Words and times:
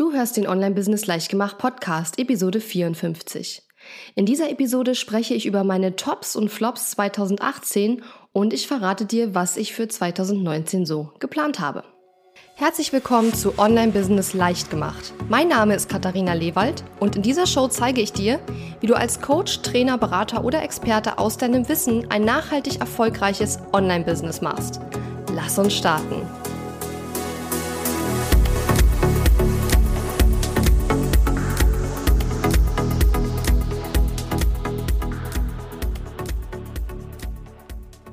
Du 0.00 0.14
hörst 0.14 0.38
den 0.38 0.48
Online-Business 0.48 1.06
Leichtgemacht 1.06 1.58
Podcast, 1.58 2.18
Episode 2.18 2.62
54. 2.62 3.60
In 4.14 4.24
dieser 4.24 4.48
Episode 4.50 4.94
spreche 4.94 5.34
ich 5.34 5.44
über 5.44 5.62
meine 5.62 5.94
Tops 5.94 6.36
und 6.36 6.48
Flops 6.48 6.92
2018 6.92 8.02
und 8.32 8.54
ich 8.54 8.66
verrate 8.66 9.04
dir, 9.04 9.34
was 9.34 9.58
ich 9.58 9.74
für 9.74 9.88
2019 9.88 10.86
so 10.86 11.10
geplant 11.18 11.60
habe. 11.60 11.84
Herzlich 12.54 12.94
willkommen 12.94 13.34
zu 13.34 13.58
Online-Business 13.58 14.32
Leichtgemacht. 14.32 15.12
Mein 15.28 15.48
Name 15.48 15.74
ist 15.74 15.90
Katharina 15.90 16.32
Lewald 16.32 16.82
und 16.98 17.16
in 17.16 17.20
dieser 17.20 17.46
Show 17.46 17.68
zeige 17.68 18.00
ich 18.00 18.14
dir, 18.14 18.40
wie 18.80 18.86
du 18.86 18.94
als 18.94 19.20
Coach, 19.20 19.60
Trainer, 19.60 19.98
Berater 19.98 20.46
oder 20.46 20.62
Experte 20.62 21.18
aus 21.18 21.36
deinem 21.36 21.68
Wissen 21.68 22.10
ein 22.10 22.24
nachhaltig 22.24 22.80
erfolgreiches 22.80 23.58
Online-Business 23.74 24.40
machst. 24.40 24.80
Lass 25.34 25.58
uns 25.58 25.74
starten. 25.74 26.22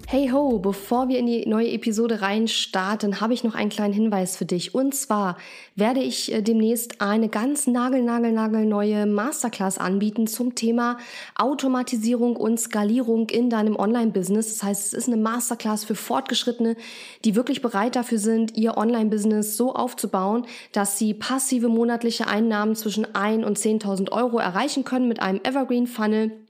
Hey 0.09 0.29
ho, 0.31 0.57
bevor 0.59 1.09
wir 1.09 1.19
in 1.19 1.25
die 1.25 1.45
neue 1.49 1.69
Episode 1.69 2.21
reinstarten, 2.21 3.19
habe 3.19 3.33
ich 3.33 3.43
noch 3.43 3.55
einen 3.55 3.69
kleinen 3.69 3.93
Hinweis 3.93 4.37
für 4.37 4.45
dich. 4.45 4.73
Und 4.73 4.95
zwar 4.95 5.35
werde 5.75 5.99
ich 5.99 6.31
äh, 6.31 6.41
demnächst 6.41 7.01
eine 7.01 7.27
ganz 7.27 7.67
nagel, 7.67 8.01
nagel, 8.03 8.31
nagel 8.31 8.65
neue 8.65 9.05
Masterclass 9.05 9.77
anbieten 9.77 10.25
zum 10.25 10.55
Thema 10.55 10.97
Automatisierung 11.35 12.37
und 12.37 12.57
Skalierung 12.57 13.29
in 13.29 13.49
deinem 13.49 13.75
Online-Business. 13.75 14.53
Das 14.53 14.63
heißt, 14.63 14.85
es 14.85 14.93
ist 14.93 15.07
eine 15.07 15.17
Masterclass 15.17 15.83
für 15.83 15.95
Fortgeschrittene, 15.95 16.77
die 17.25 17.35
wirklich 17.35 17.61
bereit 17.61 17.97
dafür 17.97 18.19
sind, 18.19 18.55
ihr 18.55 18.77
Online-Business 18.77 19.57
so 19.57 19.75
aufzubauen, 19.75 20.45
dass 20.71 20.97
sie 20.97 21.15
passive 21.15 21.67
monatliche 21.67 22.29
Einnahmen 22.29 22.77
zwischen 22.77 23.13
1 23.13 23.45
und 23.45 23.59
10.000 23.59 24.13
Euro 24.13 24.37
erreichen 24.37 24.85
können 24.85 25.09
mit 25.09 25.21
einem 25.21 25.41
Evergreen-Funnel 25.43 26.46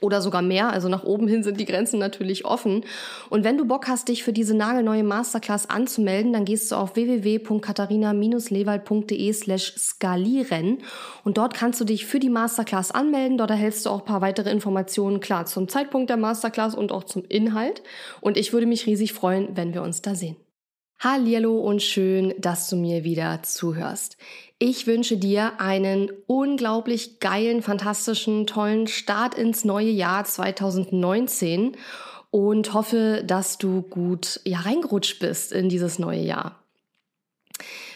oder 0.00 0.20
sogar 0.20 0.42
mehr. 0.42 0.70
Also 0.70 0.88
nach 0.88 1.04
oben 1.04 1.28
hin 1.28 1.42
sind 1.42 1.60
die 1.60 1.64
Grenzen 1.64 1.98
natürlich 1.98 2.44
offen. 2.44 2.84
Und 3.30 3.44
wenn 3.44 3.56
du 3.56 3.64
Bock 3.64 3.88
hast, 3.88 4.08
dich 4.08 4.22
für 4.22 4.32
diese 4.32 4.56
nagelneue 4.56 5.04
Masterclass 5.04 5.70
anzumelden, 5.70 6.32
dann 6.32 6.44
gehst 6.44 6.70
du 6.70 6.76
auf 6.76 6.94
www.katharina-lewald.de 6.96 9.32
slash 9.32 9.74
skalieren 9.76 10.78
und 11.24 11.38
dort 11.38 11.54
kannst 11.54 11.80
du 11.80 11.84
dich 11.84 12.06
für 12.06 12.18
die 12.18 12.30
Masterclass 12.30 12.90
anmelden. 12.90 13.38
Dort 13.38 13.50
erhältst 13.50 13.86
du 13.86 13.90
auch 13.90 14.00
ein 14.00 14.06
paar 14.06 14.20
weitere 14.20 14.50
Informationen, 14.50 15.20
klar, 15.20 15.46
zum 15.46 15.68
Zeitpunkt 15.68 16.10
der 16.10 16.16
Masterclass 16.16 16.74
und 16.74 16.92
auch 16.92 17.04
zum 17.04 17.24
Inhalt. 17.28 17.82
Und 18.20 18.36
ich 18.36 18.52
würde 18.52 18.66
mich 18.66 18.86
riesig 18.86 19.12
freuen, 19.12 19.56
wenn 19.56 19.74
wir 19.74 19.82
uns 19.82 20.02
da 20.02 20.14
sehen. 20.14 20.36
Hallo 20.98 21.58
und 21.58 21.82
schön, 21.82 22.32
dass 22.38 22.68
du 22.68 22.76
mir 22.76 23.04
wieder 23.04 23.42
zuhörst. 23.42 24.16
Ich 24.58 24.86
wünsche 24.86 25.18
dir 25.18 25.60
einen 25.60 26.10
unglaublich 26.26 27.20
geilen, 27.20 27.60
fantastischen, 27.60 28.46
tollen 28.46 28.86
Start 28.86 29.34
ins 29.34 29.64
neue 29.64 29.90
Jahr 29.90 30.24
2019 30.24 31.76
und 32.30 32.72
hoffe, 32.72 33.22
dass 33.26 33.58
du 33.58 33.82
gut 33.82 34.40
ja, 34.44 34.60
reingerutscht 34.60 35.18
bist 35.20 35.52
in 35.52 35.68
dieses 35.68 35.98
neue 35.98 36.22
Jahr. 36.22 36.64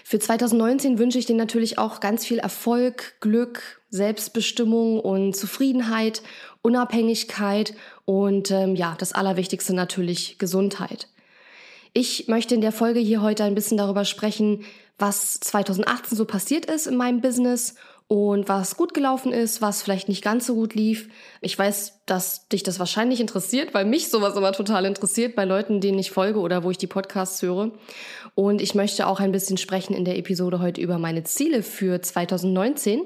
Für 0.05 0.19
2019 0.19 0.99
wünsche 0.99 1.19
ich 1.19 1.27
dir 1.27 1.37
natürlich 1.37 1.79
auch 1.79 2.01
ganz 2.01 2.25
viel 2.25 2.39
Erfolg, 2.39 3.17
Glück, 3.21 3.83
Selbstbestimmung 3.91 5.01
und 5.01 5.35
Zufriedenheit, 5.35 6.23
Unabhängigkeit 6.63 7.75
und 8.05 8.51
ähm, 8.51 8.75
ja, 8.75 8.97
das 8.99 9.13
Allerwichtigste 9.13 9.75
natürlich 9.75 10.39
Gesundheit. 10.39 11.09
Ich 11.93 12.29
möchte 12.29 12.55
in 12.55 12.61
der 12.61 12.73
Folge 12.73 13.01
hier 13.01 13.23
heute 13.23 13.45
ein 13.45 13.55
bisschen 13.55 13.79
darüber 13.79 14.05
sprechen, 14.05 14.65
was 14.99 15.41
2018 15.41 16.17
so 16.17 16.25
passiert 16.25 16.67
ist 16.67 16.87
in 16.87 16.97
meinem 16.97 17.21
Business 17.21 17.75
und 18.09 18.49
was 18.49 18.77
gut 18.77 18.95
gelaufen 18.95 19.33
ist, 19.33 19.61
was 19.61 19.83
vielleicht 19.83 20.09
nicht 20.09 20.25
ganz 20.25 20.47
so 20.47 20.55
gut 20.55 20.75
lief. 20.75 21.09
Ich 21.43 21.59
weiß, 21.59 22.01
dass 22.07 22.49
dich 22.49 22.63
das 22.63 22.79
wahrscheinlich 22.79 23.21
interessiert, 23.21 23.75
weil 23.75 23.85
mich 23.85 24.09
sowas 24.09 24.35
immer 24.35 24.53
total 24.53 24.87
interessiert 24.87 25.37
bei 25.37 25.45
Leuten, 25.45 25.81
denen 25.81 25.99
ich 25.99 26.11
folge 26.11 26.41
oder 26.41 26.65
wo 26.65 26.71
ich 26.71 26.79
die 26.79 26.87
Podcasts 26.87 27.43
höre. 27.43 27.71
Und 28.35 28.63
ich 28.63 28.75
möchte 28.75 29.07
auch 29.07 29.21
ein 29.21 29.31
bisschen 29.31 29.59
sprechen 29.59 29.95
in 29.95 30.07
der 30.07 30.17
Episode 30.17 30.59
heute 30.59 30.81
über 30.81 30.99
meine 30.99 31.25
Ziele 31.25 31.63
für 31.63 32.01
2019 32.01 33.03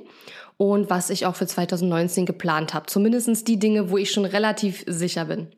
und 0.56 0.88
was 0.88 1.10
ich 1.10 1.26
auch 1.26 1.34
für 1.34 1.48
2019 1.48 2.24
geplant 2.24 2.72
habe. 2.72 2.86
Zumindest 2.86 3.48
die 3.48 3.58
Dinge, 3.58 3.90
wo 3.90 3.98
ich 3.98 4.12
schon 4.12 4.24
relativ 4.24 4.84
sicher 4.86 5.24
bin. 5.24 5.48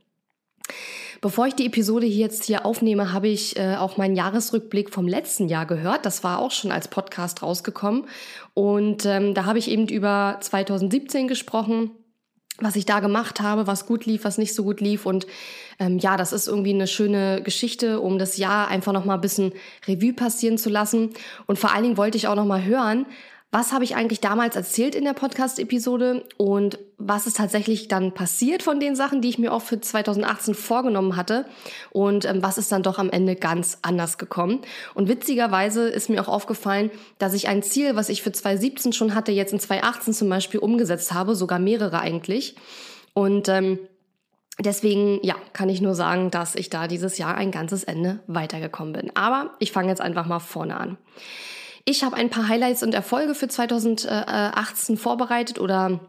Bevor 1.21 1.47
ich 1.47 1.55
die 1.55 1.67
Episode 1.67 2.07
hier 2.07 2.25
jetzt 2.25 2.45
hier 2.45 2.65
aufnehme, 2.67 3.13
habe 3.13 3.29
ich 3.29 3.57
äh, 3.57 3.77
auch 3.77 3.97
meinen 3.97 4.17
Jahresrückblick 4.17 4.91
vom 4.91 5.09
letzten 5.09 5.49
Jahr 5.49 5.67
gehört. 5.67 6.07
Das 6.07 6.25
war 6.25 6.39
auch 6.39 6.51
schon 6.51 6.73
als 6.73 6.89
Podcast 6.89 7.43
rausgekommen. 7.43 8.07
Und 8.55 9.07
ähm, 9.07 9.35
da 9.35 9.45
habe 9.45 9.59
ich 9.59 9.71
eben 9.71 9.89
über 9.89 10.39
2017 10.41 11.29
gesprochen 11.29 11.91
was 12.59 12.77
ich 12.77 12.87
da 12.87 13.01
gemacht 13.01 13.41
habe, 13.41 13.67
was 13.67 13.87
gut 13.87 14.07
lief, 14.07 14.25
was 14.25 14.39
nicht 14.39 14.55
so 14.55 14.63
gut 14.63 14.81
lief. 14.81 15.07
Und 15.07 15.27
ähm, 15.81 15.99
ja, 15.99 16.17
das 16.17 16.33
ist 16.33 16.47
irgendwie 16.47 16.73
eine 16.73 16.87
schöne 16.87 17.43
Geschichte, 17.43 18.01
um 18.01 18.19
das 18.19 18.37
Jahr 18.37 18.69
einfach 18.69 18.93
nochmal 18.93 19.19
ein 19.19 19.23
bisschen 19.23 19.53
Revue 19.89 20.13
passieren 20.13 20.57
zu 20.57 20.71
lassen. 20.71 21.11
Und 21.47 21.59
vor 21.59 21.73
allen 21.73 21.83
Dingen 21.83 21.97
wollte 21.97 22.17
ich 22.17 22.29
auch 22.29 22.37
nochmal 22.37 22.65
hören, 22.65 23.07
was 23.55 23.73
habe 23.73 23.85
ich 23.85 23.95
eigentlich 23.95 24.21
damals 24.21 24.57
erzählt 24.57 24.97
in 24.97 25.05
der 25.05 25.13
Podcast-Episode 25.13 26.25
und 26.39 26.81
was 26.99 27.29
ist 27.29 27.37
tatsächlich 27.37 27.87
dann 27.87 28.13
passiert 28.13 28.65
von 28.65 28.81
den 28.81 28.97
Sachen, 28.97 29.21
die 29.21 29.29
ich 29.29 29.39
mir 29.39 29.53
auch 29.53 29.63
für 29.63 29.81
2018 29.81 30.55
vorgenommen 30.55 31.15
hatte 31.15 31.47
und 31.93 32.25
ähm, 32.25 32.43
was 32.43 32.59
ist 32.59 32.73
dann 32.73 32.83
doch 32.83 32.99
am 32.99 33.11
Ende 33.11 33.37
ganz 33.37 33.79
anders 33.83 34.19
gekommen. 34.19 34.63
Und 34.95 35.09
witzigerweise 35.09 35.89
ist 35.89 36.11
mir 36.11 36.21
auch 36.21 36.27
aufgefallen, 36.27 36.91
dass 37.19 37.33
ich 37.33 37.47
ein 37.47 37.63
Ziel, 37.63 37.95
was 37.95 38.09
ich 38.09 38.25
für 38.25 38.33
2017 38.33 38.93
schon 38.93 39.15
hatte, 39.15 39.31
jetzt 39.31 39.53
in 39.53 39.61
2018 39.61 40.15
zum 40.15 40.29
Beispiel 40.29 40.59
umgesetzt 40.59 41.15
habe, 41.15 41.37
sogar 41.37 41.61
mehrere 41.61 42.01
eigentlich. 42.01 42.57
Und 43.13 43.49
ähm, 43.49 43.79
Deswegen, 44.61 45.19
ja, 45.25 45.35
kann 45.53 45.69
ich 45.69 45.81
nur 45.81 45.97
sagen, 45.97 46.31
dass 46.31 46.55
ich 46.55 46.71
da 46.71 46.87
dieses 46.87 47.19
Jahr 47.19 47.35
ein 47.35 47.51
ganzes 47.51 47.83
Ende 47.83 48.21
weitergekommen 48.29 48.93
bin. 48.93 49.17
Aber 49.17 49.51
ich 49.59 49.73
fange 49.73 49.89
jetzt 49.89 50.01
einfach 50.01 50.27
mal 50.27 50.39
vorne 50.39 50.77
an. 50.77 50.97
Ich 51.87 52.03
habe 52.03 52.17
ein 52.17 52.31
paar 52.31 52.49
Highlights 52.49 52.83
und 52.83 52.95
Erfolge 52.95 53.35
für 53.35 53.49
2018 53.49 54.97
vorbereitet 54.97 55.59
oder 55.59 56.01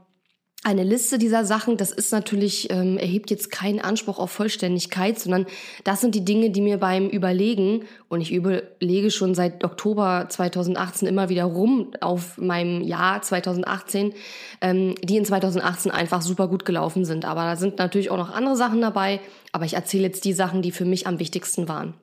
eine 0.65 0.83
Liste 0.83 1.19
dieser 1.19 1.45
Sachen, 1.45 1.77
das 1.77 1.91
ist 1.91 2.11
natürlich, 2.11 2.71
ähm, 2.71 2.97
erhebt 2.97 3.29
jetzt 3.29 3.51
keinen 3.51 3.79
Anspruch 3.79 4.17
auf 4.17 4.31
Vollständigkeit, 4.31 5.19
sondern 5.19 5.45
das 5.83 6.01
sind 6.01 6.15
die 6.15 6.25
Dinge, 6.25 6.49
die 6.49 6.61
mir 6.61 6.79
beim 6.79 7.07
Überlegen, 7.07 7.83
und 8.07 8.21
ich 8.21 8.33
überlege 8.33 9.11
schon 9.11 9.35
seit 9.35 9.63
Oktober 9.63 10.25
2018 10.27 11.07
immer 11.07 11.29
wieder 11.29 11.43
rum 11.43 11.91
auf 12.01 12.39
meinem 12.39 12.81
Jahr 12.81 13.21
2018, 13.21 14.13
ähm, 14.61 14.95
die 15.03 15.17
in 15.17 15.25
2018 15.25 15.91
einfach 15.91 16.23
super 16.23 16.47
gut 16.47 16.65
gelaufen 16.65 17.05
sind. 17.05 17.25
Aber 17.25 17.43
da 17.43 17.57
sind 17.57 17.77
natürlich 17.77 18.09
auch 18.09 18.17
noch 18.17 18.33
andere 18.33 18.55
Sachen 18.55 18.81
dabei, 18.81 19.19
aber 19.51 19.65
ich 19.65 19.75
erzähle 19.75 20.05
jetzt 20.05 20.25
die 20.25 20.33
Sachen, 20.33 20.63
die 20.63 20.71
für 20.71 20.85
mich 20.85 21.05
am 21.05 21.19
wichtigsten 21.19 21.67
waren. 21.67 21.93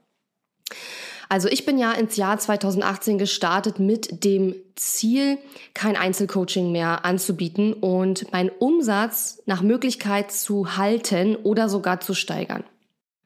Also 1.32 1.48
ich 1.48 1.64
bin 1.64 1.78
ja 1.78 1.92
ins 1.92 2.16
Jahr 2.16 2.38
2018 2.38 3.16
gestartet 3.16 3.78
mit 3.78 4.22
dem 4.22 4.54
Ziel, 4.76 5.38
kein 5.72 5.96
Einzelcoaching 5.96 6.70
mehr 6.70 7.06
anzubieten 7.06 7.72
und 7.72 8.30
meinen 8.32 8.50
Umsatz 8.50 9.40
nach 9.46 9.62
Möglichkeit 9.62 10.30
zu 10.30 10.76
halten 10.76 11.36
oder 11.36 11.70
sogar 11.70 12.00
zu 12.00 12.12
steigern. 12.12 12.64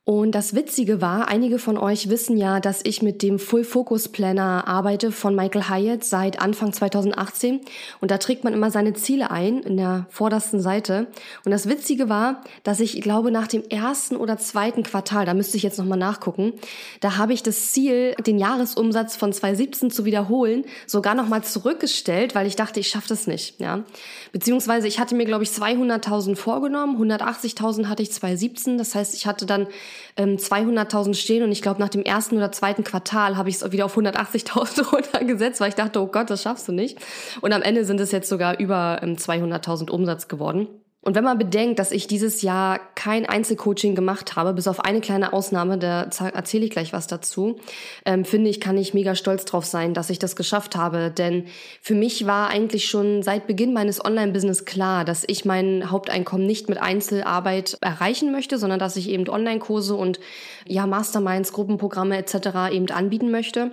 Und 0.08 0.36
das 0.36 0.54
Witzige 0.54 1.00
war, 1.00 1.26
einige 1.26 1.58
von 1.58 1.76
euch 1.76 2.08
wissen 2.08 2.36
ja, 2.36 2.60
dass 2.60 2.78
ich 2.84 3.02
mit 3.02 3.24
dem 3.24 3.40
Full 3.40 3.64
Focus 3.64 4.06
Planner 4.06 4.68
arbeite 4.68 5.10
von 5.10 5.34
Michael 5.34 5.68
Hyatt 5.68 6.04
seit 6.04 6.40
Anfang 6.40 6.72
2018. 6.72 7.60
Und 8.00 8.12
da 8.12 8.18
trägt 8.18 8.44
man 8.44 8.52
immer 8.52 8.70
seine 8.70 8.94
Ziele 8.94 9.32
ein 9.32 9.58
in 9.64 9.76
der 9.76 10.06
vordersten 10.08 10.60
Seite. 10.60 11.08
Und 11.44 11.50
das 11.50 11.68
Witzige 11.68 12.08
war, 12.08 12.44
dass 12.62 12.78
ich 12.78 13.00
glaube, 13.00 13.32
nach 13.32 13.48
dem 13.48 13.64
ersten 13.64 14.14
oder 14.14 14.38
zweiten 14.38 14.84
Quartal, 14.84 15.26
da 15.26 15.34
müsste 15.34 15.56
ich 15.56 15.64
jetzt 15.64 15.76
nochmal 15.76 15.98
nachgucken, 15.98 16.52
da 17.00 17.16
habe 17.16 17.32
ich 17.32 17.42
das 17.42 17.72
Ziel, 17.72 18.14
den 18.24 18.38
Jahresumsatz 18.38 19.16
von 19.16 19.32
2017 19.32 19.90
zu 19.90 20.04
wiederholen, 20.04 20.66
sogar 20.86 21.16
nochmal 21.16 21.42
zurückgestellt, 21.42 22.36
weil 22.36 22.46
ich 22.46 22.54
dachte, 22.54 22.78
ich 22.78 22.86
schaffe 22.86 23.08
das 23.08 23.26
nicht. 23.26 23.58
Ja? 23.60 23.82
Beziehungsweise 24.30 24.86
ich 24.86 25.00
hatte 25.00 25.16
mir, 25.16 25.24
glaube 25.24 25.42
ich, 25.42 25.50
200.000 25.50 26.36
vorgenommen, 26.36 26.96
180.000 26.96 27.86
hatte 27.86 28.04
ich 28.04 28.12
2017. 28.12 28.78
Das 28.78 28.94
heißt, 28.94 29.12
ich 29.12 29.26
hatte 29.26 29.46
dann 29.46 29.66
ähm, 30.16 30.36
200.000 30.36 31.14
stehen 31.14 31.42
und 31.42 31.52
ich 31.52 31.62
glaube, 31.62 31.80
nach 31.80 31.88
dem 31.88 32.02
ersten 32.02 32.36
oder 32.36 32.52
zweiten 32.52 32.84
Quartal 32.84 33.36
habe 33.36 33.48
ich 33.48 33.56
es 33.56 33.72
wieder 33.72 33.86
auf 33.86 33.96
180.000 33.96 34.90
runtergesetzt, 34.92 35.60
weil 35.60 35.68
ich 35.68 35.74
dachte, 35.74 36.00
oh 36.00 36.06
Gott, 36.06 36.30
das 36.30 36.42
schaffst 36.42 36.68
du 36.68 36.72
nicht. 36.72 36.98
Und 37.40 37.52
am 37.52 37.62
Ende 37.62 37.84
sind 37.84 38.00
es 38.00 38.12
jetzt 38.12 38.28
sogar 38.28 38.58
über 38.58 39.00
ähm, 39.02 39.16
200.000 39.16 39.90
Umsatz 39.90 40.28
geworden. 40.28 40.68
Und 41.06 41.14
wenn 41.14 41.22
man 41.22 41.38
bedenkt, 41.38 41.78
dass 41.78 41.92
ich 41.92 42.08
dieses 42.08 42.42
Jahr 42.42 42.80
kein 42.96 43.26
Einzelcoaching 43.26 43.94
gemacht 43.94 44.34
habe, 44.34 44.52
bis 44.54 44.66
auf 44.66 44.80
eine 44.80 45.00
kleine 45.00 45.32
Ausnahme, 45.32 45.78
da 45.78 46.02
erzähle 46.02 46.64
ich 46.64 46.72
gleich 46.72 46.92
was 46.92 47.06
dazu, 47.06 47.60
ähm, 48.04 48.24
finde 48.24 48.50
ich, 48.50 48.60
kann 48.60 48.76
ich 48.76 48.92
mega 48.92 49.14
stolz 49.14 49.44
drauf 49.44 49.64
sein, 49.64 49.94
dass 49.94 50.10
ich 50.10 50.18
das 50.18 50.34
geschafft 50.34 50.74
habe. 50.74 51.12
Denn 51.12 51.44
für 51.80 51.94
mich 51.94 52.26
war 52.26 52.48
eigentlich 52.48 52.86
schon 52.86 53.22
seit 53.22 53.46
Beginn 53.46 53.72
meines 53.72 54.04
Online-Business 54.04 54.64
klar, 54.64 55.04
dass 55.04 55.22
ich 55.24 55.44
mein 55.44 55.92
Haupteinkommen 55.92 56.44
nicht 56.44 56.68
mit 56.68 56.78
Einzelarbeit 56.82 57.78
erreichen 57.82 58.32
möchte, 58.32 58.58
sondern 58.58 58.80
dass 58.80 58.96
ich 58.96 59.08
eben 59.08 59.28
Online-Kurse 59.28 59.94
und 59.94 60.18
ja, 60.66 60.88
Masterminds, 60.88 61.52
Gruppenprogramme 61.52 62.18
etc. 62.18 62.72
eben 62.72 62.90
anbieten 62.90 63.30
möchte. 63.30 63.70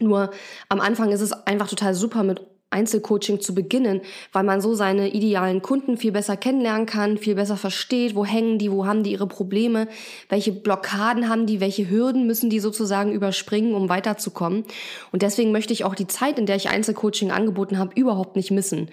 Nur 0.00 0.32
am 0.68 0.80
Anfang 0.80 1.12
ist 1.12 1.20
es 1.20 1.32
einfach 1.32 1.68
total 1.68 1.94
super 1.94 2.24
mit 2.24 2.55
Einzelcoaching 2.76 3.40
zu 3.40 3.54
beginnen, 3.54 4.02
weil 4.32 4.44
man 4.44 4.60
so 4.60 4.74
seine 4.74 5.08
idealen 5.08 5.62
Kunden 5.62 5.96
viel 5.96 6.12
besser 6.12 6.36
kennenlernen 6.36 6.86
kann, 6.86 7.16
viel 7.16 7.34
besser 7.34 7.56
versteht, 7.56 8.14
wo 8.14 8.24
hängen 8.24 8.58
die, 8.58 8.70
wo 8.70 8.86
haben 8.86 9.02
die 9.02 9.12
ihre 9.12 9.26
Probleme, 9.26 9.88
welche 10.28 10.52
Blockaden 10.52 11.28
haben 11.28 11.46
die, 11.46 11.60
welche 11.60 11.88
Hürden 11.88 12.26
müssen 12.26 12.50
die 12.50 12.60
sozusagen 12.60 13.12
überspringen, 13.12 13.74
um 13.74 13.88
weiterzukommen. 13.88 14.64
Und 15.10 15.22
deswegen 15.22 15.52
möchte 15.52 15.72
ich 15.72 15.84
auch 15.84 15.94
die 15.94 16.06
Zeit, 16.06 16.38
in 16.38 16.46
der 16.46 16.56
ich 16.56 16.68
Einzelcoaching 16.68 17.30
angeboten 17.30 17.78
habe, 17.78 17.98
überhaupt 17.98 18.36
nicht 18.36 18.50
missen. 18.50 18.90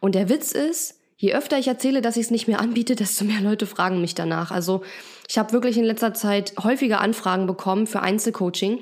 Und 0.00 0.14
der 0.14 0.28
Witz 0.28 0.52
ist, 0.52 0.98
je 1.16 1.34
öfter 1.34 1.58
ich 1.58 1.68
erzähle, 1.68 2.00
dass 2.00 2.16
ich 2.16 2.24
es 2.24 2.30
nicht 2.30 2.48
mehr 2.48 2.60
anbiete, 2.60 2.96
desto 2.96 3.24
mehr 3.24 3.40
Leute 3.40 3.66
fragen 3.66 4.00
mich 4.00 4.14
danach. 4.14 4.50
Also 4.50 4.82
ich 5.28 5.38
habe 5.38 5.52
wirklich 5.52 5.76
in 5.76 5.84
letzter 5.84 6.14
Zeit 6.14 6.54
häufiger 6.62 7.00
Anfragen 7.00 7.46
bekommen 7.46 7.86
für 7.86 8.00
Einzelcoaching. 8.00 8.78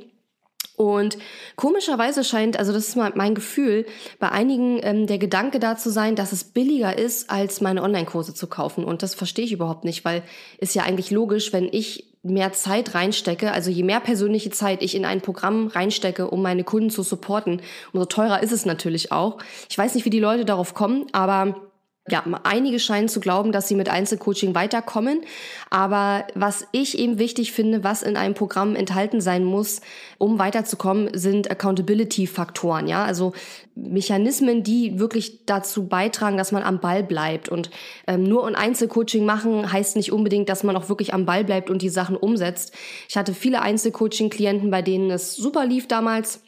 Und 0.76 1.19
komischerweise 1.55 2.25
scheint, 2.25 2.58
also 2.58 2.72
das 2.72 2.88
ist 2.88 2.96
mein 2.96 3.34
Gefühl, 3.34 3.87
bei 4.19 4.31
einigen 4.31 4.81
ähm, 4.82 5.06
der 5.06 5.19
Gedanke 5.19 5.61
da 5.61 5.76
zu 5.76 5.90
sein, 5.90 6.16
dass 6.16 6.32
es 6.32 6.44
billiger 6.44 6.99
ist, 6.99 7.31
als 7.31 7.61
meine 7.61 7.82
Online-Kurse 7.82 8.34
zu 8.34 8.49
kaufen. 8.49 8.84
Und 8.84 9.02
das 9.02 9.14
verstehe 9.14 9.44
ich 9.44 9.52
überhaupt 9.52 9.84
nicht, 9.84 10.05
weil 10.05 10.22
ist 10.58 10.75
ja 10.75 10.82
eigentlich 10.82 11.11
logisch, 11.12 11.52
wenn 11.52 11.69
ich 11.70 12.06
mehr 12.25 12.52
Zeit 12.52 12.94
reinstecke, 12.94 13.52
also 13.52 13.70
je 13.70 13.82
mehr 13.82 14.00
persönliche 14.00 14.50
Zeit 14.50 14.82
ich 14.82 14.94
in 14.94 15.05
ein 15.05 15.20
Programm 15.20 15.69
reinstecke, 15.69 16.28
um 16.28 16.43
meine 16.43 16.64
Kunden 16.64 16.90
zu 16.90 17.02
supporten, 17.02 17.61
umso 17.93 18.06
teurer 18.06 18.43
ist 18.43 18.50
es 18.50 18.64
natürlich 18.64 19.12
auch. 19.12 19.38
Ich 19.69 19.76
weiß 19.76 19.94
nicht, 19.94 20.06
wie 20.06 20.11
die 20.11 20.20
Leute 20.20 20.46
darauf 20.46 20.72
kommen, 20.72 21.06
aber 21.12 21.70
ja, 22.06 22.22
einige 22.42 22.78
scheinen 22.80 23.08
zu 23.08 23.18
glauben, 23.18 23.50
dass 23.50 23.66
sie 23.66 23.74
mit 23.74 23.88
Einzelcoaching 23.88 24.54
weiterkommen. 24.54 25.22
Aber 25.70 26.26
was 26.34 26.66
ich 26.70 26.98
eben 26.98 27.18
wichtig 27.18 27.52
finde, 27.52 27.82
was 27.82 28.02
in 28.02 28.18
einem 28.18 28.34
Programm 28.34 28.76
enthalten 28.76 29.22
sein 29.22 29.42
muss, 29.42 29.80
um 30.18 30.38
weiterzukommen, 30.38 31.16
sind 31.16 31.50
Accountability-Faktoren. 31.50 32.88
Ja, 32.88 33.04
also 33.04 33.32
Mechanismen, 33.74 34.62
die 34.62 34.98
wirklich 34.98 35.46
dazu 35.46 35.86
beitragen, 35.88 36.36
dass 36.36 36.52
man 36.52 36.62
am 36.62 36.78
Ball 36.78 37.02
bleibt. 37.02 37.48
Und 37.48 37.70
ähm, 38.06 38.24
nur 38.24 38.46
ein 38.46 38.54
Einzelcoaching 38.54 39.24
machen 39.24 39.72
heißt 39.72 39.96
nicht 39.96 40.12
unbedingt, 40.12 40.50
dass 40.50 40.62
man 40.62 40.76
auch 40.76 40.90
wirklich 40.90 41.14
am 41.14 41.24
Ball 41.24 41.42
bleibt 41.42 41.70
und 41.70 41.80
die 41.80 41.88
Sachen 41.88 42.18
umsetzt. 42.18 42.74
Ich 43.08 43.16
hatte 43.16 43.32
viele 43.32 43.62
Einzelcoaching-Klienten, 43.62 44.70
bei 44.70 44.82
denen 44.82 45.10
es 45.10 45.36
super 45.36 45.64
lief 45.64 45.88
damals 45.88 46.42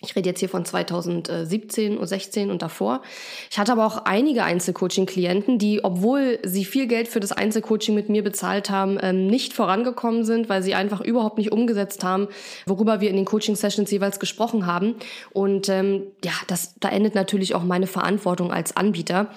ich 0.00 0.14
rede 0.14 0.28
jetzt 0.28 0.38
hier 0.38 0.48
von 0.48 0.64
2017 0.64 1.98
und 1.98 2.06
16 2.06 2.52
und 2.52 2.62
davor. 2.62 3.02
Ich 3.50 3.58
hatte 3.58 3.72
aber 3.72 3.84
auch 3.84 4.04
einige 4.04 4.44
Einzelcoaching-Klienten, 4.44 5.58
die, 5.58 5.82
obwohl 5.82 6.38
sie 6.44 6.64
viel 6.64 6.86
Geld 6.86 7.08
für 7.08 7.18
das 7.18 7.32
Einzelcoaching 7.32 7.96
mit 7.96 8.08
mir 8.08 8.22
bezahlt 8.22 8.70
haben, 8.70 8.98
ähm, 9.02 9.26
nicht 9.26 9.54
vorangekommen 9.54 10.24
sind, 10.24 10.48
weil 10.48 10.62
sie 10.62 10.76
einfach 10.76 11.00
überhaupt 11.00 11.36
nicht 11.36 11.50
umgesetzt 11.50 12.04
haben, 12.04 12.28
worüber 12.64 13.00
wir 13.00 13.10
in 13.10 13.16
den 13.16 13.24
Coaching-Sessions 13.24 13.90
jeweils 13.90 14.20
gesprochen 14.20 14.66
haben. 14.66 14.94
Und 15.32 15.68
ähm, 15.68 16.04
ja, 16.24 16.32
das, 16.46 16.74
da 16.78 16.90
endet 16.90 17.16
natürlich 17.16 17.56
auch 17.56 17.64
meine 17.64 17.88
Verantwortung 17.88 18.52
als 18.52 18.76
Anbieter. 18.76 19.30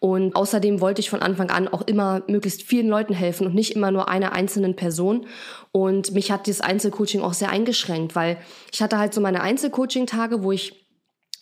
Und 0.00 0.36
außerdem 0.36 0.80
wollte 0.80 1.00
ich 1.00 1.10
von 1.10 1.22
Anfang 1.22 1.50
an 1.50 1.66
auch 1.66 1.82
immer 1.82 2.22
möglichst 2.28 2.62
vielen 2.62 2.88
Leuten 2.88 3.14
helfen 3.14 3.46
und 3.46 3.54
nicht 3.54 3.74
immer 3.74 3.90
nur 3.90 4.08
einer 4.08 4.32
einzelnen 4.32 4.76
Person. 4.76 5.26
Und 5.72 6.12
mich 6.12 6.30
hat 6.30 6.46
dieses 6.46 6.60
Einzelcoaching 6.60 7.20
auch 7.20 7.32
sehr 7.34 7.50
eingeschränkt, 7.50 8.14
weil 8.14 8.38
ich 8.72 8.80
hatte 8.80 8.98
halt 8.98 9.12
so 9.12 9.20
meine 9.20 9.40
Einzelcoaching-Tage, 9.40 10.42
wo 10.44 10.52
ich 10.52 10.87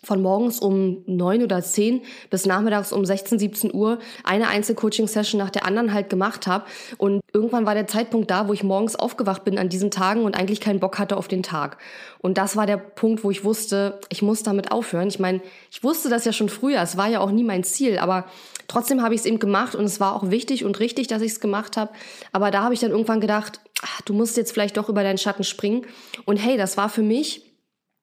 von 0.06 0.22
morgens 0.22 0.60
um 0.60 1.02
neun 1.06 1.42
oder 1.42 1.60
zehn 1.62 2.00
bis 2.30 2.46
nachmittags 2.46 2.92
um 2.92 3.04
16, 3.04 3.40
17 3.40 3.74
Uhr 3.74 3.98
eine 4.22 4.46
Einzelcoaching-Session 4.46 5.36
nach 5.36 5.50
der 5.50 5.66
anderen 5.66 5.92
halt 5.92 6.08
gemacht 6.10 6.46
habe. 6.46 6.64
Und 6.96 7.22
irgendwann 7.32 7.66
war 7.66 7.74
der 7.74 7.88
Zeitpunkt 7.88 8.30
da, 8.30 8.46
wo 8.46 8.52
ich 8.52 8.62
morgens 8.62 8.94
aufgewacht 8.94 9.42
bin 9.42 9.58
an 9.58 9.68
diesen 9.68 9.90
Tagen 9.90 10.22
und 10.22 10.36
eigentlich 10.36 10.60
keinen 10.60 10.78
Bock 10.78 11.00
hatte 11.00 11.16
auf 11.16 11.26
den 11.26 11.42
Tag. 11.42 11.78
Und 12.20 12.38
das 12.38 12.54
war 12.54 12.66
der 12.66 12.76
Punkt, 12.76 13.24
wo 13.24 13.32
ich 13.32 13.42
wusste, 13.42 13.98
ich 14.08 14.22
muss 14.22 14.44
damit 14.44 14.70
aufhören. 14.70 15.08
Ich 15.08 15.18
meine, 15.18 15.40
ich 15.72 15.82
wusste 15.82 16.08
das 16.08 16.24
ja 16.24 16.32
schon 16.32 16.48
früher, 16.48 16.80
es 16.82 16.96
war 16.96 17.08
ja 17.08 17.18
auch 17.18 17.32
nie 17.32 17.44
mein 17.44 17.64
Ziel, 17.64 17.98
aber 17.98 18.26
trotzdem 18.68 19.02
habe 19.02 19.14
ich 19.14 19.22
es 19.22 19.26
eben 19.26 19.40
gemacht 19.40 19.74
und 19.74 19.84
es 19.84 19.98
war 19.98 20.14
auch 20.14 20.30
wichtig 20.30 20.64
und 20.64 20.78
richtig, 20.78 21.08
dass 21.08 21.20
ich 21.20 21.32
es 21.32 21.40
gemacht 21.40 21.76
habe. 21.76 21.90
Aber 22.30 22.52
da 22.52 22.62
habe 22.62 22.74
ich 22.74 22.80
dann 22.80 22.92
irgendwann 22.92 23.20
gedacht, 23.20 23.60
ach, 23.82 24.02
du 24.02 24.14
musst 24.14 24.36
jetzt 24.36 24.52
vielleicht 24.52 24.76
doch 24.76 24.88
über 24.88 25.02
deinen 25.02 25.18
Schatten 25.18 25.42
springen. 25.42 25.84
Und 26.26 26.36
hey, 26.36 26.56
das 26.56 26.76
war 26.76 26.88
für 26.88 27.02
mich 27.02 27.45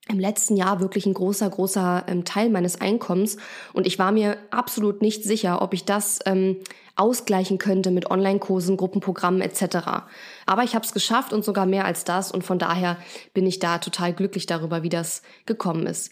im 0.09 0.19
letzten 0.19 0.57
Jahr 0.57 0.79
wirklich 0.79 1.05
ein 1.05 1.13
großer, 1.13 1.49
großer 1.49 2.05
ähm, 2.07 2.25
Teil 2.25 2.49
meines 2.49 2.79
Einkommens. 2.81 3.37
Und 3.71 3.87
ich 3.87 3.99
war 3.99 4.11
mir 4.11 4.37
absolut 4.51 5.01
nicht 5.01 5.23
sicher, 5.23 5.61
ob 5.61 5.73
ich 5.73 5.85
das 5.85 6.19
ähm, 6.25 6.57
ausgleichen 6.95 7.57
könnte 7.57 7.89
mit 7.89 8.11
Online-Kursen, 8.11 8.77
Gruppenprogrammen 8.77 9.41
etc. 9.41 9.77
Aber 10.45 10.63
ich 10.63 10.75
habe 10.75 10.85
es 10.85 10.93
geschafft 10.93 11.33
und 11.33 11.43
sogar 11.43 11.65
mehr 11.65 11.85
als 11.85 12.03
das. 12.03 12.31
Und 12.31 12.43
von 12.43 12.59
daher 12.59 12.97
bin 13.33 13.45
ich 13.45 13.59
da 13.59 13.77
total 13.77 14.13
glücklich 14.13 14.45
darüber, 14.45 14.83
wie 14.83 14.89
das 14.89 15.23
gekommen 15.45 15.87
ist. 15.87 16.11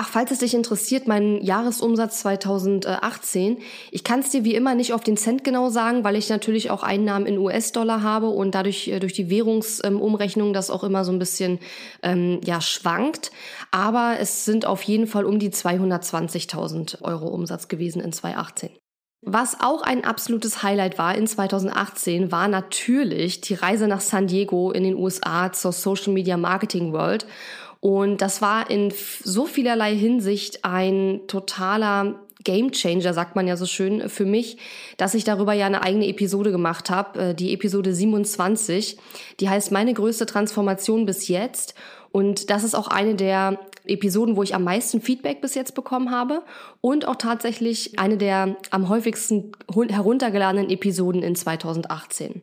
Ach, 0.00 0.06
falls 0.06 0.30
es 0.30 0.38
dich 0.38 0.54
interessiert, 0.54 1.08
mein 1.08 1.42
Jahresumsatz 1.42 2.20
2018. 2.20 3.58
Ich 3.90 4.04
kann 4.04 4.20
es 4.20 4.30
dir 4.30 4.44
wie 4.44 4.54
immer 4.54 4.76
nicht 4.76 4.92
auf 4.92 5.02
den 5.02 5.16
Cent 5.16 5.42
genau 5.42 5.70
sagen, 5.70 6.04
weil 6.04 6.14
ich 6.14 6.28
natürlich 6.28 6.70
auch 6.70 6.84
Einnahmen 6.84 7.26
in 7.26 7.36
US-Dollar 7.36 8.00
habe 8.00 8.28
und 8.28 8.54
dadurch 8.54 8.86
äh, 8.86 9.00
durch 9.00 9.12
die 9.12 9.28
Währungsumrechnung 9.28 10.52
das 10.52 10.70
auch 10.70 10.84
immer 10.84 11.04
so 11.04 11.10
ein 11.10 11.18
bisschen 11.18 11.58
ähm, 12.04 12.40
ja 12.44 12.60
schwankt. 12.60 13.32
Aber 13.72 14.18
es 14.20 14.44
sind 14.44 14.66
auf 14.66 14.82
jeden 14.82 15.08
Fall 15.08 15.24
um 15.24 15.40
die 15.40 15.50
220.000 15.50 17.02
Euro 17.02 17.26
Umsatz 17.26 17.66
gewesen 17.66 18.00
in 18.00 18.12
2018. 18.12 18.70
Was 19.26 19.56
auch 19.60 19.82
ein 19.82 20.04
absolutes 20.04 20.62
Highlight 20.62 20.96
war 20.96 21.16
in 21.16 21.26
2018, 21.26 22.30
war 22.30 22.46
natürlich 22.46 23.40
die 23.40 23.54
Reise 23.54 23.88
nach 23.88 24.00
San 24.00 24.28
Diego 24.28 24.70
in 24.70 24.84
den 24.84 24.94
USA 24.94 25.52
zur 25.52 25.72
Social 25.72 26.12
Media 26.12 26.36
Marketing 26.36 26.92
World. 26.92 27.26
Und 27.80 28.22
das 28.22 28.42
war 28.42 28.70
in 28.70 28.92
so 29.22 29.46
vielerlei 29.46 29.94
Hinsicht 29.94 30.64
ein 30.64 31.20
totaler 31.28 32.20
Game 32.44 32.70
Changer, 32.72 33.14
sagt 33.14 33.36
man 33.36 33.46
ja 33.46 33.56
so 33.56 33.66
schön, 33.66 34.08
für 34.08 34.24
mich, 34.24 34.58
dass 34.96 35.14
ich 35.14 35.24
darüber 35.24 35.52
ja 35.52 35.66
eine 35.66 35.82
eigene 35.82 36.06
Episode 36.06 36.50
gemacht 36.50 36.88
habe, 36.88 37.20
äh, 37.20 37.34
die 37.34 37.52
Episode 37.52 37.92
27. 37.92 38.96
Die 39.40 39.48
heißt 39.48 39.72
Meine 39.72 39.92
größte 39.92 40.26
Transformation 40.26 41.04
bis 41.04 41.28
jetzt. 41.28 41.74
Und 42.10 42.50
das 42.50 42.64
ist 42.64 42.74
auch 42.74 42.88
eine 42.88 43.16
der 43.16 43.58
Episoden, 43.84 44.36
wo 44.36 44.42
ich 44.42 44.54
am 44.54 44.64
meisten 44.64 45.00
Feedback 45.00 45.40
bis 45.40 45.54
jetzt 45.54 45.74
bekommen 45.74 46.10
habe 46.10 46.42
und 46.80 47.06
auch 47.06 47.16
tatsächlich 47.16 47.98
eine 47.98 48.16
der 48.16 48.56
am 48.70 48.88
häufigsten 48.88 49.52
heruntergeladenen 49.88 50.70
Episoden 50.70 51.22
in 51.22 51.34
2018. 51.34 52.42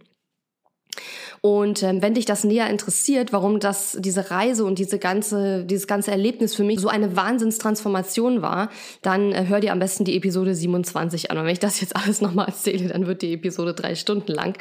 Und 1.41 1.83
ähm, 1.83 2.01
wenn 2.01 2.13
dich 2.13 2.25
das 2.25 2.43
näher 2.43 2.69
interessiert, 2.69 3.33
warum 3.33 3.59
das 3.59 3.97
diese 3.99 4.31
Reise 4.31 4.65
und 4.65 4.79
diese 4.79 4.99
ganze 4.99 5.65
dieses 5.65 5.87
ganze 5.87 6.11
Erlebnis 6.11 6.55
für 6.55 6.63
mich 6.63 6.79
so 6.79 6.87
eine 6.87 7.15
Wahnsinnstransformation 7.15 8.41
war, 8.41 8.69
dann 9.01 9.31
äh, 9.31 9.45
hör 9.47 9.59
dir 9.59 9.71
am 9.71 9.79
besten 9.79 10.05
die 10.05 10.15
Episode 10.15 10.55
27 10.55 11.31
an. 11.31 11.37
Und 11.37 11.45
wenn 11.45 11.53
ich 11.53 11.59
das 11.59 11.81
jetzt 11.81 11.95
alles 11.95 12.21
nochmal 12.21 12.47
erzähle, 12.47 12.87
dann 12.87 13.07
wird 13.07 13.21
die 13.21 13.33
Episode 13.33 13.73
drei 13.73 13.95
Stunden 13.95 14.31
lang. 14.31 14.57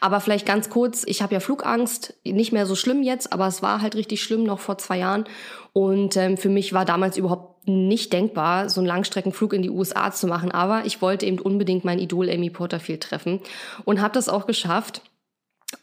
Aber 0.00 0.20
vielleicht 0.20 0.46
ganz 0.46 0.70
kurz: 0.70 1.02
Ich 1.06 1.22
habe 1.22 1.34
ja 1.34 1.40
Flugangst, 1.40 2.14
nicht 2.24 2.52
mehr 2.52 2.66
so 2.66 2.74
schlimm 2.74 3.02
jetzt, 3.02 3.32
aber 3.32 3.46
es 3.46 3.62
war 3.62 3.82
halt 3.82 3.94
richtig 3.96 4.22
schlimm 4.22 4.44
noch 4.44 4.60
vor 4.60 4.78
zwei 4.78 4.98
Jahren. 4.98 5.24
Und 5.72 6.16
ähm, 6.16 6.36
für 6.36 6.50
mich 6.50 6.72
war 6.72 6.84
damals 6.84 7.16
überhaupt 7.16 7.66
nicht 7.66 8.12
denkbar, 8.12 8.68
so 8.68 8.80
einen 8.80 8.88
Langstreckenflug 8.88 9.52
in 9.52 9.62
die 9.62 9.70
USA 9.70 10.12
zu 10.12 10.26
machen. 10.26 10.50
Aber 10.50 10.84
ich 10.84 11.00
wollte 11.00 11.26
eben 11.26 11.38
unbedingt 11.38 11.84
mein 11.84 11.98
Idol 11.98 12.28
Amy 12.28 12.50
Porterfield 12.50 13.02
treffen 13.02 13.40
und 13.84 14.00
habe 14.00 14.14
das 14.14 14.28
auch 14.28 14.46
geschafft. 14.46 15.02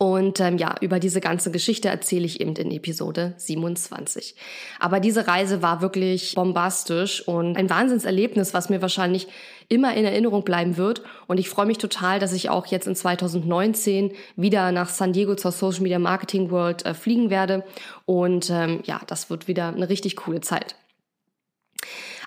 Und 0.01 0.39
ähm, 0.39 0.57
ja, 0.57 0.75
über 0.79 0.97
diese 0.97 1.19
ganze 1.19 1.51
Geschichte 1.51 1.89
erzähle 1.89 2.25
ich 2.25 2.39
eben 2.39 2.55
in 2.55 2.71
Episode 2.71 3.33
27. 3.35 4.33
Aber 4.79 5.01
diese 5.01 5.27
Reise 5.27 5.61
war 5.61 5.81
wirklich 5.81 6.35
bombastisch 6.35 7.27
und 7.27 7.57
ein 7.57 7.69
Wahnsinnserlebnis, 7.69 8.53
was 8.53 8.69
mir 8.69 8.81
wahrscheinlich 8.81 9.27
immer 9.67 9.93
in 9.95 10.05
Erinnerung 10.05 10.45
bleiben 10.45 10.77
wird. 10.77 11.01
Und 11.27 11.37
ich 11.37 11.49
freue 11.49 11.65
mich 11.65 11.79
total, 11.79 12.19
dass 12.19 12.31
ich 12.31 12.49
auch 12.49 12.65
jetzt 12.67 12.87
in 12.87 12.95
2019 12.95 14.13
wieder 14.37 14.71
nach 14.71 14.87
San 14.87 15.11
Diego 15.11 15.35
zur 15.35 15.51
Social 15.51 15.81
Media 15.81 15.99
Marketing 15.99 16.49
World 16.49 16.85
äh, 16.85 16.93
fliegen 16.93 17.29
werde. 17.29 17.65
Und 18.05 18.49
ähm, 18.49 18.79
ja, 18.85 19.01
das 19.05 19.29
wird 19.29 19.49
wieder 19.49 19.67
eine 19.67 19.89
richtig 19.89 20.15
coole 20.15 20.39
Zeit. 20.39 20.75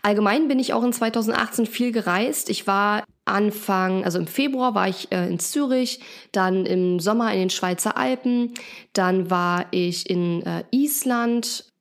Allgemein 0.02 0.48
bin 0.48 0.58
ich 0.58 0.72
auch 0.72 0.82
in 0.82 0.92
2018 0.92 1.66
viel 1.66 1.92
gereist. 1.92 2.50
Ich 2.50 2.66
war 2.66 3.04
Anfang, 3.24 4.04
also 4.04 4.18
im 4.18 4.26
Februar 4.26 4.74
war 4.74 4.88
ich 4.88 5.12
äh, 5.12 5.28
in 5.28 5.38
Zürich, 5.38 6.00
dann 6.32 6.66
im 6.66 6.98
Sommer 6.98 7.32
in 7.32 7.38
den 7.38 7.50
Schweizer 7.50 7.96
Alpen, 7.96 8.54
dann 8.94 9.30
war 9.30 9.66
ich 9.70 10.10
in 10.10 10.42
äh, 10.42 10.64
Island, 10.72 11.71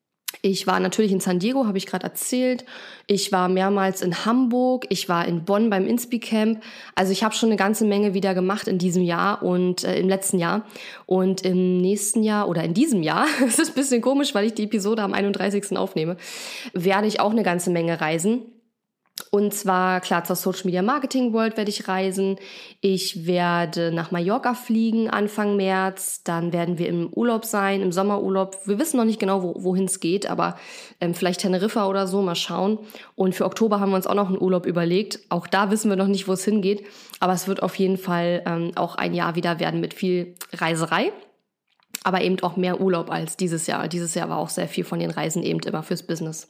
ich 0.41 0.65
war 0.67 0.79
natürlich 0.79 1.11
in 1.11 1.19
San 1.19 1.39
Diego, 1.39 1.65
habe 1.65 1.77
ich 1.77 1.85
gerade 1.85 2.03
erzählt. 2.03 2.65
Ich 3.07 3.31
war 3.31 3.49
mehrmals 3.49 4.01
in 4.01 4.25
Hamburg, 4.25 4.85
ich 4.89 5.09
war 5.09 5.27
in 5.27 5.45
Bonn 5.45 5.69
beim 5.69 5.85
Inspi-Camp. 5.85 6.61
Also 6.95 7.11
ich 7.11 7.23
habe 7.23 7.35
schon 7.35 7.49
eine 7.49 7.57
ganze 7.57 7.85
Menge 7.85 8.13
wieder 8.13 8.33
gemacht 8.33 8.67
in 8.67 8.77
diesem 8.77 9.03
Jahr 9.03 9.43
und 9.43 9.83
äh, 9.83 9.99
im 9.99 10.09
letzten 10.09 10.39
Jahr. 10.39 10.65
Und 11.05 11.41
im 11.41 11.77
nächsten 11.77 12.23
Jahr 12.23 12.47
oder 12.47 12.63
in 12.63 12.73
diesem 12.73 13.03
Jahr, 13.03 13.27
es 13.45 13.59
ist 13.59 13.69
ein 13.69 13.75
bisschen 13.75 14.01
komisch, 14.01 14.33
weil 14.33 14.45
ich 14.45 14.53
die 14.53 14.63
Episode 14.63 15.03
am 15.03 15.13
31. 15.13 15.77
aufnehme, 15.77 16.17
werde 16.73 17.07
ich 17.07 17.19
auch 17.19 17.31
eine 17.31 17.43
ganze 17.43 17.69
Menge 17.69 18.01
reisen. 18.01 18.43
Und 19.33 19.53
zwar, 19.53 20.01
klar, 20.01 20.25
zur 20.25 20.35
Social 20.35 20.65
Media 20.65 20.81
Marketing 20.81 21.31
World 21.31 21.55
werde 21.55 21.69
ich 21.69 21.87
reisen. 21.87 22.35
Ich 22.81 23.25
werde 23.25 23.93
nach 23.93 24.11
Mallorca 24.11 24.53
fliegen 24.53 25.09
Anfang 25.09 25.55
März. 25.55 26.21
Dann 26.25 26.51
werden 26.51 26.77
wir 26.77 26.89
im 26.89 27.07
Urlaub 27.13 27.45
sein, 27.45 27.81
im 27.81 27.93
Sommerurlaub. 27.93 28.57
Wir 28.65 28.77
wissen 28.77 28.97
noch 28.97 29.05
nicht 29.05 29.21
genau, 29.21 29.41
wo, 29.41 29.63
wohin 29.63 29.85
es 29.85 30.01
geht, 30.01 30.29
aber 30.29 30.57
ähm, 30.99 31.13
vielleicht 31.13 31.39
Teneriffa 31.39 31.87
oder 31.87 32.07
so, 32.07 32.21
mal 32.21 32.35
schauen. 32.35 32.77
Und 33.15 33.33
für 33.33 33.45
Oktober 33.45 33.79
haben 33.79 33.91
wir 33.91 33.95
uns 33.95 34.05
auch 34.05 34.15
noch 34.15 34.27
einen 34.27 34.41
Urlaub 34.41 34.65
überlegt. 34.65 35.21
Auch 35.29 35.47
da 35.47 35.71
wissen 35.71 35.89
wir 35.89 35.95
noch 35.95 36.07
nicht, 36.07 36.27
wo 36.27 36.33
es 36.33 36.43
hingeht. 36.43 36.83
Aber 37.21 37.31
es 37.31 37.47
wird 37.47 37.63
auf 37.63 37.75
jeden 37.75 37.97
Fall 37.97 38.43
ähm, 38.45 38.73
auch 38.75 38.95
ein 38.95 39.13
Jahr 39.13 39.35
wieder 39.35 39.61
werden 39.61 39.79
mit 39.79 39.93
viel 39.93 40.35
Reiserei 40.51 41.13
aber 42.03 42.21
eben 42.21 42.39
auch 42.41 42.57
mehr 42.57 42.81
Urlaub 42.81 43.11
als 43.11 43.37
dieses 43.37 43.67
Jahr. 43.67 43.87
Dieses 43.87 44.15
Jahr 44.15 44.27
war 44.27 44.37
auch 44.37 44.49
sehr 44.49 44.67
viel 44.67 44.83
von 44.83 44.97
den 44.97 45.11
Reisen 45.11 45.43
eben 45.43 45.59
immer 45.59 45.83
fürs 45.83 46.01
Business. 46.01 46.47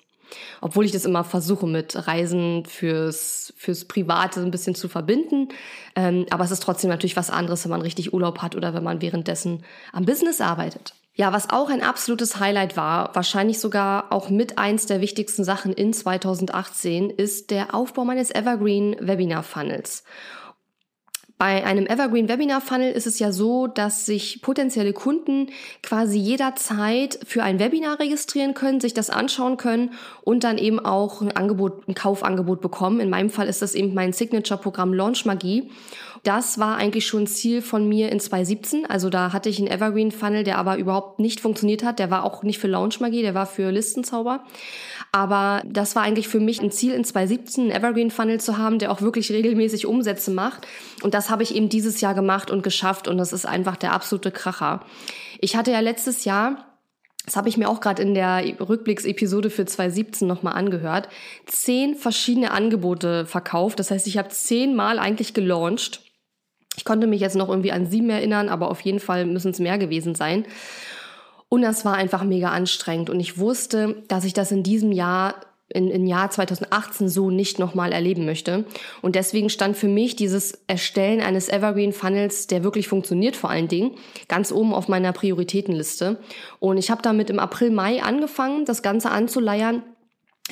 Obwohl 0.62 0.86
ich 0.86 0.92
das 0.92 1.06
immer 1.06 1.24
versuche 1.24 1.68
mit 1.68 2.08
Reisen 2.08 2.66
fürs, 2.66 3.54
fürs 3.58 3.86
Private 3.86 4.42
ein 4.42 4.52
bisschen 4.52 4.76
zu 4.76 4.90
verbinden. 4.90 5.50
Ähm, 5.96 6.26
aber 6.30 6.44
es 6.44 6.52
ist 6.52 6.64
trotzdem 6.64 6.90
natürlich 6.90 7.18
was 7.18 7.30
anderes, 7.30 7.64
wenn 7.64 7.72
man 7.72 7.82
richtig 7.82 8.14
Urlaub 8.14 8.40
hat 8.40 8.56
oder 8.56 8.74
wenn 8.74 8.84
man 8.84 9.02
währenddessen 9.02 9.64
am 9.92 10.06
Business 10.06 10.42
arbeitet. 10.42 10.94
Ja, 11.14 11.34
was 11.34 11.50
auch 11.50 11.70
ein 11.70 11.84
absolutes 11.84 12.40
Highlight 12.40 12.78
war, 12.78 13.14
wahrscheinlich 13.14 13.60
sogar 13.60 14.12
auch 14.14 14.30
mit 14.30 14.58
eins 14.58 14.86
der 14.86 15.02
wichtigsten 15.02 15.44
Sachen 15.44 15.74
in 15.74 15.92
2018, 15.92 17.10
ist 17.10 17.52
der 17.52 17.76
Aufbau 17.76 18.06
meines 18.06 18.34
Evergreen 18.34 18.96
Webinar 19.00 19.44
Funnels. 19.44 20.04
Bei 21.42 21.66
einem 21.66 21.88
Evergreen 21.88 22.30
Webinar 22.30 22.62
Funnel 22.62 22.92
ist 22.92 23.08
es 23.08 23.18
ja 23.18 23.32
so, 23.32 23.66
dass 23.66 24.06
sich 24.06 24.44
potenzielle 24.44 24.94
Kunden 24.94 25.48
quasi 25.82 26.20
jederzeit 26.20 27.18
für 27.26 27.42
ein 27.42 27.58
Webinar 27.58 28.00
registrieren 28.00 28.54
können, 28.54 28.80
sich 28.80 28.94
das 28.94 29.10
anschauen 29.10 29.58
können 29.58 29.94
und 30.22 30.44
dann 30.44 30.60
eben 30.60 30.80
auch 30.80 31.20
ein 31.20 31.36
Angebot, 31.36 31.88
ein 31.88 31.96
Kaufangebot 31.96 32.62
bekommen. 32.62 33.00
In 33.00 33.10
meinem 33.10 33.32
Fall 33.32 33.48
ist 33.48 33.64
das 33.64 33.74
eben 33.74 33.96
mein 33.96 34.14
Signature-Programm 34.14 34.94
Launch 34.94 35.26
Magie. 35.26 35.72
Das 36.22 36.60
war 36.60 36.78
eigentlich 36.78 37.08
schon 37.08 37.26
Ziel 37.26 37.64
von 37.64 37.90
mir 37.90 38.12
in 38.12 38.20
2017. 38.20 38.86
Also 38.86 39.10
da 39.10 39.34
hatte 39.34 39.50
ich 39.50 39.58
einen 39.58 39.68
Evergreen 39.68 40.12
Funnel, 40.12 40.44
der 40.44 40.60
aber 40.60 40.78
überhaupt 40.78 41.18
nicht 41.18 41.40
funktioniert 41.40 41.84
hat. 41.84 41.98
Der 41.98 42.12
war 42.12 42.24
auch 42.24 42.44
nicht 42.44 42.60
für 42.60 42.68
Launch 42.68 43.00
Magie, 43.00 43.24
der 43.24 43.34
war 43.34 43.48
für 43.48 43.72
Listenzauber. 43.72 44.44
Aber 45.14 45.62
das 45.66 45.96
war 45.96 46.04
eigentlich 46.04 46.30
für 46.30 46.40
mich 46.40 46.62
ein 46.62 46.72
Ziel 46.72 46.94
in 46.94 47.04
2017, 47.04 47.66
einen 47.66 47.72
Evergreen 47.72 48.12
Funnel 48.12 48.40
zu 48.40 48.58
haben, 48.58 48.80
der 48.80 48.92
auch 48.92 49.02
wirklich 49.02 49.32
regelmäßig 49.32 49.86
Umsätze 49.86 50.32
macht. 50.32 50.66
Und 51.04 51.14
das 51.14 51.30
habe 51.30 51.44
ich 51.44 51.54
eben 51.54 51.68
dieses 51.68 52.00
Jahr 52.00 52.14
gemacht 52.14 52.50
und 52.50 52.64
geschafft. 52.64 53.10
Und 53.10 53.18
das 53.18 53.34
ist 53.34 53.46
einfach 53.46 53.76
der 53.76 53.92
absolute 53.92 54.32
Kracher. 54.32 54.86
Ich 55.42 55.58
hatte 55.58 55.72
ja 55.72 55.82
letztes 55.82 56.24
Jahr 56.24 56.72
das 57.26 57.36
habe 57.36 57.50
ich 57.50 57.58
mir 57.58 57.70
auch 57.70 57.82
gerade 57.82 58.02
in 58.02 58.16
der 58.16 58.44
Rückblicksepisode 58.60 59.52
für 59.52 59.66
2017 59.66 60.28
nochmal 60.28 60.54
angehört, 60.54 61.08
zehn 61.46 61.96
verschiedene 61.96 62.52
Angebote 62.52 63.26
verkauft. 63.26 63.80
Das 63.80 63.92
heißt, 63.92 64.08
ich 64.08 64.18
habe 64.18 64.30
zehnmal 64.30 64.98
eigentlich 64.98 65.34
gelauncht. 65.34 66.02
Ich 66.78 66.86
konnte 66.86 67.06
mich 67.06 67.22
jetzt 67.22 67.36
noch 67.36 67.50
irgendwie 67.50 67.72
an 67.72 67.86
sieben 67.86 68.10
erinnern, 68.10 68.50
aber 68.50 68.72
auf 68.72 68.82
jeden 68.82 69.00
Fall 69.00 69.26
müssen 69.26 69.52
es 69.52 69.60
mehr 69.60 69.78
gewesen 69.78 70.16
sein. 70.16 70.46
Und 71.54 71.64
das 71.64 71.84
war 71.84 71.96
einfach 71.96 72.24
mega 72.24 72.50
anstrengend. 72.50 73.10
Und 73.10 73.20
ich 73.20 73.38
wusste, 73.38 74.04
dass 74.08 74.24
ich 74.24 74.32
das 74.32 74.54
in 74.54 74.64
diesem 74.64 74.94
Jahr 74.94 75.36
in, 75.74 75.90
in 75.90 76.08
Jahr 76.08 76.30
2018 76.30 77.10
so 77.10 77.30
nicht 77.30 77.60
nochmal 77.60 77.92
erleben 77.92 78.26
möchte. 78.26 78.66
Und 79.02 79.16
deswegen 79.16 79.50
stand 79.50 79.76
für 79.76 79.88
mich 79.88 80.16
dieses 80.16 80.54
Erstellen 80.68 81.22
eines 81.22 81.50
Evergreen 81.50 81.94
Funnels, 81.94 82.48
der 82.48 82.64
wirklich 82.64 82.88
funktioniert 82.88 83.36
vor 83.36 83.50
allen 83.50 83.68
Dingen, 83.68 83.92
ganz 84.28 84.52
oben 84.52 84.74
auf 84.74 84.88
meiner 84.88 85.12
Prioritätenliste. 85.12 86.20
Und 86.60 86.78
ich 86.78 86.90
habe 86.90 87.02
damit 87.02 87.30
im 87.30 87.40
April, 87.40 87.72
Mai 87.72 88.02
angefangen, 88.02 88.66
das 88.66 88.82
Ganze 88.82 89.12
anzuleiern 89.12 89.84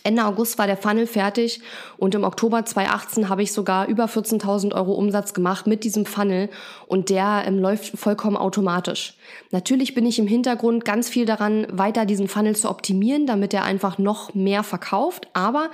Ende 0.03 0.25
August 0.25 0.57
war 0.57 0.67
der 0.67 0.77
Funnel 0.77 1.07
fertig 1.07 1.61
und 1.97 2.15
im 2.15 2.23
Oktober 2.23 2.65
2018 2.65 3.29
habe 3.29 3.43
ich 3.43 3.51
sogar 3.51 3.87
über 3.87 4.05
14.000 4.05 4.73
Euro 4.73 4.93
Umsatz 4.93 5.33
gemacht 5.33 5.67
mit 5.67 5.83
diesem 5.83 6.05
Funnel 6.05 6.49
und 6.87 7.09
der 7.09 7.43
ähm, 7.45 7.59
läuft 7.59 7.97
vollkommen 7.97 8.37
automatisch. 8.37 9.15
Natürlich 9.51 9.93
bin 9.93 10.05
ich 10.05 10.19
im 10.19 10.27
Hintergrund 10.27 10.85
ganz 10.85 11.09
viel 11.09 11.25
daran, 11.25 11.67
weiter 11.71 12.05
diesen 12.05 12.27
Funnel 12.27 12.55
zu 12.55 12.69
optimieren, 12.69 13.25
damit 13.25 13.53
er 13.53 13.63
einfach 13.63 13.97
noch 13.97 14.33
mehr 14.33 14.63
verkauft, 14.63 15.27
aber 15.33 15.69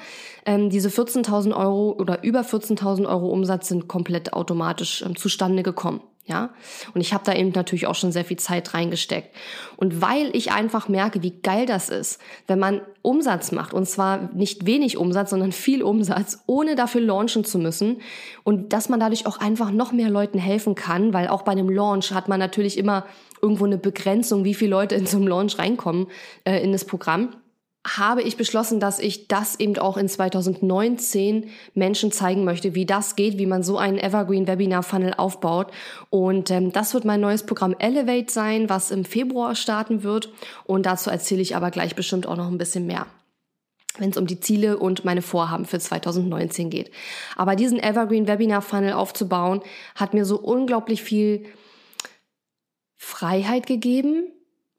ähm, 0.46 0.70
diese 0.70 0.90
14.000 0.90 1.56
Euro 1.56 1.96
oder 2.00 2.24
über 2.24 2.42
14.000 2.42 3.08
Euro 3.08 3.30
Umsatz 3.30 3.68
sind 3.68 3.88
komplett 3.88 4.34
automatisch 4.34 5.04
ähm, 5.06 5.16
zustande 5.16 5.64
gekommen. 5.64 6.02
Ja, 6.28 6.56
und 6.96 7.02
ich 7.02 7.14
habe 7.14 7.24
da 7.24 7.34
eben 7.36 7.52
natürlich 7.54 7.86
auch 7.86 7.94
schon 7.94 8.12
sehr 8.12 8.26
viel 8.26 8.38
Zeit 8.38 8.74
reingesteckt. 8.74 9.36
Und 9.78 10.02
weil 10.02 10.36
ich 10.36 10.52
einfach 10.52 10.90
merke, 10.90 11.22
wie 11.22 11.40
geil 11.40 11.68
das 11.68 11.90
ist, 11.90 12.20
wenn 12.48 12.58
man 12.58 12.82
Umsatz 13.04 13.52
macht, 13.52 13.76
und 13.76 13.88
zwar 13.88 14.34
nicht 14.34 14.66
wenig 14.66 14.98
Umsatz, 14.98 15.30
sondern 15.30 15.52
viel 15.52 15.84
Umsatz, 15.84 16.40
ohne 16.48 16.76
dafür 16.76 17.02
launchen 17.02 17.46
zu 17.46 17.60
müssen, 17.60 18.02
und 18.44 18.74
dass 18.74 18.90
man 18.90 19.00
dadurch 19.00 19.28
auch 19.28 19.38
einfach 19.38 19.70
noch 19.70 19.92
mehr 19.92 20.10
Leuten 20.10 20.40
helfen 20.40 20.74
kann, 20.74 21.14
weil 21.14 21.28
auch 21.28 21.44
bei 21.44 21.52
einem 21.52 21.70
Launch 21.70 22.12
hat 22.12 22.28
man 22.28 22.40
natürlich 22.40 22.80
immer 22.80 23.06
irgendwo 23.40 23.66
eine 23.66 23.78
Begrenzung, 23.78 24.44
wie 24.46 24.56
viele 24.56 24.72
Leute 24.72 24.96
in 24.96 25.06
so 25.06 25.18
einem 25.18 25.28
Launch 25.28 25.60
reinkommen 25.60 26.08
äh, 26.44 26.64
in 26.64 26.72
das 26.72 26.86
Programm 26.86 27.36
habe 27.86 28.24
ich 28.24 28.36
beschlossen, 28.36 28.80
dass 28.80 28.98
ich 28.98 29.28
das 29.28 29.60
eben 29.60 29.78
auch 29.78 29.96
in 29.96 30.10
2019 30.10 31.50
Menschen 31.76 32.12
zeigen 32.12 32.44
möchte, 32.44 32.74
wie 32.74 32.86
das 32.86 33.16
geht, 33.16 33.38
wie 33.38 33.46
man 33.46 33.62
so 33.62 33.78
einen 33.78 34.00
Evergreen 34.00 34.48
Webinar 34.48 34.82
Funnel 34.82 35.14
aufbaut. 35.16 35.72
Und 36.10 36.50
ähm, 36.50 36.72
das 36.72 36.96
wird 36.96 37.06
mein 37.06 37.22
neues 37.22 37.46
Programm 37.46 37.76
Elevate 37.78 38.32
sein, 38.32 38.70
was 38.70 38.90
im 38.90 39.06
Februar 39.06 39.56
starten 39.56 40.02
wird. 40.02 40.30
Und 40.64 40.88
dazu 40.88 41.12
erzähle 41.12 41.44
ich 41.44 41.56
aber 41.56 41.70
gleich 41.70 41.96
bestimmt 41.96 42.28
auch 42.28 42.38
noch 42.38 42.48
ein 42.48 42.58
bisschen 42.58 42.88
mehr 42.88 43.06
wenn 43.98 44.10
es 44.10 44.18
um 44.18 44.28
die 44.28 44.42
Ziele 44.42 44.78
und 44.78 45.06
meine 45.06 45.22
Vorhaben 45.22 45.64
für 45.64 45.80
2019 45.80 46.70
geht. 46.70 46.92
Aber 47.38 47.56
diesen 47.56 47.82
Evergreen 47.82 48.28
Webinar 48.28 48.62
Funnel 48.62 48.92
aufzubauen, 48.92 49.62
hat 49.96 50.14
mir 50.14 50.26
so 50.26 50.38
unglaublich 50.38 51.02
viel 51.02 51.46
Freiheit 52.98 53.68
gegeben, 53.68 54.26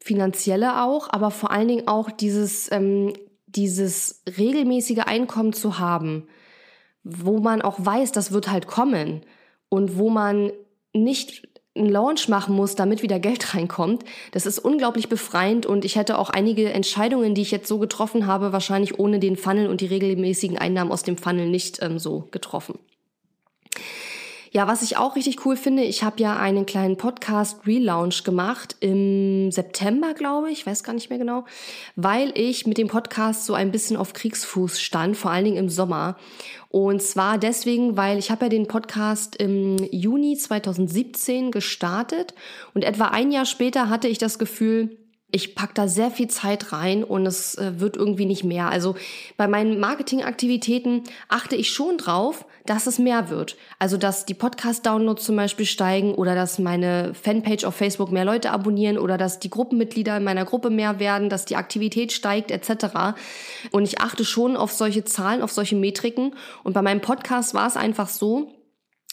finanzielle 0.07 0.81
auch, 0.83 1.09
aber 1.11 1.31
vor 1.31 1.51
allen 1.51 1.67
Dingen 1.67 1.87
auch 1.87 2.09
dieses, 2.09 2.71
ähm, 2.71 3.13
dieses 3.45 4.23
regelmäßige 4.37 4.99
Einkommen 4.99 5.53
zu 5.53 5.79
haben, 5.79 6.27
wo 7.03 7.39
man 7.39 7.61
auch 7.61 7.75
weiß, 7.77 8.13
das 8.13 8.31
wird 8.31 8.49
halt 8.49 8.67
kommen 8.67 9.21
und 9.69 9.97
wo 9.97 10.09
man 10.09 10.51
nicht 10.93 11.47
einen 11.75 11.89
Launch 11.89 12.29
machen 12.29 12.55
muss, 12.55 12.75
damit 12.75 13.03
wieder 13.03 13.19
Geld 13.19 13.53
reinkommt. 13.53 14.03
Das 14.31 14.45
ist 14.45 14.59
unglaublich 14.59 15.09
befreiend 15.09 15.65
und 15.65 15.83
ich 15.83 15.97
hätte 15.97 16.17
auch 16.17 16.29
einige 16.29 16.71
Entscheidungen, 16.71 17.35
die 17.35 17.41
ich 17.41 17.51
jetzt 17.51 17.67
so 17.67 17.77
getroffen 17.77 18.25
habe, 18.27 18.53
wahrscheinlich 18.53 18.99
ohne 18.99 19.19
den 19.19 19.35
Funnel 19.35 19.67
und 19.67 19.81
die 19.81 19.87
regelmäßigen 19.87 20.57
Einnahmen 20.57 20.91
aus 20.91 21.03
dem 21.03 21.17
Funnel 21.17 21.49
nicht 21.49 21.81
ähm, 21.81 21.99
so 21.99 22.27
getroffen. 22.31 22.79
Ja, 24.57 24.67
was 24.67 24.81
ich 24.81 24.97
auch 24.97 25.15
richtig 25.15 25.45
cool 25.45 25.55
finde, 25.55 25.83
ich 25.83 26.01
habe 26.01 26.19
ja 26.19 26.35
einen 26.35 26.65
kleinen 26.65 26.97
Podcast 26.97 27.67
Relaunch 27.67 28.23
gemacht 28.23 28.75
im 28.79 29.51
September, 29.51 30.15
glaube 30.15 30.49
ich, 30.49 30.65
weiß 30.65 30.83
gar 30.83 30.93
nicht 30.93 31.11
mehr 31.11 31.19
genau, 31.19 31.45
weil 31.95 32.31
ich 32.33 32.65
mit 32.65 32.79
dem 32.79 32.87
Podcast 32.87 33.45
so 33.45 33.53
ein 33.53 33.71
bisschen 33.71 33.97
auf 33.97 34.13
Kriegsfuß 34.13 34.81
stand, 34.81 35.15
vor 35.15 35.29
allen 35.29 35.45
Dingen 35.45 35.57
im 35.57 35.69
Sommer. 35.69 36.17
Und 36.69 37.03
zwar 37.03 37.37
deswegen, 37.37 37.97
weil 37.97 38.17
ich 38.17 38.31
habe 38.31 38.45
ja 38.45 38.49
den 38.49 38.67
Podcast 38.67 39.35
im 39.35 39.77
Juni 39.91 40.35
2017 40.35 41.51
gestartet 41.51 42.33
und 42.73 42.83
etwa 42.83 43.09
ein 43.09 43.31
Jahr 43.31 43.45
später 43.45 43.91
hatte 43.91 44.07
ich 44.07 44.17
das 44.17 44.39
Gefühl, 44.39 44.97
ich 45.29 45.55
pack 45.55 45.75
da 45.75 45.89
sehr 45.89 46.09
viel 46.09 46.29
Zeit 46.29 46.71
rein 46.71 47.03
und 47.03 47.25
es 47.25 47.55
äh, 47.55 47.81
wird 47.81 47.97
irgendwie 47.97 48.25
nicht 48.25 48.45
mehr. 48.45 48.69
Also 48.69 48.95
bei 49.35 49.47
meinen 49.47 49.77
Marketingaktivitäten 49.77 51.03
achte 51.27 51.57
ich 51.57 51.69
schon 51.71 51.97
drauf, 51.97 52.45
dass 52.65 52.87
es 52.87 52.97
mehr 52.97 53.29
wird. 53.29 53.57
Also 53.77 53.97
dass 53.97 54.25
die 54.25 54.33
Podcast-Downloads 54.33 55.25
zum 55.25 55.35
Beispiel 55.35 55.65
steigen 55.65 56.15
oder 56.15 56.33
dass 56.33 56.59
meine 56.59 57.13
Fanpage 57.13 57.65
auf 57.65 57.75
Facebook 57.75 58.09
mehr 58.09 58.23
Leute 58.23 58.51
abonnieren 58.51 58.97
oder 58.97 59.17
dass 59.17 59.39
die 59.39 59.49
Gruppenmitglieder 59.49 60.15
in 60.15 60.23
meiner 60.23 60.45
Gruppe 60.45 60.69
mehr 60.69 60.99
werden, 60.99 61.29
dass 61.29 61.43
die 61.43 61.57
Aktivität 61.57 62.13
steigt 62.13 62.49
etc. 62.49 63.17
Und 63.71 63.83
ich 63.83 63.99
achte 63.99 64.23
schon 64.23 64.55
auf 64.55 64.71
solche 64.71 65.03
Zahlen, 65.03 65.41
auf 65.41 65.51
solche 65.51 65.75
Metriken. 65.75 66.35
Und 66.63 66.71
bei 66.71 66.81
meinem 66.81 67.01
Podcast 67.01 67.53
war 67.53 67.67
es 67.67 67.75
einfach 67.75 68.07
so, 68.07 68.53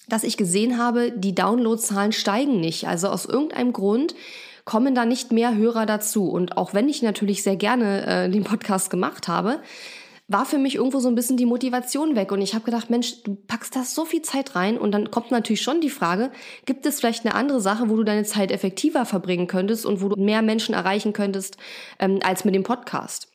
dass 0.09 0.23
ich 0.23 0.37
gesehen 0.37 0.79
habe, 0.79 1.11
die 1.11 1.35
Downloadzahlen 1.35 2.13
steigen 2.13 2.61
nicht. 2.61 2.87
Also 2.87 3.09
aus 3.09 3.25
irgendeinem 3.25 3.73
Grund 3.73 4.15
kommen 4.65 4.95
da 4.95 5.05
nicht 5.05 5.33
mehr 5.33 5.55
Hörer 5.55 5.87
dazu. 5.87 6.29
Und 6.29 6.57
auch 6.57 6.75
wenn 6.75 6.89
ich 6.89 7.03
natürlich 7.03 7.43
sehr 7.43 7.57
gerne 7.57 8.07
äh, 8.07 8.31
den 8.31 8.45
Podcast 8.45 8.91
gemacht 8.91 9.29
habe, 9.29 9.61
war 10.27 10.47
für 10.47 10.57
mich 10.57 10.77
irgendwo 10.77 11.01
so 11.01 11.09
ein 11.09 11.15
bisschen 11.15 11.37
die 11.37 11.45
Motivation 11.45 12.17
weg. 12.17 12.33
Und 12.33 12.41
ich 12.41 12.55
habe 12.55 12.65
gedacht, 12.65 12.89
Mensch, 12.89 13.23
du 13.25 13.35
packst 13.35 13.77
da 13.77 13.85
so 13.85 14.07
viel 14.07 14.23
Zeit 14.23 14.55
rein. 14.57 14.79
Und 14.79 14.93
dann 14.93 15.11
kommt 15.11 15.31
natürlich 15.31 15.61
schon 15.61 15.83
die 15.83 15.91
Frage, 15.91 16.31
gibt 16.65 16.87
es 16.87 16.99
vielleicht 16.99 17.27
eine 17.27 17.35
andere 17.35 17.61
Sache, 17.61 17.91
wo 17.91 17.97
du 17.97 18.05
deine 18.05 18.25
Zeit 18.25 18.51
effektiver 18.51 19.05
verbringen 19.05 19.47
könntest 19.47 19.85
und 19.85 20.01
wo 20.01 20.09
du 20.09 20.21
mehr 20.21 20.41
Menschen 20.41 20.75
erreichen 20.75 21.13
könntest 21.13 21.59
ähm, 21.99 22.21
als 22.25 22.47
mit 22.47 22.55
dem 22.55 22.63
Podcast? 22.63 23.34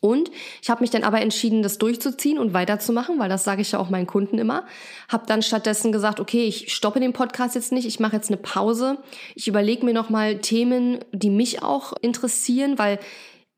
Und 0.00 0.30
ich 0.60 0.70
habe 0.70 0.80
mich 0.80 0.90
dann 0.90 1.02
aber 1.02 1.20
entschieden, 1.20 1.62
das 1.62 1.78
durchzuziehen 1.78 2.38
und 2.38 2.52
weiterzumachen, 2.54 3.18
weil 3.18 3.28
das 3.28 3.44
sage 3.44 3.62
ich 3.62 3.72
ja 3.72 3.78
auch 3.78 3.90
meinen 3.90 4.06
Kunden 4.06 4.38
immer. 4.38 4.64
Habe 5.08 5.26
dann 5.26 5.42
stattdessen 5.42 5.92
gesagt, 5.92 6.20
okay, 6.20 6.44
ich 6.44 6.72
stoppe 6.72 7.00
den 7.00 7.12
Podcast 7.12 7.54
jetzt 7.54 7.72
nicht, 7.72 7.86
ich 7.86 8.00
mache 8.00 8.16
jetzt 8.16 8.30
eine 8.30 8.36
Pause. 8.36 8.98
Ich 9.34 9.48
überlege 9.48 9.84
mir 9.84 9.94
nochmal 9.94 10.38
Themen, 10.38 10.98
die 11.12 11.30
mich 11.30 11.62
auch 11.62 11.92
interessieren, 12.00 12.78
weil 12.78 12.98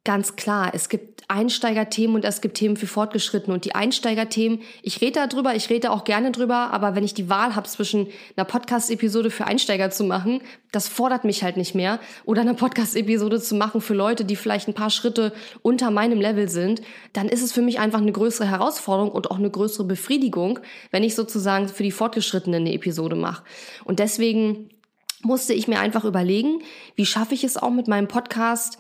Ganz 0.05 0.37
klar, 0.37 0.73
es 0.75 0.91
gibt 0.91 1.15
Einsteigerthemen 1.29 2.17
und 2.17 2.27
es 2.27 2.43
gibt 2.43 2.59
Themen 2.59 2.77
für 2.77 2.87
Fortgeschrittene. 2.87 3.55
Und 3.55 3.65
die 3.65 3.75
Einsteigerthemen, 3.75 4.61
ich 4.83 5.01
rede 5.01 5.27
darüber, 5.27 5.55
ich 5.55 5.71
rede 5.71 5.91
auch 5.91 6.05
gerne 6.05 6.31
drüber, 6.31 6.71
aber 6.73 6.95
wenn 6.95 7.05
ich 7.05 7.15
die 7.15 7.31
Wahl 7.31 7.55
habe 7.55 7.67
zwischen 7.67 8.09
einer 8.37 8.45
Podcast-Episode 8.45 9.31
für 9.31 9.47
Einsteiger 9.47 9.91
zu 9.91 10.05
machen, 10.05 10.43
das 10.73 10.89
fordert 10.89 11.25
mich 11.25 11.43
halt 11.43 11.57
nicht 11.57 11.75
mehr. 11.75 12.01
Oder 12.27 12.43
eine 12.43 12.53
Podcast-Episode 12.53 13.41
zu 13.41 13.55
machen 13.55 13.81
für 13.81 13.95
Leute, 13.95 14.27
die 14.27 14.37
vielleicht 14.37 14.69
ein 14.69 14.75
paar 14.75 14.91
Schritte 14.91 15.33
unter 15.63 15.91
meinem 15.91 16.21
Level 16.21 16.51
sind, 16.51 16.83
dann 17.15 17.31
ist 17.31 17.43
es 17.43 17.53
für 17.53 17.63
mich 17.63 17.79
einfach 17.79 18.01
eine 18.01 18.13
größere 18.13 18.47
Herausforderung 18.47 19.11
und 19.11 19.31
auch 19.31 19.39
eine 19.39 19.51
größere 19.51 19.87
Befriedigung, 19.87 20.59
wenn 20.91 21.03
ich 21.03 21.15
sozusagen 21.15 21.69
für 21.69 21.83
die 21.83 21.91
Fortgeschrittenen 21.91 22.61
eine 22.61 22.75
Episode 22.75 23.17
mache. 23.17 23.43
Und 23.85 24.01
deswegen 24.01 24.69
musste 25.23 25.55
ich 25.55 25.69
mir 25.69 25.81
einfach 25.81 26.05
überlegen, 26.05 26.63
wie 26.95 27.07
schaffe 27.07 27.33
ich 27.33 27.45
es 27.45 27.57
auch 27.57 27.71
mit 27.71 27.89
meinem 27.89 28.09
Podcast, 28.09 28.79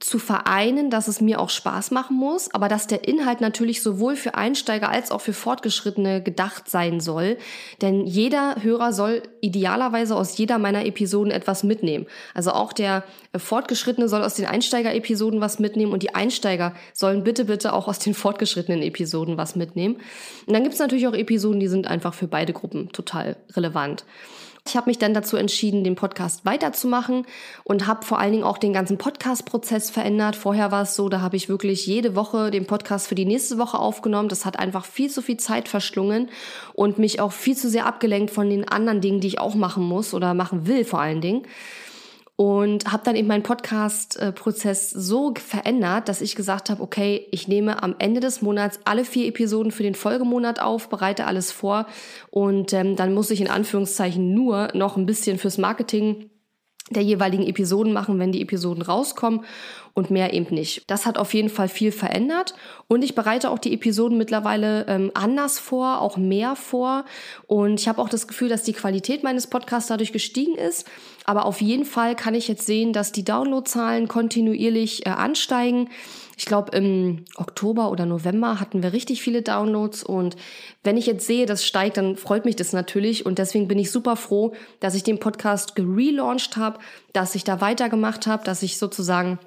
zu 0.00 0.18
vereinen, 0.18 0.90
dass 0.90 1.08
es 1.08 1.20
mir 1.20 1.40
auch 1.40 1.48
Spaß 1.48 1.90
machen 1.90 2.16
muss, 2.16 2.52
aber 2.52 2.68
dass 2.68 2.86
der 2.86 3.08
Inhalt 3.08 3.40
natürlich 3.40 3.82
sowohl 3.82 4.16
für 4.16 4.34
Einsteiger 4.34 4.90
als 4.90 5.10
auch 5.10 5.20
für 5.20 5.32
Fortgeschrittene 5.32 6.22
gedacht 6.22 6.68
sein 6.68 7.00
soll. 7.00 7.38
Denn 7.80 8.06
jeder 8.06 8.62
Hörer 8.62 8.92
soll 8.92 9.22
idealerweise 9.40 10.14
aus 10.14 10.36
jeder 10.36 10.58
meiner 10.58 10.84
Episoden 10.84 11.32
etwas 11.32 11.62
mitnehmen. 11.62 12.06
Also 12.34 12.50
auch 12.50 12.72
der 12.72 13.04
Fortgeschrittene 13.36 14.08
soll 14.08 14.22
aus 14.22 14.34
den 14.34 14.46
Einsteiger-Episoden 14.46 15.40
was 15.40 15.58
mitnehmen 15.58 15.92
und 15.92 16.02
die 16.02 16.14
Einsteiger 16.14 16.74
sollen 16.92 17.24
bitte, 17.24 17.46
bitte 17.46 17.72
auch 17.72 17.88
aus 17.88 17.98
den 17.98 18.14
fortgeschrittenen 18.14 18.82
Episoden 18.82 19.36
was 19.38 19.56
mitnehmen. 19.56 19.96
Und 20.46 20.52
dann 20.52 20.62
gibt 20.62 20.74
es 20.74 20.80
natürlich 20.80 21.06
auch 21.06 21.14
Episoden, 21.14 21.60
die 21.60 21.68
sind 21.68 21.86
einfach 21.86 22.14
für 22.14 22.28
beide 22.28 22.52
Gruppen 22.52 22.90
total 22.92 23.36
relevant. 23.54 24.04
Ich 24.68 24.76
habe 24.76 24.90
mich 24.90 24.98
dann 24.98 25.14
dazu 25.14 25.36
entschieden, 25.36 25.84
den 25.84 25.94
Podcast 25.94 26.44
weiterzumachen 26.44 27.26
und 27.64 27.86
habe 27.86 28.04
vor 28.04 28.18
allen 28.18 28.32
Dingen 28.32 28.44
auch 28.44 28.58
den 28.58 28.72
ganzen 28.72 28.98
Podcast-Prozess 28.98 29.90
verändert. 29.90 30.36
Vorher 30.36 30.72
war 30.72 30.82
es 30.82 30.96
so, 30.96 31.08
da 31.08 31.20
habe 31.20 31.36
ich 31.36 31.48
wirklich 31.48 31.86
jede 31.86 32.14
Woche 32.16 32.50
den 32.50 32.66
Podcast 32.66 33.06
für 33.06 33.14
die 33.14 33.24
nächste 33.24 33.58
Woche 33.58 33.78
aufgenommen. 33.78 34.28
Das 34.28 34.44
hat 34.44 34.58
einfach 34.58 34.84
viel 34.84 35.10
zu 35.10 35.22
viel 35.22 35.36
Zeit 35.36 35.68
verschlungen 35.68 36.28
und 36.74 36.98
mich 36.98 37.20
auch 37.20 37.32
viel 37.32 37.56
zu 37.56 37.68
sehr 37.68 37.86
abgelenkt 37.86 38.30
von 38.30 38.50
den 38.50 38.68
anderen 38.68 39.00
Dingen, 39.00 39.20
die 39.20 39.28
ich 39.28 39.40
auch 39.40 39.54
machen 39.54 39.84
muss 39.84 40.14
oder 40.14 40.34
machen 40.34 40.66
will 40.66 40.84
vor 40.84 41.00
allen 41.00 41.20
Dingen 41.20 41.46
und 42.36 42.92
habe 42.92 43.02
dann 43.02 43.16
eben 43.16 43.28
meinen 43.28 43.42
Podcast-Prozess 43.42 44.90
so 44.90 45.32
verändert, 45.34 46.08
dass 46.08 46.20
ich 46.20 46.36
gesagt 46.36 46.68
habe, 46.68 46.82
okay, 46.82 47.26
ich 47.30 47.48
nehme 47.48 47.82
am 47.82 47.96
Ende 47.98 48.20
des 48.20 48.42
Monats 48.42 48.78
alle 48.84 49.04
vier 49.04 49.26
Episoden 49.26 49.72
für 49.72 49.82
den 49.82 49.94
Folgemonat 49.94 50.60
auf, 50.60 50.90
bereite 50.90 51.26
alles 51.26 51.50
vor 51.50 51.86
und 52.30 52.74
ähm, 52.74 52.94
dann 52.94 53.14
muss 53.14 53.30
ich 53.30 53.40
in 53.40 53.48
Anführungszeichen 53.48 54.34
nur 54.34 54.68
noch 54.74 54.98
ein 54.98 55.06
bisschen 55.06 55.38
fürs 55.38 55.56
Marketing 55.56 56.30
der 56.90 57.02
jeweiligen 57.02 57.46
Episoden 57.46 57.92
machen, 57.92 58.18
wenn 58.20 58.30
die 58.30 58.42
Episoden 58.42 58.82
rauskommen 58.82 59.40
und 59.94 60.10
mehr 60.10 60.32
eben 60.34 60.54
nicht. 60.54 60.88
Das 60.88 61.04
hat 61.04 61.18
auf 61.18 61.34
jeden 61.34 61.48
Fall 61.48 61.68
viel 61.68 61.90
verändert 61.90 62.54
und 62.86 63.02
ich 63.02 63.14
bereite 63.14 63.50
auch 63.50 63.58
die 63.58 63.74
Episoden 63.74 64.18
mittlerweile 64.18 64.86
ähm, 64.86 65.10
anders 65.14 65.58
vor, 65.58 66.00
auch 66.00 66.16
mehr 66.16 66.54
vor 66.54 67.04
und 67.46 67.80
ich 67.80 67.88
habe 67.88 68.00
auch 68.00 68.08
das 68.08 68.28
Gefühl, 68.28 68.48
dass 68.48 68.62
die 68.62 68.72
Qualität 68.72 69.24
meines 69.24 69.48
Podcasts 69.48 69.88
dadurch 69.88 70.12
gestiegen 70.12 70.54
ist. 70.54 70.86
Aber 71.28 71.44
auf 71.44 71.60
jeden 71.60 71.84
Fall 71.84 72.14
kann 72.14 72.36
ich 72.36 72.46
jetzt 72.46 72.66
sehen, 72.66 72.92
dass 72.92 73.10
die 73.10 73.24
Downloadzahlen 73.24 74.06
kontinuierlich 74.06 75.06
äh, 75.06 75.10
ansteigen. 75.10 75.90
Ich 76.38 76.46
glaube, 76.46 76.76
im 76.76 77.24
Oktober 77.34 77.90
oder 77.90 78.06
November 78.06 78.60
hatten 78.60 78.82
wir 78.82 78.92
richtig 78.92 79.22
viele 79.22 79.42
Downloads 79.42 80.04
und 80.04 80.36
wenn 80.84 80.96
ich 80.96 81.06
jetzt 81.06 81.26
sehe, 81.26 81.46
das 81.46 81.64
steigt, 81.64 81.96
dann 81.96 82.16
freut 82.16 82.44
mich 82.44 82.54
das 82.54 82.72
natürlich 82.72 83.26
und 83.26 83.38
deswegen 83.38 83.66
bin 83.66 83.78
ich 83.78 83.90
super 83.90 84.14
froh, 84.14 84.54
dass 84.78 84.94
ich 84.94 85.02
den 85.02 85.18
Podcast 85.18 85.74
gelauncht 85.74 86.56
habe, 86.56 86.78
dass 87.12 87.34
ich 87.34 87.42
da 87.42 87.60
weitergemacht 87.60 88.28
habe, 88.28 88.44
dass 88.44 88.62
ich 88.62 88.78
sozusagen 88.78 89.40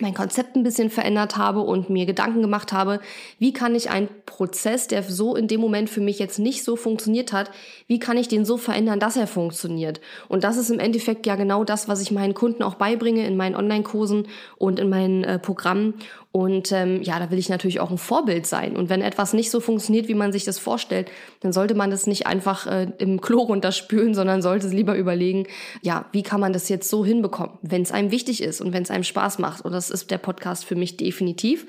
mein 0.00 0.14
Konzept 0.14 0.56
ein 0.56 0.62
bisschen 0.62 0.90
verändert 0.90 1.36
habe 1.36 1.60
und 1.60 1.90
mir 1.90 2.06
Gedanken 2.06 2.40
gemacht 2.40 2.72
habe, 2.72 3.00
wie 3.38 3.52
kann 3.52 3.74
ich 3.74 3.90
einen 3.90 4.08
Prozess, 4.26 4.88
der 4.88 5.02
so 5.02 5.36
in 5.36 5.48
dem 5.48 5.60
Moment 5.60 5.90
für 5.90 6.00
mich 6.00 6.18
jetzt 6.18 6.38
nicht 6.38 6.64
so 6.64 6.76
funktioniert 6.76 7.32
hat, 7.32 7.50
wie 7.86 7.98
kann 7.98 8.16
ich 8.16 8.28
den 8.28 8.44
so 8.44 8.56
verändern, 8.56 9.00
dass 9.00 9.16
er 9.16 9.26
funktioniert? 9.26 10.00
Und 10.28 10.44
das 10.44 10.56
ist 10.56 10.70
im 10.70 10.78
Endeffekt 10.78 11.26
ja 11.26 11.36
genau 11.36 11.64
das, 11.64 11.88
was 11.88 12.00
ich 12.00 12.10
meinen 12.10 12.34
Kunden 12.34 12.62
auch 12.62 12.74
beibringe 12.74 13.26
in 13.26 13.36
meinen 13.36 13.54
Online-Kursen 13.54 14.28
und 14.56 14.80
in 14.80 14.88
meinen 14.88 15.24
äh, 15.24 15.38
Programmen. 15.38 15.94
Und 16.32 16.72
ähm, 16.72 17.02
ja, 17.02 17.18
da 17.18 17.30
will 17.30 17.38
ich 17.38 17.50
natürlich 17.50 17.78
auch 17.78 17.90
ein 17.90 17.98
Vorbild 17.98 18.46
sein. 18.46 18.74
Und 18.74 18.88
wenn 18.88 19.02
etwas 19.02 19.34
nicht 19.34 19.50
so 19.50 19.60
funktioniert, 19.60 20.08
wie 20.08 20.14
man 20.14 20.32
sich 20.32 20.44
das 20.44 20.58
vorstellt, 20.58 21.10
dann 21.40 21.52
sollte 21.52 21.74
man 21.74 21.90
das 21.90 22.06
nicht 22.06 22.26
einfach 22.26 22.66
äh, 22.66 22.86
im 22.96 23.20
Klo 23.20 23.42
runterspülen, 23.42 24.14
sondern 24.14 24.40
sollte 24.40 24.66
es 24.66 24.72
lieber 24.72 24.96
überlegen, 24.96 25.46
ja, 25.82 26.06
wie 26.12 26.22
kann 26.22 26.40
man 26.40 26.54
das 26.54 26.70
jetzt 26.70 26.88
so 26.88 27.04
hinbekommen, 27.04 27.58
wenn 27.60 27.82
es 27.82 27.92
einem 27.92 28.10
wichtig 28.10 28.42
ist 28.42 28.62
und 28.62 28.72
wenn 28.72 28.82
es 28.82 28.90
einem 28.90 29.04
Spaß 29.04 29.40
macht. 29.40 29.62
Und 29.62 29.72
das 29.90 30.02
ist 30.02 30.10
der 30.12 30.18
Podcast 30.18 30.64
für 30.64 30.76
mich 30.76 30.96
definitiv. 30.96 31.66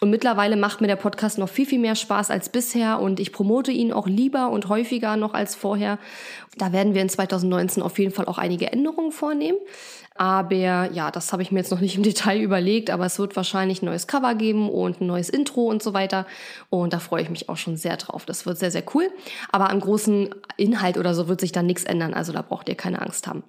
Und 0.00 0.10
mittlerweile 0.10 0.56
macht 0.56 0.80
mir 0.80 0.86
der 0.86 0.96
Podcast 0.96 1.38
noch 1.38 1.48
viel, 1.48 1.66
viel 1.66 1.80
mehr 1.80 1.96
Spaß 1.96 2.30
als 2.30 2.50
bisher 2.50 3.00
und 3.00 3.18
ich 3.18 3.32
promote 3.32 3.72
ihn 3.72 3.92
auch 3.92 4.06
lieber 4.06 4.50
und 4.50 4.68
häufiger 4.68 5.16
noch 5.16 5.34
als 5.34 5.56
vorher. 5.56 5.98
Da 6.56 6.72
werden 6.72 6.94
wir 6.94 7.02
in 7.02 7.08
2019 7.08 7.82
auf 7.82 7.98
jeden 7.98 8.12
Fall 8.12 8.26
auch 8.26 8.38
einige 8.38 8.70
Änderungen 8.70 9.10
vornehmen. 9.10 9.58
Aber 10.14 10.54
ja, 10.54 11.10
das 11.10 11.32
habe 11.32 11.42
ich 11.42 11.50
mir 11.50 11.60
jetzt 11.60 11.70
noch 11.70 11.80
nicht 11.80 11.96
im 11.96 12.02
Detail 12.04 12.40
überlegt, 12.40 12.90
aber 12.90 13.06
es 13.06 13.18
wird 13.18 13.34
wahrscheinlich 13.34 13.82
ein 13.82 13.86
neues 13.86 14.06
Cover 14.06 14.34
geben 14.34 14.68
und 14.70 15.00
ein 15.00 15.06
neues 15.06 15.30
Intro 15.30 15.62
und 15.62 15.82
so 15.82 15.94
weiter. 15.94 16.26
Und 16.70 16.92
da 16.92 17.00
freue 17.00 17.22
ich 17.22 17.30
mich 17.30 17.48
auch 17.48 17.56
schon 17.56 17.76
sehr 17.76 17.96
drauf. 17.96 18.24
Das 18.24 18.46
wird 18.46 18.58
sehr, 18.58 18.70
sehr 18.70 18.84
cool. 18.94 19.10
Aber 19.50 19.70
am 19.70 19.80
großen 19.80 20.28
Inhalt 20.56 20.98
oder 20.98 21.14
so 21.14 21.28
wird 21.28 21.40
sich 21.40 21.52
da 21.52 21.62
nichts 21.62 21.84
ändern. 21.84 22.14
Also 22.14 22.32
da 22.32 22.42
braucht 22.42 22.68
ihr 22.68 22.76
keine 22.76 23.00
Angst 23.00 23.26
haben. 23.26 23.42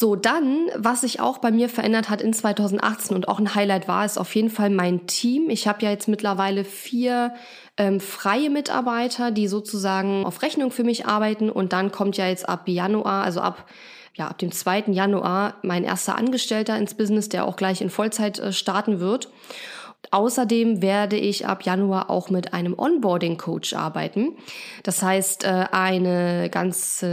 So, 0.00 0.14
dann, 0.14 0.68
was 0.76 1.00
sich 1.00 1.18
auch 1.18 1.38
bei 1.38 1.50
mir 1.50 1.68
verändert 1.68 2.08
hat 2.08 2.22
in 2.22 2.32
2018 2.32 3.16
und 3.16 3.26
auch 3.26 3.40
ein 3.40 3.56
Highlight 3.56 3.88
war, 3.88 4.04
ist 4.04 4.16
auf 4.16 4.32
jeden 4.36 4.48
Fall 4.48 4.70
mein 4.70 5.08
Team. 5.08 5.50
Ich 5.50 5.66
habe 5.66 5.82
ja 5.82 5.90
jetzt 5.90 6.06
mittlerweile 6.06 6.62
vier 6.62 7.34
ähm, 7.76 7.98
freie 7.98 8.48
Mitarbeiter, 8.48 9.32
die 9.32 9.48
sozusagen 9.48 10.24
auf 10.24 10.42
Rechnung 10.42 10.70
für 10.70 10.84
mich 10.84 11.06
arbeiten. 11.06 11.50
Und 11.50 11.72
dann 11.72 11.90
kommt 11.90 12.16
ja 12.16 12.28
jetzt 12.28 12.48
ab 12.48 12.68
Januar, 12.68 13.24
also 13.24 13.40
ab 13.40 13.66
ja, 14.14 14.28
ab 14.28 14.38
dem 14.38 14.52
2. 14.52 14.84
Januar 14.92 15.56
mein 15.62 15.82
erster 15.82 16.16
Angestellter 16.16 16.78
ins 16.78 16.94
Business, 16.94 17.28
der 17.28 17.44
auch 17.44 17.56
gleich 17.56 17.80
in 17.80 17.90
Vollzeit 17.90 18.38
äh, 18.38 18.52
starten 18.52 19.00
wird. 19.00 19.28
Außerdem 20.12 20.80
werde 20.80 21.16
ich 21.16 21.44
ab 21.44 21.64
Januar 21.64 22.08
auch 22.08 22.30
mit 22.30 22.54
einem 22.54 22.78
Onboarding-Coach 22.78 23.74
arbeiten. 23.74 24.36
Das 24.84 25.02
heißt, 25.02 25.42
äh, 25.42 25.66
eine 25.72 26.50
ganz 26.50 27.04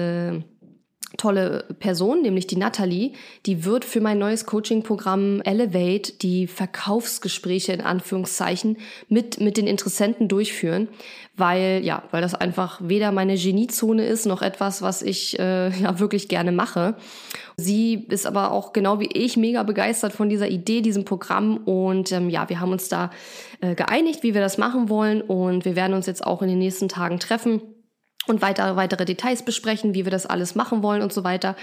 tolle 1.18 1.66
Person, 1.80 2.22
nämlich 2.22 2.48
die 2.48 2.56
Natalie, 2.56 3.14
die 3.46 3.66
wird 3.66 3.86
für 3.86 4.02
mein 4.02 4.18
neues 4.18 4.46
Coaching-Programm 4.46 5.42
Elevate 5.42 6.14
die 6.14 6.48
Verkaufsgespräche 6.48 7.74
in 7.74 7.82
Anführungszeichen 7.82 8.78
mit, 9.10 9.40
mit 9.40 9.58
den 9.58 9.68
Interessenten 9.68 10.28
durchführen, 10.28 10.88
weil, 11.38 11.82
ja, 11.84 12.04
weil 12.12 12.22
das 12.22 12.36
einfach 12.36 12.80
weder 12.84 13.12
meine 13.12 13.36
Geniezone 13.36 14.06
ist, 14.06 14.26
noch 14.26 14.42
etwas, 14.42 14.82
was 14.82 15.02
ich 15.02 15.38
äh, 15.40 15.70
ja 15.70 16.00
wirklich 16.00 16.28
gerne 16.28 16.52
mache. 16.52 16.96
Sie 17.58 18.06
ist 18.10 18.26
aber 18.26 18.52
auch 18.52 18.74
genau 18.74 19.00
wie 19.00 19.10
ich 19.14 19.38
mega 19.38 19.64
begeistert 19.64 20.14
von 20.14 20.30
dieser 20.30 20.50
Idee, 20.50 20.82
diesem 20.82 21.06
Programm 21.06 21.58
und 21.58 22.12
ähm, 22.12 22.30
ja, 22.30 22.50
wir 22.50 22.60
haben 22.60 22.72
uns 22.72 22.90
da 22.90 23.12
äh, 23.62 23.76
geeinigt, 23.76 24.24
wie 24.24 24.34
wir 24.34 24.42
das 24.42 24.58
machen 24.58 24.90
wollen 24.90 25.22
und 25.22 25.66
wir 25.66 25.76
werden 25.76 25.94
uns 25.94 26.06
jetzt 26.06 26.26
auch 26.26 26.42
in 26.42 26.50
den 26.50 26.60
nächsten 26.60 26.90
Tagen 26.90 27.20
treffen 27.20 27.62
und 28.28 28.42
weiter, 28.42 28.76
weitere 28.76 29.06
Details 29.06 29.44
besprechen, 29.44 29.94
wie 29.94 30.04
wir 30.06 30.12
das 30.12 30.26
alles 30.26 30.56
machen 30.56 30.84
wollen 30.84 31.02
und 31.02 31.14
so 31.14 31.24
weiter. 31.24 31.56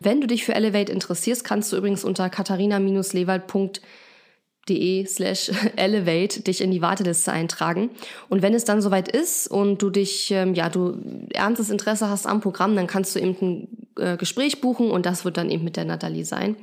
Wenn 0.00 0.20
du 0.20 0.26
dich 0.26 0.44
für 0.44 0.54
Elevate 0.54 0.92
interessierst, 0.92 1.44
kannst 1.44 1.72
du 1.72 1.76
übrigens 1.76 2.04
unter 2.04 2.28
katharina-lewald.de 2.28 5.06
slash 5.06 5.50
elevate 5.76 6.42
dich 6.42 6.60
in 6.60 6.70
die 6.70 6.82
Warteliste 6.82 7.32
eintragen. 7.32 7.90
Und 8.28 8.42
wenn 8.42 8.54
es 8.54 8.64
dann 8.64 8.82
soweit 8.82 9.08
ist 9.08 9.48
und 9.48 9.82
du 9.82 9.90
dich, 9.90 10.30
ähm, 10.30 10.54
ja, 10.54 10.68
du 10.68 10.98
ernstes 11.32 11.70
Interesse 11.70 12.10
hast 12.10 12.26
am 12.26 12.40
Programm, 12.40 12.76
dann 12.76 12.86
kannst 12.86 13.14
du 13.14 13.20
eben 13.20 13.36
ein 13.40 13.68
äh, 13.98 14.16
Gespräch 14.16 14.60
buchen 14.60 14.90
und 14.90 15.06
das 15.06 15.24
wird 15.24 15.36
dann 15.36 15.50
eben 15.50 15.64
mit 15.64 15.76
der 15.76 15.84
Nathalie 15.84 16.24
sein. 16.24 16.56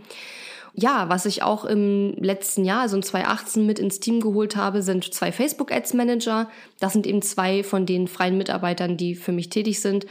Ja, 0.77 1.07
was 1.07 1.25
ich 1.25 1.41
auch 1.41 1.63
im 1.63 2.15
letzten 2.19 2.65
Jahr, 2.65 2.81
also 2.81 2.97
in 2.97 3.03
2018 3.03 3.65
mit 3.65 3.79
ins 3.79 4.01
Team 4.01 4.19
geholt 4.19 4.57
habe, 4.57 4.81
sind 4.81 5.13
zwei 5.13 5.31
Facebook 5.31 5.71
Ads 5.71 5.93
Manager. 5.93 6.49
Das 6.81 6.91
sind 6.91 7.07
eben 7.07 7.21
zwei 7.21 7.63
von 7.63 7.85
den 7.85 8.09
freien 8.09 8.37
Mitarbeitern, 8.37 8.97
die 8.97 9.15
für 9.15 9.31
mich 9.31 9.47
tätig 9.47 9.79
sind. 9.79 10.05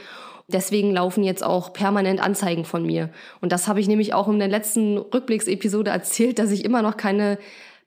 Deswegen 0.48 0.90
laufen 0.90 1.22
jetzt 1.22 1.44
auch 1.44 1.74
permanent 1.74 2.22
Anzeigen 2.22 2.64
von 2.64 2.84
mir. 2.84 3.10
Und 3.42 3.52
das 3.52 3.68
habe 3.68 3.78
ich 3.78 3.88
nämlich 3.88 4.14
auch 4.14 4.26
in 4.26 4.38
der 4.38 4.48
letzten 4.48 4.96
Rückblicksepisode 4.96 5.90
erzählt, 5.90 6.38
dass 6.38 6.50
ich 6.50 6.64
immer 6.64 6.80
noch 6.80 6.96
keine 6.96 7.38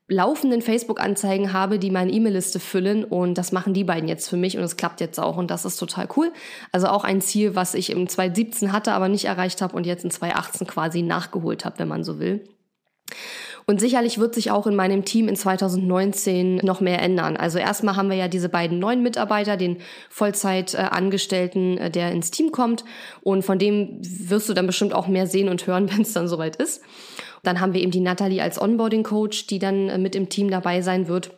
laufenden 0.07 0.61
Facebook-Anzeigen 0.61 1.53
habe, 1.53 1.79
die 1.79 1.91
meine 1.91 2.11
E-Mail-Liste 2.11 2.59
füllen 2.59 3.03
und 3.03 3.37
das 3.37 3.51
machen 3.51 3.73
die 3.73 3.83
beiden 3.83 4.07
jetzt 4.07 4.29
für 4.29 4.37
mich 4.37 4.57
und 4.57 4.63
es 4.63 4.77
klappt 4.77 5.01
jetzt 5.01 5.19
auch 5.19 5.35
und 5.35 5.51
das 5.51 5.65
ist 5.65 5.77
total 5.77 6.07
cool. 6.15 6.31
Also 6.71 6.87
auch 6.87 7.03
ein 7.03 7.21
Ziel, 7.21 7.55
was 7.55 7.73
ich 7.73 7.89
im 7.89 8.07
2017 8.07 8.71
hatte, 8.71 8.93
aber 8.93 9.09
nicht 9.09 9.25
erreicht 9.25 9.61
habe 9.61 9.75
und 9.75 9.85
jetzt 9.85 10.05
in 10.05 10.11
2018 10.11 10.65
quasi 10.65 11.01
nachgeholt 11.01 11.65
habe, 11.65 11.79
wenn 11.79 11.89
man 11.89 12.05
so 12.05 12.19
will. 12.19 12.47
Und 13.70 13.82
sicherlich 13.82 14.17
wird 14.17 14.34
sich 14.34 14.50
auch 14.50 14.65
in 14.65 14.76
meinem 14.76 15.04
Team 15.04 15.28
in 15.28 15.36
2019 15.36 16.58
noch 16.58 16.80
mehr 16.80 17.02
ändern. 17.02 17.36
Also 17.36 17.60
erstmal 17.60 17.98
haben 17.98 18.10
wir 18.10 18.15
ja 18.15 18.30
diese 18.30 18.48
beiden 18.48 18.80
neuen 18.80 19.04
Mitarbeiter, 19.04 19.58
den 19.58 19.78
Vollzeitangestellten, 20.10 21.78
äh, 21.78 21.91
der 21.91 22.12
ins 22.13 22.32
Team 22.32 22.54
kommt. 22.54 22.86
Und 23.22 23.43
von 23.43 23.60
dem 23.60 24.00
wirst 24.02 24.48
du 24.48 24.54
dann 24.54 24.67
bestimmt 24.67 24.93
auch 24.93 25.08
mehr 25.08 25.28
sehen 25.28 25.50
und 25.50 25.67
hören, 25.67 25.91
wenn 25.91 26.02
es 26.02 26.13
dann 26.13 26.30
soweit 26.30 26.56
ist. 26.56 26.82
Dann 27.43 27.60
haben 27.60 27.74
wir 27.74 27.82
eben 27.82 27.91
die 27.91 28.00
Natalie 28.00 28.41
als 28.41 28.60
Onboarding-Coach, 28.60 29.48
die 29.48 29.60
dann 29.60 29.89
äh, 29.89 29.98
mit 29.98 30.15
im 30.15 30.30
Team 30.30 30.50
dabei 30.50 30.82
sein 30.82 31.10
wird. 31.10 31.32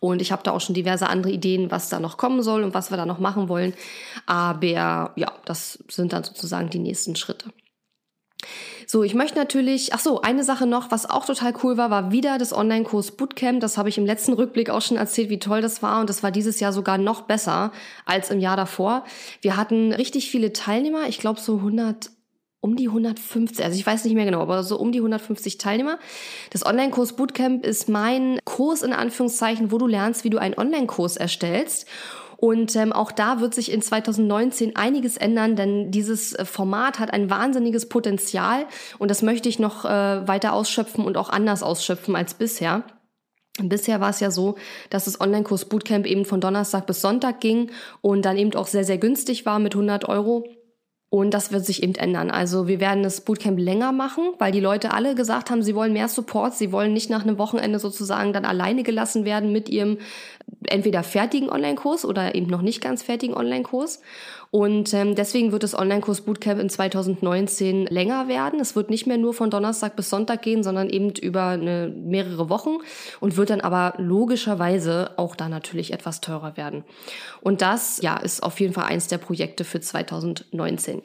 Und 0.00 0.22
ich 0.22 0.32
habe 0.32 0.42
da 0.42 0.52
auch 0.52 0.60
schon 0.60 0.74
diverse 0.74 1.08
andere 1.08 1.32
Ideen, 1.32 1.70
was 1.70 1.90
da 1.90 2.00
noch 2.00 2.16
kommen 2.16 2.42
soll 2.42 2.62
und 2.64 2.72
was 2.72 2.90
wir 2.90 2.96
da 2.96 3.04
noch 3.04 3.18
machen 3.18 3.50
wollen. 3.50 3.74
Aber 4.24 5.12
ja, 5.16 5.32
das 5.44 5.84
sind 5.88 6.14
dann 6.14 6.24
sozusagen 6.24 6.70
die 6.70 6.78
nächsten 6.78 7.14
Schritte. 7.14 7.50
So, 8.92 9.02
ich 9.02 9.14
möchte 9.14 9.38
natürlich, 9.38 9.94
ach 9.94 10.00
so, 10.00 10.20
eine 10.20 10.44
Sache 10.44 10.66
noch, 10.66 10.90
was 10.90 11.08
auch 11.08 11.24
total 11.24 11.54
cool 11.62 11.78
war, 11.78 11.88
war 11.88 12.12
wieder 12.12 12.36
das 12.36 12.52
Online-Kurs 12.52 13.12
Bootcamp. 13.12 13.60
Das 13.60 13.78
habe 13.78 13.88
ich 13.88 13.96
im 13.96 14.04
letzten 14.04 14.34
Rückblick 14.34 14.68
auch 14.68 14.82
schon 14.82 14.98
erzählt, 14.98 15.30
wie 15.30 15.38
toll 15.38 15.62
das 15.62 15.82
war. 15.82 16.02
Und 16.02 16.10
das 16.10 16.22
war 16.22 16.30
dieses 16.30 16.60
Jahr 16.60 16.74
sogar 16.74 16.98
noch 16.98 17.22
besser 17.22 17.72
als 18.04 18.28
im 18.28 18.38
Jahr 18.38 18.58
davor. 18.58 19.04
Wir 19.40 19.56
hatten 19.56 19.94
richtig 19.94 20.30
viele 20.30 20.52
Teilnehmer. 20.52 21.08
Ich 21.08 21.18
glaube 21.18 21.40
so 21.40 21.56
100, 21.56 22.10
um 22.60 22.76
die 22.76 22.88
150, 22.88 23.64
also 23.64 23.78
ich 23.78 23.86
weiß 23.86 24.04
nicht 24.04 24.12
mehr 24.12 24.26
genau, 24.26 24.42
aber 24.42 24.62
so 24.62 24.78
um 24.78 24.92
die 24.92 24.98
150 24.98 25.56
Teilnehmer. 25.56 25.98
Das 26.50 26.66
Online-Kurs 26.66 27.14
Bootcamp 27.14 27.64
ist 27.64 27.88
mein 27.88 28.40
Kurs 28.44 28.82
in 28.82 28.92
Anführungszeichen, 28.92 29.72
wo 29.72 29.78
du 29.78 29.86
lernst, 29.86 30.22
wie 30.24 30.28
du 30.28 30.36
einen 30.36 30.58
Online-Kurs 30.58 31.16
erstellst. 31.16 31.86
Und 32.44 32.74
ähm, 32.74 32.92
auch 32.92 33.12
da 33.12 33.40
wird 33.40 33.54
sich 33.54 33.70
in 33.70 33.82
2019 33.82 34.74
einiges 34.74 35.16
ändern, 35.16 35.54
denn 35.54 35.92
dieses 35.92 36.32
äh, 36.32 36.44
Format 36.44 36.98
hat 36.98 37.12
ein 37.12 37.30
wahnsinniges 37.30 37.88
Potenzial 37.88 38.66
und 38.98 39.12
das 39.12 39.22
möchte 39.22 39.48
ich 39.48 39.60
noch 39.60 39.84
äh, 39.84 40.26
weiter 40.26 40.52
ausschöpfen 40.52 41.04
und 41.04 41.16
auch 41.16 41.30
anders 41.30 41.62
ausschöpfen 41.62 42.16
als 42.16 42.34
bisher. 42.34 42.82
Bisher 43.60 44.00
war 44.00 44.10
es 44.10 44.18
ja 44.18 44.32
so, 44.32 44.56
dass 44.90 45.04
das 45.04 45.20
Online-Kurs 45.20 45.66
Bootcamp 45.66 46.04
eben 46.04 46.24
von 46.24 46.40
Donnerstag 46.40 46.84
bis 46.88 47.00
Sonntag 47.00 47.38
ging 47.38 47.70
und 48.00 48.24
dann 48.24 48.36
eben 48.36 48.52
auch 48.56 48.66
sehr, 48.66 48.82
sehr 48.82 48.98
günstig 48.98 49.46
war 49.46 49.60
mit 49.60 49.76
100 49.76 50.08
Euro. 50.08 50.44
Und 51.14 51.34
das 51.34 51.52
wird 51.52 51.66
sich 51.66 51.82
eben 51.82 51.94
ändern. 51.94 52.30
Also 52.30 52.68
wir 52.68 52.80
werden 52.80 53.02
das 53.02 53.20
Bootcamp 53.20 53.58
länger 53.58 53.92
machen, 53.92 54.32
weil 54.38 54.50
die 54.50 54.60
Leute 54.60 54.94
alle 54.94 55.14
gesagt 55.14 55.50
haben, 55.50 55.62
sie 55.62 55.74
wollen 55.74 55.92
mehr 55.92 56.08
Support, 56.08 56.54
sie 56.54 56.72
wollen 56.72 56.94
nicht 56.94 57.10
nach 57.10 57.22
einem 57.22 57.36
Wochenende 57.36 57.78
sozusagen 57.78 58.32
dann 58.32 58.46
alleine 58.46 58.82
gelassen 58.82 59.26
werden 59.26 59.52
mit 59.52 59.68
ihrem 59.68 59.98
entweder 60.64 61.02
fertigen 61.02 61.50
Online-Kurs 61.50 62.04
oder 62.04 62.34
eben 62.34 62.46
noch 62.46 62.62
nicht 62.62 62.80
ganz 62.80 63.02
fertigen 63.02 63.34
Online-Kurs. 63.34 64.00
Und 64.50 64.92
ähm, 64.92 65.14
deswegen 65.14 65.50
wird 65.50 65.62
das 65.62 65.76
Online-Kurs 65.78 66.22
Bootcamp 66.22 66.60
in 66.60 66.68
2019 66.68 67.86
länger 67.86 68.28
werden. 68.28 68.60
Es 68.60 68.76
wird 68.76 68.90
nicht 68.90 69.06
mehr 69.06 69.18
nur 69.18 69.34
von 69.34 69.50
Donnerstag 69.50 69.96
bis 69.96 70.10
Sonntag 70.10 70.42
gehen, 70.42 70.62
sondern 70.62 70.90
eben 70.90 71.10
über 71.10 71.46
eine, 71.46 71.88
mehrere 71.88 72.48
Wochen 72.48 72.78
und 73.20 73.36
wird 73.36 73.50
dann 73.50 73.60
aber 73.60 73.94
logischerweise 73.96 75.12
auch 75.16 75.36
da 75.36 75.48
natürlich 75.48 75.92
etwas 75.92 76.20
teurer 76.20 76.56
werden. 76.56 76.84
Und 77.40 77.62
das, 77.62 78.00
ja, 78.02 78.16
ist 78.16 78.42
auf 78.42 78.60
jeden 78.60 78.74
Fall 78.74 78.84
eins 78.84 79.08
der 79.08 79.18
Projekte 79.18 79.64
für 79.64 79.80
2019. 79.80 81.02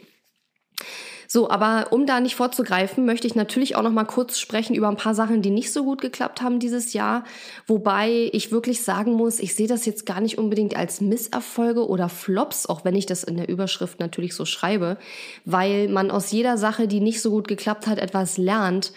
So, 1.27 1.49
aber 1.49 1.87
um 1.91 2.05
da 2.05 2.19
nicht 2.21 2.35
vorzugreifen, 2.35 3.05
möchte 3.05 3.27
ich 3.27 3.35
natürlich 3.35 3.75
auch 3.75 3.83
noch 3.83 3.91
mal 3.91 4.05
kurz 4.05 4.39
sprechen 4.39 4.75
über 4.75 4.87
ein 4.87 4.95
paar 4.95 5.13
Sachen, 5.13 5.41
die 5.41 5.49
nicht 5.49 5.71
so 5.73 5.83
gut 5.83 6.01
geklappt 6.01 6.41
haben 6.41 6.59
dieses 6.59 6.93
Jahr. 6.93 7.25
Wobei 7.67 8.29
ich 8.31 8.51
wirklich 8.51 8.81
sagen 8.81 9.13
muss, 9.13 9.39
ich 9.39 9.53
sehe 9.53 9.67
das 9.67 9.85
jetzt 9.85 10.05
gar 10.05 10.21
nicht 10.21 10.37
unbedingt 10.37 10.75
als 10.77 11.01
Misserfolge 11.01 11.87
oder 11.87 12.07
Flops, 12.07 12.65
auch 12.65 12.85
wenn 12.85 12.95
ich 12.95 13.05
das 13.05 13.23
in 13.23 13.35
der 13.35 13.49
Überschrift 13.49 13.99
natürlich 13.99 14.35
so 14.35 14.45
schreibe, 14.45 14.97
weil 15.43 15.89
man 15.89 16.11
aus 16.11 16.31
jeder 16.31 16.57
Sache, 16.57 16.87
die 16.87 17.01
nicht 17.01 17.21
so 17.21 17.29
gut 17.29 17.47
geklappt 17.47 17.87
hat, 17.87 17.99
etwas 17.99 18.37
lernt 18.37 18.93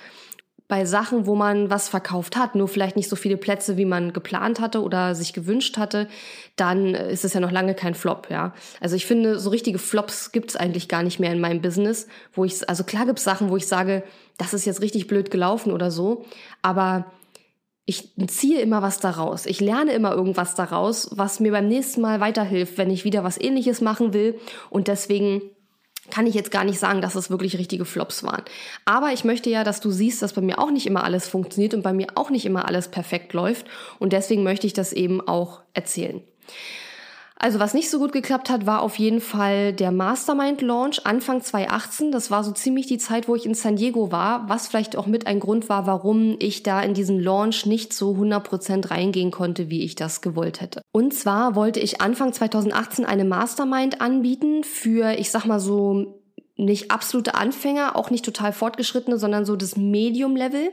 bei 0.70 0.86
Sachen, 0.86 1.26
wo 1.26 1.34
man 1.34 1.68
was 1.68 1.90
verkauft 1.90 2.36
hat, 2.36 2.54
nur 2.54 2.68
vielleicht 2.68 2.96
nicht 2.96 3.10
so 3.10 3.16
viele 3.16 3.36
Plätze, 3.36 3.76
wie 3.76 3.84
man 3.84 4.14
geplant 4.14 4.60
hatte 4.60 4.82
oder 4.82 5.14
sich 5.14 5.34
gewünscht 5.34 5.76
hatte, 5.76 6.08
dann 6.56 6.94
ist 6.94 7.24
es 7.24 7.34
ja 7.34 7.40
noch 7.40 7.50
lange 7.50 7.74
kein 7.74 7.94
Flop, 7.94 8.28
ja. 8.30 8.54
Also 8.80 8.96
ich 8.96 9.04
finde, 9.04 9.38
so 9.38 9.50
richtige 9.50 9.78
Flops 9.78 10.32
gibt 10.32 10.50
es 10.50 10.56
eigentlich 10.56 10.88
gar 10.88 11.02
nicht 11.02 11.20
mehr 11.20 11.32
in 11.32 11.40
meinem 11.40 11.60
Business, 11.60 12.06
wo 12.32 12.44
ich, 12.44 12.66
also 12.68 12.84
klar 12.84 13.04
gibt 13.04 13.18
es 13.18 13.24
Sachen, 13.24 13.50
wo 13.50 13.56
ich 13.58 13.66
sage, 13.66 14.02
das 14.38 14.54
ist 14.54 14.64
jetzt 14.64 14.80
richtig 14.80 15.06
blöd 15.06 15.30
gelaufen 15.30 15.72
oder 15.72 15.90
so, 15.90 16.24
aber 16.62 17.12
ich 17.84 18.12
ziehe 18.28 18.60
immer 18.60 18.82
was 18.82 19.00
daraus. 19.00 19.46
Ich 19.46 19.60
lerne 19.60 19.92
immer 19.92 20.12
irgendwas 20.12 20.54
daraus, 20.54 21.10
was 21.12 21.40
mir 21.40 21.50
beim 21.50 21.66
nächsten 21.66 22.00
Mal 22.00 22.20
weiterhilft, 22.20 22.78
wenn 22.78 22.90
ich 22.90 23.04
wieder 23.04 23.24
was 23.24 23.40
ähnliches 23.40 23.80
machen 23.80 24.12
will. 24.12 24.38
Und 24.70 24.86
deswegen 24.86 25.42
kann 26.10 26.26
ich 26.26 26.34
jetzt 26.34 26.50
gar 26.50 26.64
nicht 26.64 26.78
sagen, 26.78 27.00
dass 27.00 27.14
es 27.14 27.30
wirklich 27.30 27.58
richtige 27.58 27.84
Flops 27.84 28.22
waren. 28.22 28.42
Aber 28.84 29.12
ich 29.12 29.24
möchte 29.24 29.50
ja, 29.50 29.64
dass 29.64 29.80
du 29.80 29.90
siehst, 29.90 30.22
dass 30.22 30.32
bei 30.32 30.40
mir 30.40 30.58
auch 30.58 30.70
nicht 30.70 30.86
immer 30.86 31.04
alles 31.04 31.28
funktioniert 31.28 31.74
und 31.74 31.82
bei 31.82 31.92
mir 31.92 32.08
auch 32.14 32.30
nicht 32.30 32.44
immer 32.44 32.66
alles 32.66 32.88
perfekt 32.88 33.32
läuft. 33.32 33.66
Und 33.98 34.12
deswegen 34.12 34.42
möchte 34.42 34.66
ich 34.66 34.72
das 34.72 34.92
eben 34.92 35.26
auch 35.26 35.60
erzählen. 35.74 36.22
Also 37.42 37.58
was 37.58 37.72
nicht 37.72 37.88
so 37.88 37.98
gut 37.98 38.12
geklappt 38.12 38.50
hat, 38.50 38.66
war 38.66 38.82
auf 38.82 38.98
jeden 38.98 39.22
Fall 39.22 39.72
der 39.72 39.92
Mastermind 39.92 40.60
Launch 40.60 41.06
Anfang 41.06 41.40
2018. 41.40 42.12
Das 42.12 42.30
war 42.30 42.44
so 42.44 42.52
ziemlich 42.52 42.86
die 42.86 42.98
Zeit, 42.98 43.28
wo 43.28 43.34
ich 43.34 43.46
in 43.46 43.54
San 43.54 43.76
Diego 43.76 44.12
war, 44.12 44.46
was 44.50 44.68
vielleicht 44.68 44.94
auch 44.94 45.06
mit 45.06 45.26
ein 45.26 45.40
Grund 45.40 45.70
war, 45.70 45.86
warum 45.86 46.36
ich 46.38 46.62
da 46.62 46.82
in 46.82 46.92
diesen 46.92 47.18
Launch 47.18 47.64
nicht 47.64 47.94
so 47.94 48.12
100% 48.12 48.90
reingehen 48.90 49.30
konnte, 49.30 49.70
wie 49.70 49.82
ich 49.84 49.94
das 49.94 50.20
gewollt 50.20 50.60
hätte. 50.60 50.82
Und 50.92 51.14
zwar 51.14 51.54
wollte 51.54 51.80
ich 51.80 52.02
Anfang 52.02 52.34
2018 52.34 53.06
eine 53.06 53.24
Mastermind 53.24 54.02
anbieten 54.02 54.62
für, 54.62 55.14
ich 55.14 55.30
sag 55.30 55.46
mal 55.46 55.60
so 55.60 56.19
nicht 56.64 56.90
absolute 56.90 57.34
Anfänger, 57.34 57.96
auch 57.96 58.10
nicht 58.10 58.24
total 58.24 58.52
fortgeschrittene, 58.52 59.18
sondern 59.18 59.44
so 59.44 59.56
das 59.56 59.76
Medium-Level. 59.76 60.70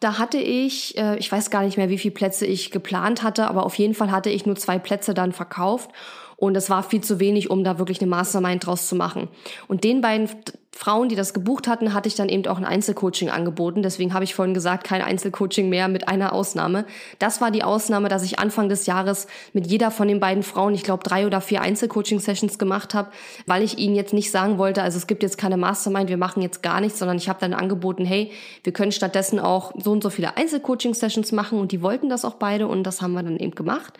Da 0.00 0.18
hatte 0.18 0.38
ich, 0.38 0.96
äh, 0.96 1.16
ich 1.18 1.30
weiß 1.30 1.50
gar 1.50 1.62
nicht 1.62 1.76
mehr, 1.76 1.88
wie 1.88 1.98
viele 1.98 2.14
Plätze 2.14 2.46
ich 2.46 2.70
geplant 2.70 3.22
hatte, 3.22 3.48
aber 3.48 3.64
auf 3.64 3.74
jeden 3.76 3.94
Fall 3.94 4.10
hatte 4.10 4.30
ich 4.30 4.46
nur 4.46 4.56
zwei 4.56 4.78
Plätze 4.78 5.14
dann 5.14 5.32
verkauft. 5.32 5.90
Und 6.36 6.54
es 6.54 6.68
war 6.68 6.82
viel 6.82 7.00
zu 7.00 7.18
wenig, 7.18 7.48
um 7.50 7.64
da 7.64 7.78
wirklich 7.78 8.00
eine 8.00 8.10
Mastermind 8.10 8.66
draus 8.66 8.88
zu 8.88 8.94
machen. 8.94 9.28
Und 9.68 9.84
den 9.84 10.02
beiden 10.02 10.28
Frauen, 10.76 11.08
die 11.08 11.16
das 11.16 11.32
gebucht 11.32 11.68
hatten, 11.68 11.94
hatte 11.94 12.06
ich 12.06 12.16
dann 12.16 12.28
eben 12.28 12.46
auch 12.48 12.58
ein 12.58 12.66
Einzelcoaching 12.66 13.30
angeboten. 13.30 13.82
Deswegen 13.82 14.12
habe 14.12 14.24
ich 14.24 14.34
vorhin 14.34 14.52
gesagt, 14.52 14.84
kein 14.84 15.00
Einzelcoaching 15.00 15.70
mehr 15.70 15.88
mit 15.88 16.06
einer 16.06 16.34
Ausnahme. 16.34 16.84
Das 17.18 17.40
war 17.40 17.50
die 17.50 17.62
Ausnahme, 17.62 18.10
dass 18.10 18.22
ich 18.22 18.38
Anfang 18.38 18.68
des 18.68 18.84
Jahres 18.84 19.26
mit 19.54 19.66
jeder 19.66 19.90
von 19.90 20.06
den 20.06 20.20
beiden 20.20 20.42
Frauen, 20.42 20.74
ich 20.74 20.82
glaube, 20.82 21.02
drei 21.02 21.26
oder 21.26 21.40
vier 21.40 21.62
Einzelcoaching-Sessions 21.62 22.58
gemacht 22.58 22.92
habe, 22.92 23.08
weil 23.46 23.62
ich 23.62 23.78
ihnen 23.78 23.94
jetzt 23.94 24.12
nicht 24.12 24.30
sagen 24.30 24.58
wollte, 24.58 24.82
also 24.82 24.98
es 24.98 25.06
gibt 25.06 25.22
jetzt 25.22 25.38
keine 25.38 25.56
Mastermind, 25.56 26.10
wir 26.10 26.18
machen 26.18 26.42
jetzt 26.42 26.62
gar 26.62 26.82
nichts, 26.82 26.98
sondern 26.98 27.16
ich 27.16 27.30
habe 27.30 27.40
dann 27.40 27.54
angeboten, 27.54 28.04
hey, 28.04 28.30
wir 28.62 28.74
können 28.74 28.92
stattdessen 28.92 29.40
auch 29.40 29.72
so 29.82 29.92
und 29.92 30.02
so 30.02 30.10
viele 30.10 30.36
Einzelcoaching-Sessions 30.36 31.32
machen 31.32 31.58
und 31.58 31.72
die 31.72 31.80
wollten 31.80 32.10
das 32.10 32.26
auch 32.26 32.34
beide 32.34 32.68
und 32.68 32.82
das 32.82 33.00
haben 33.00 33.14
wir 33.14 33.22
dann 33.22 33.38
eben 33.38 33.54
gemacht. 33.54 33.94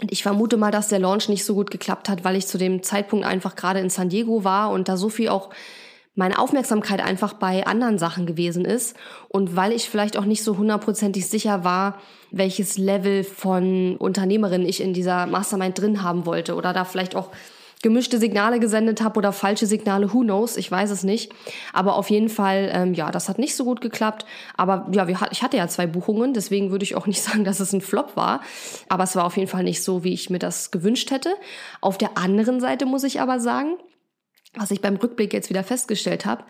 Und 0.00 0.12
ich 0.12 0.22
vermute 0.22 0.56
mal, 0.56 0.70
dass 0.70 0.86
der 0.86 1.00
Launch 1.00 1.28
nicht 1.28 1.44
so 1.44 1.54
gut 1.54 1.72
geklappt 1.72 2.08
hat, 2.08 2.22
weil 2.22 2.36
ich 2.36 2.46
zu 2.46 2.56
dem 2.56 2.84
Zeitpunkt 2.84 3.26
einfach 3.26 3.56
gerade 3.56 3.80
in 3.80 3.90
San 3.90 4.08
Diego 4.08 4.44
war 4.44 4.70
und 4.70 4.88
da 4.88 4.96
so 4.96 5.08
viel 5.08 5.28
auch 5.28 5.50
meine 6.18 6.40
Aufmerksamkeit 6.40 7.00
einfach 7.00 7.32
bei 7.32 7.64
anderen 7.64 7.96
Sachen 7.96 8.26
gewesen 8.26 8.64
ist 8.64 8.96
und 9.28 9.54
weil 9.54 9.70
ich 9.70 9.88
vielleicht 9.88 10.16
auch 10.16 10.24
nicht 10.24 10.42
so 10.42 10.58
hundertprozentig 10.58 11.28
sicher 11.28 11.62
war, 11.62 12.00
welches 12.32 12.76
Level 12.76 13.22
von 13.22 13.96
Unternehmerin 13.96 14.66
ich 14.66 14.82
in 14.82 14.92
dieser 14.92 15.26
Mastermind 15.26 15.78
drin 15.78 16.02
haben 16.02 16.26
wollte 16.26 16.56
oder 16.56 16.72
da 16.72 16.84
vielleicht 16.84 17.14
auch 17.14 17.30
gemischte 17.82 18.18
Signale 18.18 18.58
gesendet 18.58 19.00
habe 19.00 19.16
oder 19.18 19.32
falsche 19.32 19.66
Signale, 19.66 20.12
who 20.12 20.22
knows, 20.22 20.56
ich 20.56 20.68
weiß 20.68 20.90
es 20.90 21.04
nicht. 21.04 21.32
Aber 21.72 21.94
auf 21.94 22.10
jeden 22.10 22.28
Fall, 22.28 22.68
ähm, 22.72 22.94
ja, 22.94 23.12
das 23.12 23.28
hat 23.28 23.38
nicht 23.38 23.54
so 23.54 23.64
gut 23.64 23.80
geklappt. 23.80 24.26
Aber 24.56 24.88
ja, 24.90 25.06
wir, 25.06 25.16
ich 25.30 25.44
hatte 25.44 25.56
ja 25.56 25.68
zwei 25.68 25.86
Buchungen, 25.86 26.34
deswegen 26.34 26.72
würde 26.72 26.82
ich 26.82 26.96
auch 26.96 27.06
nicht 27.06 27.22
sagen, 27.22 27.44
dass 27.44 27.60
es 27.60 27.72
ein 27.72 27.80
Flop 27.80 28.16
war. 28.16 28.40
Aber 28.88 29.04
es 29.04 29.14
war 29.14 29.24
auf 29.24 29.36
jeden 29.36 29.48
Fall 29.48 29.62
nicht 29.62 29.84
so, 29.84 30.02
wie 30.02 30.12
ich 30.12 30.30
mir 30.30 30.40
das 30.40 30.72
gewünscht 30.72 31.12
hätte. 31.12 31.30
Auf 31.80 31.96
der 31.96 32.18
anderen 32.18 32.58
Seite 32.58 32.86
muss 32.86 33.04
ich 33.04 33.20
aber 33.20 33.38
sagen, 33.38 33.76
was 34.58 34.70
ich 34.70 34.80
beim 34.80 34.96
Rückblick 34.96 35.32
jetzt 35.32 35.50
wieder 35.50 35.64
festgestellt 35.64 36.26
habe, 36.26 36.44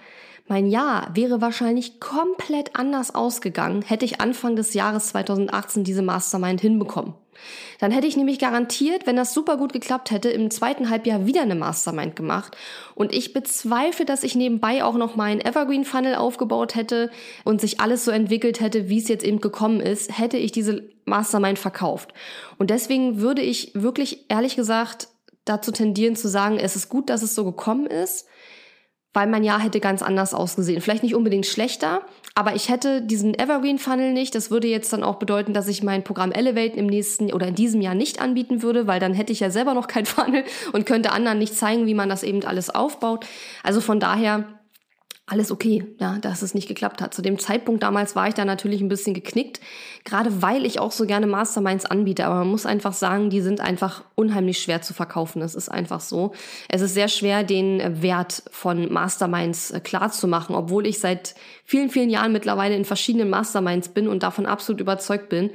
mein 0.48 0.66
Jahr 0.66 1.10
wäre 1.14 1.42
wahrscheinlich 1.42 2.00
komplett 2.00 2.74
anders 2.74 3.14
ausgegangen, 3.14 3.82
hätte 3.82 4.06
ich 4.06 4.20
Anfang 4.20 4.56
des 4.56 4.72
Jahres 4.72 5.08
2018 5.08 5.84
diese 5.84 6.00
Mastermind 6.00 6.60
hinbekommen. 6.60 7.12
Dann 7.78 7.92
hätte 7.92 8.06
ich 8.06 8.16
nämlich 8.16 8.38
garantiert, 8.38 9.06
wenn 9.06 9.14
das 9.14 9.34
super 9.34 9.58
gut 9.58 9.72
geklappt 9.72 10.10
hätte, 10.10 10.30
im 10.30 10.50
zweiten 10.50 10.90
Halbjahr 10.90 11.26
wieder 11.26 11.42
eine 11.42 11.54
Mastermind 11.54 12.16
gemacht. 12.16 12.56
Und 12.94 13.14
ich 13.14 13.32
bezweifle, 13.32 14.04
dass 14.04 14.24
ich 14.24 14.34
nebenbei 14.34 14.82
auch 14.82 14.94
noch 14.94 15.16
meinen 15.16 15.40
Evergreen 15.40 15.84
Funnel 15.84 16.14
aufgebaut 16.14 16.74
hätte 16.74 17.10
und 17.44 17.60
sich 17.60 17.78
alles 17.80 18.04
so 18.04 18.10
entwickelt 18.10 18.60
hätte, 18.60 18.88
wie 18.88 18.98
es 18.98 19.08
jetzt 19.08 19.24
eben 19.24 19.40
gekommen 19.40 19.80
ist, 19.80 20.18
hätte 20.18 20.38
ich 20.38 20.50
diese 20.50 20.88
Mastermind 21.04 21.58
verkauft. 21.58 22.12
Und 22.58 22.70
deswegen 22.70 23.20
würde 23.20 23.42
ich 23.42 23.72
wirklich 23.74 24.24
ehrlich 24.28 24.56
gesagt 24.56 25.08
dazu 25.48 25.72
tendieren 25.72 26.16
zu 26.16 26.28
sagen, 26.28 26.58
es 26.58 26.76
ist 26.76 26.88
gut, 26.88 27.10
dass 27.10 27.22
es 27.22 27.34
so 27.34 27.44
gekommen 27.44 27.86
ist 27.86 28.26
weil 29.14 29.26
mein 29.26 29.42
Jahr 29.42 29.60
hätte 29.60 29.80
ganz 29.80 30.02
anders 30.02 30.34
ausgesehen. 30.34 30.80
Vielleicht 30.80 31.02
nicht 31.02 31.14
unbedingt 31.14 31.46
schlechter, 31.46 32.02
aber 32.34 32.54
ich 32.54 32.68
hätte 32.68 33.02
diesen 33.02 33.36
Evergreen 33.36 33.78
Funnel 33.78 34.12
nicht. 34.12 34.34
Das 34.34 34.50
würde 34.50 34.68
jetzt 34.68 34.92
dann 34.92 35.02
auch 35.02 35.16
bedeuten, 35.16 35.54
dass 35.54 35.66
ich 35.66 35.82
mein 35.82 36.04
Programm 36.04 36.30
Elevate 36.30 36.76
im 36.76 36.86
nächsten 36.86 37.32
oder 37.32 37.48
in 37.48 37.54
diesem 37.54 37.80
Jahr 37.80 37.94
nicht 37.94 38.20
anbieten 38.20 38.62
würde, 38.62 38.86
weil 38.86 39.00
dann 39.00 39.14
hätte 39.14 39.32
ich 39.32 39.40
ja 39.40 39.50
selber 39.50 39.74
noch 39.74 39.88
kein 39.88 40.06
Funnel 40.06 40.44
und 40.72 40.86
könnte 40.86 41.10
anderen 41.10 41.38
nicht 41.38 41.56
zeigen, 41.56 41.86
wie 41.86 41.94
man 41.94 42.08
das 42.08 42.22
eben 42.22 42.44
alles 42.44 42.70
aufbaut. 42.70 43.26
Also 43.62 43.80
von 43.80 43.98
daher 43.98 44.44
alles 45.28 45.50
okay, 45.50 45.84
ja, 45.98 46.18
dass 46.18 46.42
es 46.42 46.54
nicht 46.54 46.68
geklappt 46.68 47.02
hat. 47.02 47.12
Zu 47.12 47.22
dem 47.22 47.38
Zeitpunkt 47.38 47.82
damals 47.82 48.16
war 48.16 48.28
ich 48.28 48.34
da 48.34 48.44
natürlich 48.44 48.80
ein 48.80 48.88
bisschen 48.88 49.12
geknickt, 49.12 49.60
gerade 50.04 50.42
weil 50.42 50.64
ich 50.64 50.80
auch 50.80 50.90
so 50.90 51.04
gerne 51.04 51.26
Masterminds 51.26 51.84
anbiete. 51.84 52.24
Aber 52.24 52.36
man 52.36 52.48
muss 52.48 52.64
einfach 52.64 52.94
sagen, 52.94 53.28
die 53.28 53.42
sind 53.42 53.60
einfach 53.60 54.04
unheimlich 54.14 54.58
schwer 54.58 54.80
zu 54.80 54.94
verkaufen. 54.94 55.42
Es 55.42 55.54
ist 55.54 55.68
einfach 55.68 56.00
so. 56.00 56.32
Es 56.68 56.80
ist 56.80 56.94
sehr 56.94 57.08
schwer, 57.08 57.44
den 57.44 58.02
Wert 58.02 58.42
von 58.50 58.90
Masterminds 58.90 59.70
äh, 59.70 59.80
klar 59.80 60.10
zu 60.10 60.28
machen, 60.28 60.54
obwohl 60.54 60.86
ich 60.86 60.98
seit 60.98 61.34
vielen, 61.64 61.90
vielen 61.90 62.10
Jahren 62.10 62.32
mittlerweile 62.32 62.74
in 62.74 62.86
verschiedenen 62.86 63.28
Masterminds 63.28 63.90
bin 63.90 64.08
und 64.08 64.22
davon 64.22 64.46
absolut 64.46 64.80
überzeugt 64.80 65.28
bin. 65.28 65.50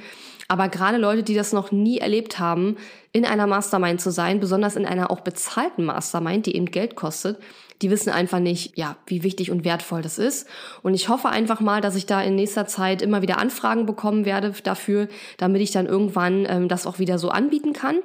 Aber 0.54 0.70
gerade 0.70 1.00
Leute, 1.00 1.24
die 1.24 1.34
das 1.34 1.52
noch 1.52 1.72
nie 1.72 1.98
erlebt 1.98 2.38
haben, 2.38 2.78
in 3.12 3.26
einer 3.26 3.48
Mastermind 3.48 4.00
zu 4.00 4.12
sein, 4.12 4.40
besonders 4.40 4.76
in 4.76 4.86
einer 4.86 5.10
auch 5.10 5.22
bezahlten 5.22 5.84
Mastermind, 5.84 6.46
die 6.46 6.56
eben 6.56 6.68
Geld 6.68 6.96
kostet, 6.96 7.40
die 7.82 7.90
wissen 7.90 8.12
einfach 8.12 8.38
nicht, 8.38 8.78
ja, 8.78 8.98
wie 9.08 9.24
wichtig 9.24 9.50
und 9.50 9.66
wertvoll 9.66 10.04
das 10.04 10.20
ist. 10.20 10.48
Und 10.84 10.94
ich 10.94 11.10
hoffe 11.10 11.30
einfach 11.30 11.60
mal, 11.60 11.82
dass 11.82 11.96
ich 11.96 12.06
da 12.06 12.22
in 12.22 12.36
nächster 12.36 12.68
Zeit 12.68 13.02
immer 13.02 13.24
wieder 13.24 13.40
Anfragen 13.40 13.88
bekommen 13.88 14.26
werde 14.26 14.54
dafür, 14.64 15.08
damit 15.40 15.60
ich 15.64 15.72
dann 15.72 15.88
irgendwann 15.88 16.46
ähm, 16.48 16.68
das 16.68 16.86
auch 16.86 17.00
wieder 17.00 17.18
so 17.18 17.30
anbieten 17.30 17.74
kann. 17.74 17.96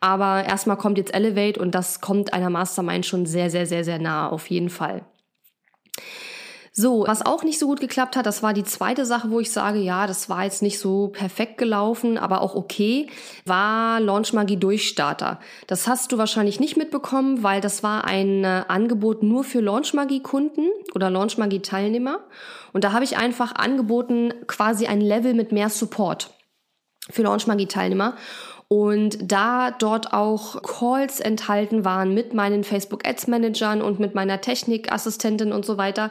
Aber 0.00 0.44
erstmal 0.44 0.76
kommt 0.76 0.98
jetzt 0.98 1.14
Elevate 1.14 1.58
und 1.58 1.74
das 1.74 2.02
kommt 2.02 2.34
einer 2.34 2.50
Mastermind 2.50 3.06
schon 3.06 3.24
sehr, 3.24 3.48
sehr, 3.48 3.64
sehr, 3.64 3.82
sehr 3.82 3.98
nah 3.98 4.28
auf 4.28 4.50
jeden 4.50 4.68
Fall. 4.68 5.06
So, 6.76 7.04
was 7.06 7.24
auch 7.24 7.44
nicht 7.44 7.60
so 7.60 7.68
gut 7.68 7.78
geklappt 7.78 8.16
hat, 8.16 8.26
das 8.26 8.42
war 8.42 8.52
die 8.52 8.64
zweite 8.64 9.06
Sache, 9.06 9.30
wo 9.30 9.38
ich 9.38 9.52
sage, 9.52 9.78
ja, 9.78 10.08
das 10.08 10.28
war 10.28 10.42
jetzt 10.42 10.60
nicht 10.60 10.80
so 10.80 11.06
perfekt 11.06 11.56
gelaufen, 11.56 12.18
aber 12.18 12.42
auch 12.42 12.56
okay, 12.56 13.06
war 13.44 14.00
Launchmagie 14.00 14.56
Durchstarter. 14.56 15.38
Das 15.68 15.86
hast 15.86 16.10
du 16.10 16.18
wahrscheinlich 16.18 16.58
nicht 16.58 16.76
mitbekommen, 16.76 17.44
weil 17.44 17.60
das 17.60 17.84
war 17.84 18.04
ein 18.06 18.42
äh, 18.42 18.64
Angebot 18.66 19.22
nur 19.22 19.44
für 19.44 19.60
Launchmagie 19.60 20.20
Kunden 20.20 20.66
oder 20.96 21.10
Launchmagie 21.10 21.60
Teilnehmer. 21.60 22.24
Und 22.72 22.82
da 22.82 22.90
habe 22.90 23.04
ich 23.04 23.16
einfach 23.16 23.54
angeboten, 23.54 24.34
quasi 24.48 24.88
ein 24.88 25.00
Level 25.00 25.34
mit 25.34 25.52
mehr 25.52 25.68
Support 25.68 26.34
für 27.08 27.22
Launchmagie 27.22 27.66
Teilnehmer. 27.66 28.16
Und 28.66 29.18
da 29.30 29.70
dort 29.70 30.12
auch 30.12 30.60
Calls 30.62 31.20
enthalten 31.20 31.84
waren 31.84 32.14
mit 32.14 32.34
meinen 32.34 32.64
Facebook 32.64 33.06
Ads 33.06 33.28
Managern 33.28 33.80
und 33.80 34.00
mit 34.00 34.16
meiner 34.16 34.40
Technikassistentin 34.40 35.52
und 35.52 35.64
so 35.64 35.76
weiter, 35.76 36.10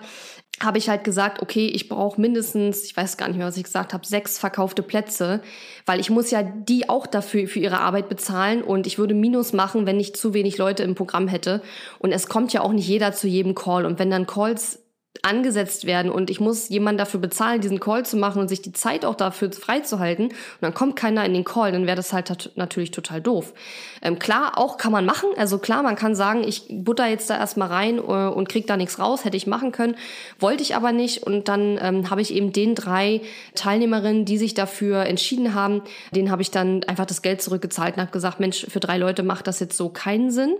habe 0.61 0.77
ich 0.77 0.87
halt 0.87 1.03
gesagt, 1.03 1.41
okay, 1.41 1.67
ich 1.67 1.89
brauche 1.89 2.21
mindestens, 2.21 2.83
ich 2.83 2.95
weiß 2.95 3.17
gar 3.17 3.27
nicht 3.27 3.37
mehr, 3.37 3.47
was 3.47 3.57
ich 3.57 3.63
gesagt 3.63 3.93
habe, 3.93 4.05
sechs 4.05 4.37
verkaufte 4.37 4.83
Plätze, 4.83 5.41
weil 5.85 5.99
ich 5.99 6.09
muss 6.09 6.31
ja 6.31 6.43
die 6.43 6.89
auch 6.89 7.07
dafür 7.07 7.47
für 7.47 7.59
ihre 7.59 7.79
Arbeit 7.79 8.07
bezahlen 8.07 8.61
und 8.61 8.87
ich 8.87 8.97
würde 8.97 9.13
Minus 9.13 9.51
machen, 9.51 9.85
wenn 9.85 9.99
ich 9.99 10.15
zu 10.15 10.33
wenig 10.33 10.57
Leute 10.57 10.83
im 10.83 10.95
Programm 10.95 11.27
hätte. 11.27 11.61
Und 11.99 12.11
es 12.11 12.27
kommt 12.27 12.53
ja 12.53 12.61
auch 12.61 12.71
nicht 12.71 12.87
jeder 12.87 13.13
zu 13.13 13.27
jedem 13.27 13.55
Call. 13.55 13.85
Und 13.85 13.99
wenn 13.99 14.11
dann 14.11 14.27
Calls 14.27 14.82
angesetzt 15.21 15.86
werden 15.86 16.12
und 16.12 16.30
ich 16.30 16.39
muss 16.39 16.69
jemanden 16.69 16.97
dafür 16.97 17.19
bezahlen, 17.19 17.62
diesen 17.62 17.80
Call 17.80 18.04
zu 18.04 18.17
machen 18.17 18.41
und 18.41 18.47
sich 18.47 18.62
die 18.62 18.73
Zeit 18.73 19.06
auch 19.06 19.15
dafür 19.15 19.52
freizuhalten 19.52 20.26
und 20.26 20.34
dann 20.62 20.73
kommt 20.73 20.95
keiner 20.95 21.23
in 21.23 21.34
den 21.34 21.43
Call, 21.43 21.71
dann 21.71 21.86
wäre 21.86 21.95
das 21.95 22.12
halt 22.13 22.52
natürlich 22.56 22.91
total 22.91 23.21
doof. 23.21 23.54
Ähm, 24.02 24.17
klar, 24.17 24.58
auch 24.58 24.78
kann 24.78 24.91
man 24.91 25.06
machen, 25.06 25.30
also 25.38 25.60
klar, 25.60 25.84
man 25.84 25.95
kann 25.95 26.15
sagen, 26.15 26.43
ich 26.43 26.65
butter 26.69 27.08
jetzt 27.08 27.30
da 27.30 27.38
erstmal 27.38 27.67
rein 27.67 27.99
äh, 27.99 28.02
und 28.02 28.49
krieg 28.49 28.65
da 28.65 28.76
nichts 28.76 28.97
raus, 28.97 29.23
hätte 29.23 29.38
ich 29.38 29.45
machen 29.45 29.71
können, 29.71 29.95
wollte 30.39 30.63
ich 30.63 30.76
aber 30.76 30.91
nicht 30.91 31.23
und 31.23 31.47
dann 31.47 31.80
ähm, 31.82 32.10
habe 32.10 32.21
ich 32.21 32.34
eben 32.34 32.52
den 32.52 32.73
drei 32.73 33.21
Teilnehmerinnen, 33.54 34.26
die 34.26 34.39
sich 34.39 34.56
dafür 34.56 35.06
entschieden 35.06 35.54
haben, 35.54 35.84
denen 36.13 36.32
habe 36.32 36.41
ich 36.41 36.49
dann 36.49 36.84
einfach 36.86 37.06
das 37.06 37.21
Geld 37.21 37.41
zurückgezahlt 37.41 37.95
und 37.95 38.02
habe 38.02 38.12
gesagt, 38.12 38.39
Mensch, 38.39 38.65
für 38.67 38.80
drei 38.80 38.97
Leute 38.97 39.21
macht 39.21 39.45
das 39.45 39.60
jetzt 39.60 39.78
so 39.78 39.89
keinen 39.89 40.32
Sinn. 40.32 40.56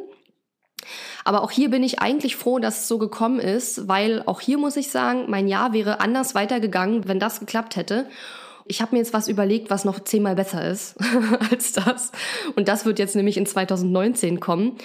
Aber 1.24 1.44
auch 1.44 1.52
hier 1.52 1.70
bin 1.70 1.84
ich 1.84 2.00
eigentlich 2.00 2.36
froh, 2.36 2.60
dass 2.60 2.82
es 2.82 2.88
so 2.88 2.98
gekommen 2.98 3.40
ist, 3.40 3.88
weil 3.88 4.24
auch 4.26 4.42
hier 4.42 4.58
muss 4.58 4.78
ich 4.78 4.90
sagen, 4.90 5.26
mein 5.30 5.48
Jahr 5.48 5.74
wäre 5.74 6.00
anders 6.00 6.36
weitergegangen, 6.36 7.08
wenn 7.08 7.20
das 7.20 7.40
geklappt 7.40 7.76
hätte. 7.76 8.08
Ich 8.66 8.82
habe 8.82 8.96
mir 8.96 9.00
jetzt 9.00 9.14
was 9.14 9.28
überlegt, 9.28 9.70
was 9.70 9.86
noch 9.86 10.00
zehnmal 10.00 10.36
besser 10.36 10.68
ist 10.68 10.96
als 11.52 11.74
das. 11.74 12.12
Und 12.56 12.68
das 12.68 12.86
wird 12.86 13.00
jetzt 13.00 13.16
nämlich 13.16 13.38
in 13.38 13.46
2019 13.46 14.40
kommen. 14.40 14.78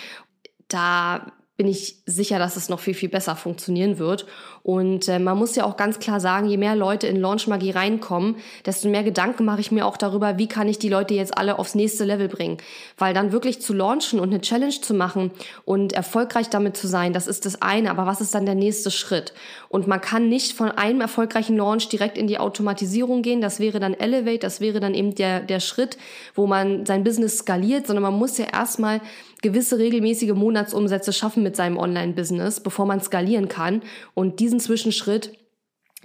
Da 0.67 1.33
bin 1.59 1.67
ich 1.67 2.03
sicher, 2.07 2.39
dass 2.39 2.57
es 2.57 2.69
noch 2.69 2.79
viel, 2.79 2.95
viel 2.95 3.09
besser 3.09 3.35
funktionieren 3.35 3.99
wird. 3.99 4.27
Und 4.69 5.09
äh, 5.09 5.19
man 5.19 5.39
muss 5.39 5.57
ja 5.57 5.65
auch 5.65 5.79
ganz 5.79 5.99
klar 5.99 6.21
sagen, 6.21 6.47
je 6.47 6.59
mehr 6.59 6.77
Leute 6.77 7.07
in 7.07 7.17
Launchmagie 7.19 7.71
reinkommen, 7.71 8.37
desto 8.67 8.91
mehr 8.91 9.03
Gedanken 9.03 9.47
mache 9.47 9.63
ich 9.63 9.73
mir 9.73 9.87
auch 9.87 9.97
darüber, 9.97 10.37
wie 10.37 10.47
kann 10.47 10.69
ich 10.69 10.79
die 10.79 10.91
Leute 10.91 11.15
jetzt 11.15 11.39
alle 11.39 11.59
aufs 11.59 11.75
nächste 11.75 12.05
Level 12.05 12.29
bringen. 12.29 12.59
Weil 12.99 13.15
dann 13.15 13.33
wirklich 13.33 13.63
zu 13.63 13.73
launchen 13.73 14.21
und 14.21 14.29
eine 14.29 14.43
Challenge 14.43 14.79
zu 14.79 14.93
machen 14.93 15.31
und 15.65 15.95
erfolgreich 15.95 16.51
damit 16.51 16.77
zu 16.77 16.87
sein, 16.87 17.15
das 17.15 17.29
ist 17.29 17.47
das 17.47 17.63
eine. 17.63 17.91
Aber 17.91 18.05
was 18.05 18.21
ist 18.21 18.35
dann 18.35 18.45
der 18.45 18.57
nächste 18.57 18.91
Schritt? 18.91 19.33
Und 19.71 19.87
man 19.87 20.03
kann 20.03 20.29
nicht 20.29 20.53
von 20.53 20.71
einem 20.71 21.01
erfolgreichen 21.01 21.57
Launch 21.57 21.89
direkt 21.89 22.19
in 22.19 22.27
die 22.27 22.39
Automatisierung 22.39 23.23
gehen. 23.23 23.41
Das 23.41 23.61
wäre 23.61 23.81
dann 23.81 23.95
Elevate, 23.95 24.41
das 24.41 24.61
wäre 24.61 24.81
dann 24.81 24.93
eben 24.93 25.15
der, 25.15 25.41
der 25.41 25.61
Schritt, 25.61 25.97
wo 26.35 26.47
man 26.47 26.85
sein 26.85 27.05
Business 27.05 27.39
skaliert, 27.39 27.87
sondern 27.87 28.03
man 28.03 28.19
muss 28.19 28.37
ja 28.37 28.45
erstmal 28.53 29.01
gewisse 29.43 29.79
regelmäßige 29.79 30.33
Monatsumsätze 30.33 31.13
schaffen 31.13 31.43
mit 31.43 31.55
seinem 31.55 31.77
Online-Business, 31.77 32.61
bevor 32.61 32.87
man 32.87 33.01
skalieren 33.01 33.49
kann. 33.49 33.83
Und 34.15 34.41
diesen 34.41 34.58
Zwischenschritt, 34.61 35.33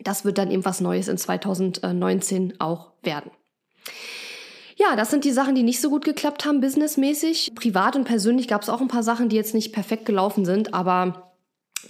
das 0.01 0.25
wird 0.25 0.37
dann 0.37 0.51
eben 0.51 0.65
was 0.65 0.81
Neues 0.81 1.07
in 1.07 1.17
2019 1.17 2.59
auch 2.59 2.91
werden. 3.03 3.31
Ja, 4.75 4.95
das 4.95 5.11
sind 5.11 5.23
die 5.23 5.31
Sachen, 5.31 5.55
die 5.55 5.63
nicht 5.63 5.81
so 5.81 5.89
gut 5.89 6.03
geklappt 6.03 6.45
haben, 6.45 6.59
businessmäßig. 6.59 7.53
Privat 7.55 7.95
und 7.95 8.05
persönlich 8.05 8.47
gab 8.47 8.63
es 8.63 8.69
auch 8.69 8.81
ein 8.81 8.87
paar 8.87 9.03
Sachen, 9.03 9.29
die 9.29 9.35
jetzt 9.35 9.53
nicht 9.53 9.71
perfekt 9.71 10.05
gelaufen 10.05 10.45
sind, 10.45 10.73
aber 10.73 11.33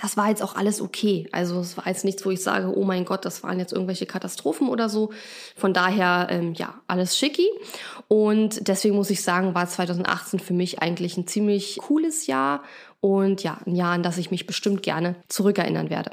das 0.01 0.17
war 0.17 0.29
jetzt 0.29 0.41
auch 0.43 0.55
alles 0.55 0.81
okay. 0.81 1.27
Also 1.31 1.59
es 1.59 1.77
war 1.77 1.87
jetzt 1.87 2.03
nichts, 2.03 2.25
wo 2.25 2.31
ich 2.31 2.41
sage, 2.41 2.75
oh 2.75 2.83
mein 2.83 3.05
Gott, 3.05 3.25
das 3.25 3.43
waren 3.43 3.59
jetzt 3.59 3.73
irgendwelche 3.73 4.05
Katastrophen 4.05 4.67
oder 4.67 4.89
so. 4.89 5.11
Von 5.55 5.73
daher, 5.73 6.27
ähm, 6.29 6.53
ja, 6.53 6.81
alles 6.87 7.17
schicki. 7.17 7.47
Und 8.07 8.67
deswegen 8.67 8.95
muss 8.95 9.09
ich 9.11 9.21
sagen, 9.21 9.53
war 9.55 9.67
2018 9.67 10.39
für 10.39 10.53
mich 10.53 10.81
eigentlich 10.81 11.17
ein 11.17 11.27
ziemlich 11.27 11.77
cooles 11.77 12.27
Jahr 12.27 12.63
und 13.01 13.43
ja, 13.43 13.59
ein 13.65 13.75
Jahr, 13.75 13.93
an 13.93 14.03
das 14.03 14.17
ich 14.17 14.31
mich 14.31 14.47
bestimmt 14.47 14.83
gerne 14.83 15.15
zurückerinnern 15.27 15.89
werde. 15.89 16.11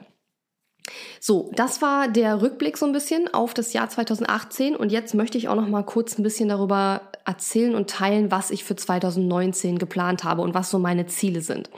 So, 1.20 1.50
das 1.54 1.82
war 1.82 2.08
der 2.08 2.42
Rückblick 2.42 2.76
so 2.76 2.86
ein 2.86 2.92
bisschen 2.92 3.32
auf 3.32 3.54
das 3.54 3.72
Jahr 3.72 3.88
2018 3.88 4.76
und 4.76 4.90
jetzt 4.90 5.14
möchte 5.14 5.38
ich 5.38 5.48
auch 5.48 5.54
noch 5.54 5.68
mal 5.68 5.82
kurz 5.82 6.18
ein 6.18 6.22
bisschen 6.22 6.48
darüber 6.48 7.02
erzählen 7.24 7.74
und 7.74 7.90
teilen, 7.90 8.30
was 8.30 8.50
ich 8.50 8.64
für 8.64 8.76
2019 8.76 9.78
geplant 9.78 10.24
habe 10.24 10.42
und 10.42 10.54
was 10.54 10.70
so 10.70 10.78
meine 10.78 11.06
Ziele 11.06 11.42
sind. 11.42 11.68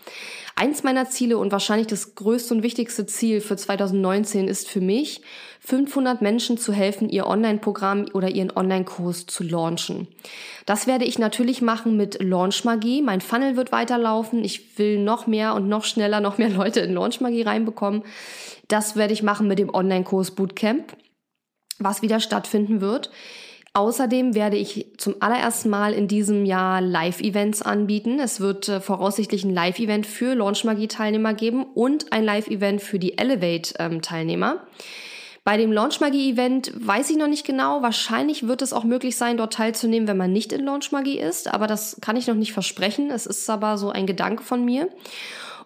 Eins 0.55 0.83
meiner 0.83 1.09
Ziele 1.09 1.38
und 1.38 1.51
wahrscheinlich 1.51 1.87
das 1.87 2.14
größte 2.14 2.55
und 2.55 2.62
wichtigste 2.62 3.07
Ziel 3.07 3.40
für 3.40 3.57
2019 3.57 4.48
ist 4.48 4.68
für 4.68 4.81
mich, 4.81 5.22
500 5.64 6.22
Menschen 6.22 6.59
zu 6.59 6.72
helfen, 6.72 7.09
ihr 7.09 7.29
Online-Programm 7.29 8.07
oder 8.14 8.29
ihren 8.29 8.51
Online-Kurs 8.51 9.27
zu 9.27 9.44
launchen. 9.44 10.09
Das 10.66 10.88
werde 10.88 11.05
ich 11.05 11.20
natürlich 11.20 11.62
machen 11.62 11.96
mit 11.96 12.20
Launchmagie. 12.20 13.01
Mein 13.01 13.20
Funnel 13.20 13.57
wird 13.57 13.70
weiterlaufen. 13.70 14.44
Ich 14.44 14.77
will 14.77 14.98
noch 14.98 15.29
mehr 15.29 15.55
und 15.55 15.68
noch 15.68 15.85
schneller 15.85 16.20
noch 16.20 16.37
mehr 16.37 16.51
Leute 16.51 16.81
in 16.81 16.94
Launchmagie 16.94 17.42
reinbekommen. 17.42 18.03
Das 18.66 18.96
werde 18.96 19.12
ich 19.12 19.22
machen 19.22 19.46
mit 19.46 19.61
dem 19.61 19.72
Online-Kurs 19.72 20.33
Bootcamp, 20.33 20.96
was 21.79 22.03
wieder 22.03 22.18
stattfinden 22.18 22.81
wird. 22.81 23.11
Außerdem 23.75 24.35
werde 24.35 24.57
ich 24.57 24.87
zum 24.98 25.14
allerersten 25.20 25.70
Mal 25.70 25.94
in 25.94 26.09
diesem 26.09 26.44
Jahr 26.44 26.81
Live-Events 26.81 27.62
anbieten. 27.62 28.18
Es 28.18 28.40
wird 28.40 28.68
äh, 28.68 28.81
voraussichtlich 28.81 29.44
ein 29.44 29.55
Live-Event 29.55 30.07
für 30.07 30.35
Launchmagie-Teilnehmer 30.35 31.35
geben 31.35 31.64
und 31.75 32.12
ein 32.12 32.25
Live-Event 32.25 32.83
für 32.83 32.98
die 32.98 33.16
Elevate-Teilnehmer. 33.16 34.53
Ähm, 34.53 34.59
Bei 35.44 35.57
dem 35.57 35.72
Launchmagie-Event 35.72 36.72
weiß 36.76 37.11
ich 37.11 37.16
noch 37.16 37.26
nicht 37.26 37.44
genau. 37.44 37.83
Wahrscheinlich 37.83 38.46
wird 38.46 38.62
es 38.62 38.72
auch 38.72 38.85
möglich 38.85 39.16
sein, 39.16 39.37
dort 39.37 39.55
teilzunehmen, 39.55 40.07
wenn 40.07 40.16
man 40.16 40.33
nicht 40.33 40.52
in 40.52 40.64
Launchmagie 40.64 41.18
ist. 41.18 41.52
Aber 41.52 41.66
das 41.66 41.98
kann 42.00 42.16
ich 42.16 42.28
noch 42.28 42.37
nicht 42.37 42.52
versprechen. 42.52 43.11
Es 43.11 43.26
ist 43.26 43.50
aber 43.50 43.76
so 43.76 43.90
ein 43.90 44.07
Gedanke 44.07 44.44
von 44.44 44.64
mir. 44.64 44.88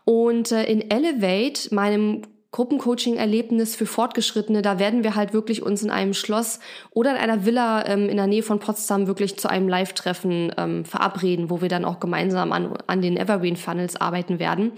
Und 0.04 0.50
äh, 0.52 0.64
in 0.64 0.90
Elevate, 0.90 1.74
meinem 1.74 2.22
Gruppencoaching-Erlebnis 2.56 3.76
für 3.76 3.84
Fortgeschrittene, 3.84 4.62
da 4.62 4.78
werden 4.78 5.04
wir 5.04 5.14
halt 5.14 5.34
wirklich 5.34 5.62
uns 5.62 5.82
in 5.82 5.90
einem 5.90 6.14
Schloss 6.14 6.58
oder 6.90 7.10
in 7.10 7.18
einer 7.18 7.44
Villa 7.44 7.86
ähm, 7.86 8.08
in 8.08 8.16
der 8.16 8.26
Nähe 8.26 8.42
von 8.42 8.60
Potsdam 8.60 9.06
wirklich 9.06 9.38
zu 9.38 9.50
einem 9.50 9.68
Live-Treffen 9.68 10.52
ähm, 10.56 10.86
verabreden, 10.86 11.50
wo 11.50 11.60
wir 11.60 11.68
dann 11.68 11.84
auch 11.84 12.00
gemeinsam 12.00 12.52
an, 12.52 12.72
an 12.86 13.02
den 13.02 13.18
Evergreen 13.18 13.56
Funnels 13.56 13.96
arbeiten 13.96 14.38
werden. 14.38 14.72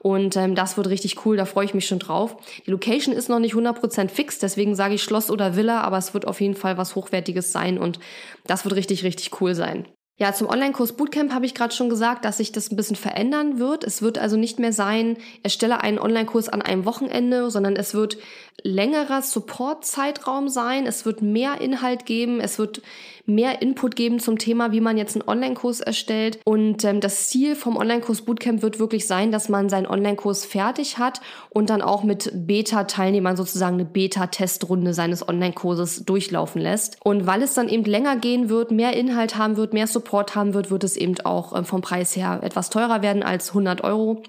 Und 0.00 0.36
ähm, 0.36 0.56
das 0.56 0.76
wird 0.76 0.88
richtig 0.88 1.24
cool, 1.24 1.36
da 1.36 1.44
freue 1.44 1.66
ich 1.66 1.72
mich 1.72 1.86
schon 1.86 2.00
drauf. 2.00 2.36
Die 2.66 2.70
Location 2.72 3.14
ist 3.14 3.28
noch 3.28 3.38
nicht 3.38 3.54
100% 3.54 4.08
fix, 4.08 4.40
deswegen 4.40 4.74
sage 4.74 4.94
ich 4.94 5.02
Schloss 5.04 5.30
oder 5.30 5.54
Villa, 5.54 5.82
aber 5.82 5.98
es 5.98 6.12
wird 6.14 6.26
auf 6.26 6.40
jeden 6.40 6.56
Fall 6.56 6.78
was 6.78 6.96
Hochwertiges 6.96 7.52
sein 7.52 7.78
und 7.78 8.00
das 8.48 8.64
wird 8.64 8.74
richtig, 8.74 9.04
richtig 9.04 9.40
cool 9.40 9.54
sein. 9.54 9.86
Ja, 10.20 10.34
zum 10.34 10.50
Online-Kurs 10.50 10.92
Bootcamp 10.92 11.32
habe 11.32 11.46
ich 11.46 11.54
gerade 11.54 11.74
schon 11.74 11.88
gesagt, 11.88 12.26
dass 12.26 12.36
sich 12.36 12.52
das 12.52 12.70
ein 12.70 12.76
bisschen 12.76 12.94
verändern 12.94 13.58
wird. 13.58 13.84
Es 13.84 14.02
wird 14.02 14.18
also 14.18 14.36
nicht 14.36 14.58
mehr 14.58 14.74
sein, 14.74 15.16
erstelle 15.42 15.80
einen 15.80 15.98
Online-Kurs 15.98 16.50
an 16.50 16.60
einem 16.60 16.84
Wochenende, 16.84 17.50
sondern 17.50 17.74
es 17.74 17.94
wird 17.94 18.18
längerer 18.62 19.22
Support-Zeitraum 19.22 20.48
sein. 20.48 20.86
Es 20.86 21.04
wird 21.04 21.22
mehr 21.22 21.60
Inhalt 21.60 22.06
geben. 22.06 22.40
Es 22.40 22.58
wird 22.58 22.82
mehr 23.26 23.62
Input 23.62 23.96
geben 23.96 24.18
zum 24.18 24.38
Thema, 24.38 24.72
wie 24.72 24.80
man 24.80 24.96
jetzt 24.96 25.14
einen 25.16 25.28
Online-Kurs 25.28 25.80
erstellt. 25.80 26.40
Und 26.44 26.84
ähm, 26.84 27.00
das 27.00 27.28
Ziel 27.28 27.54
vom 27.54 27.76
Online-Kurs 27.76 28.22
Bootcamp 28.22 28.62
wird 28.62 28.78
wirklich 28.78 29.06
sein, 29.06 29.32
dass 29.32 29.48
man 29.48 29.68
seinen 29.68 29.86
Online-Kurs 29.86 30.44
fertig 30.44 30.98
hat 30.98 31.20
und 31.48 31.70
dann 31.70 31.82
auch 31.82 32.02
mit 32.02 32.30
Beta-Teilnehmern 32.34 33.36
sozusagen 33.36 33.74
eine 33.74 33.84
Beta-Testrunde 33.84 34.94
seines 34.94 35.26
Online-Kurses 35.26 36.04
durchlaufen 36.04 36.60
lässt. 36.60 36.98
Und 37.04 37.26
weil 37.26 37.42
es 37.42 37.54
dann 37.54 37.68
eben 37.68 37.84
länger 37.84 38.16
gehen 38.16 38.48
wird, 38.48 38.70
mehr 38.70 38.94
Inhalt 38.94 39.36
haben 39.36 39.56
wird, 39.56 39.72
mehr 39.72 39.86
Support 39.86 40.34
haben 40.34 40.54
wird, 40.54 40.70
wird 40.70 40.84
es 40.84 40.96
eben 40.96 41.18
auch 41.24 41.56
ähm, 41.56 41.64
vom 41.64 41.80
Preis 41.80 42.16
her 42.16 42.40
etwas 42.42 42.70
teurer 42.70 43.02
werden 43.02 43.22
als 43.22 43.48
100 43.48 43.84
Euro. 43.84 44.22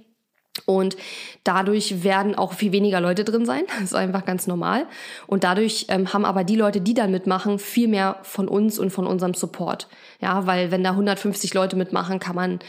Und 0.65 0.97
dadurch 1.43 2.03
werden 2.03 2.35
auch 2.35 2.53
viel 2.53 2.71
weniger 2.71 2.99
Leute 2.99 3.23
drin 3.23 3.45
sein. 3.45 3.63
Das 3.79 3.83
ist 3.83 3.95
einfach 3.95 4.25
ganz 4.25 4.47
normal. 4.47 4.85
Und 5.27 5.43
dadurch 5.43 5.85
ähm, 5.89 6.13
haben 6.13 6.25
aber 6.25 6.43
die 6.43 6.55
Leute, 6.55 6.81
die 6.81 6.93
dann 6.93 7.11
mitmachen, 7.11 7.57
viel 7.57 7.87
mehr 7.87 8.17
von 8.23 8.47
uns 8.47 8.77
und 8.77 8.91
von 8.91 9.07
unserem 9.07 9.33
Support. 9.33 9.87
Ja, 10.19 10.45
weil 10.45 10.71
wenn 10.71 10.83
da 10.83 10.91
150 10.91 11.53
Leute 11.53 11.75
mitmachen, 11.75 12.19
kann 12.19 12.35
man 12.35 12.59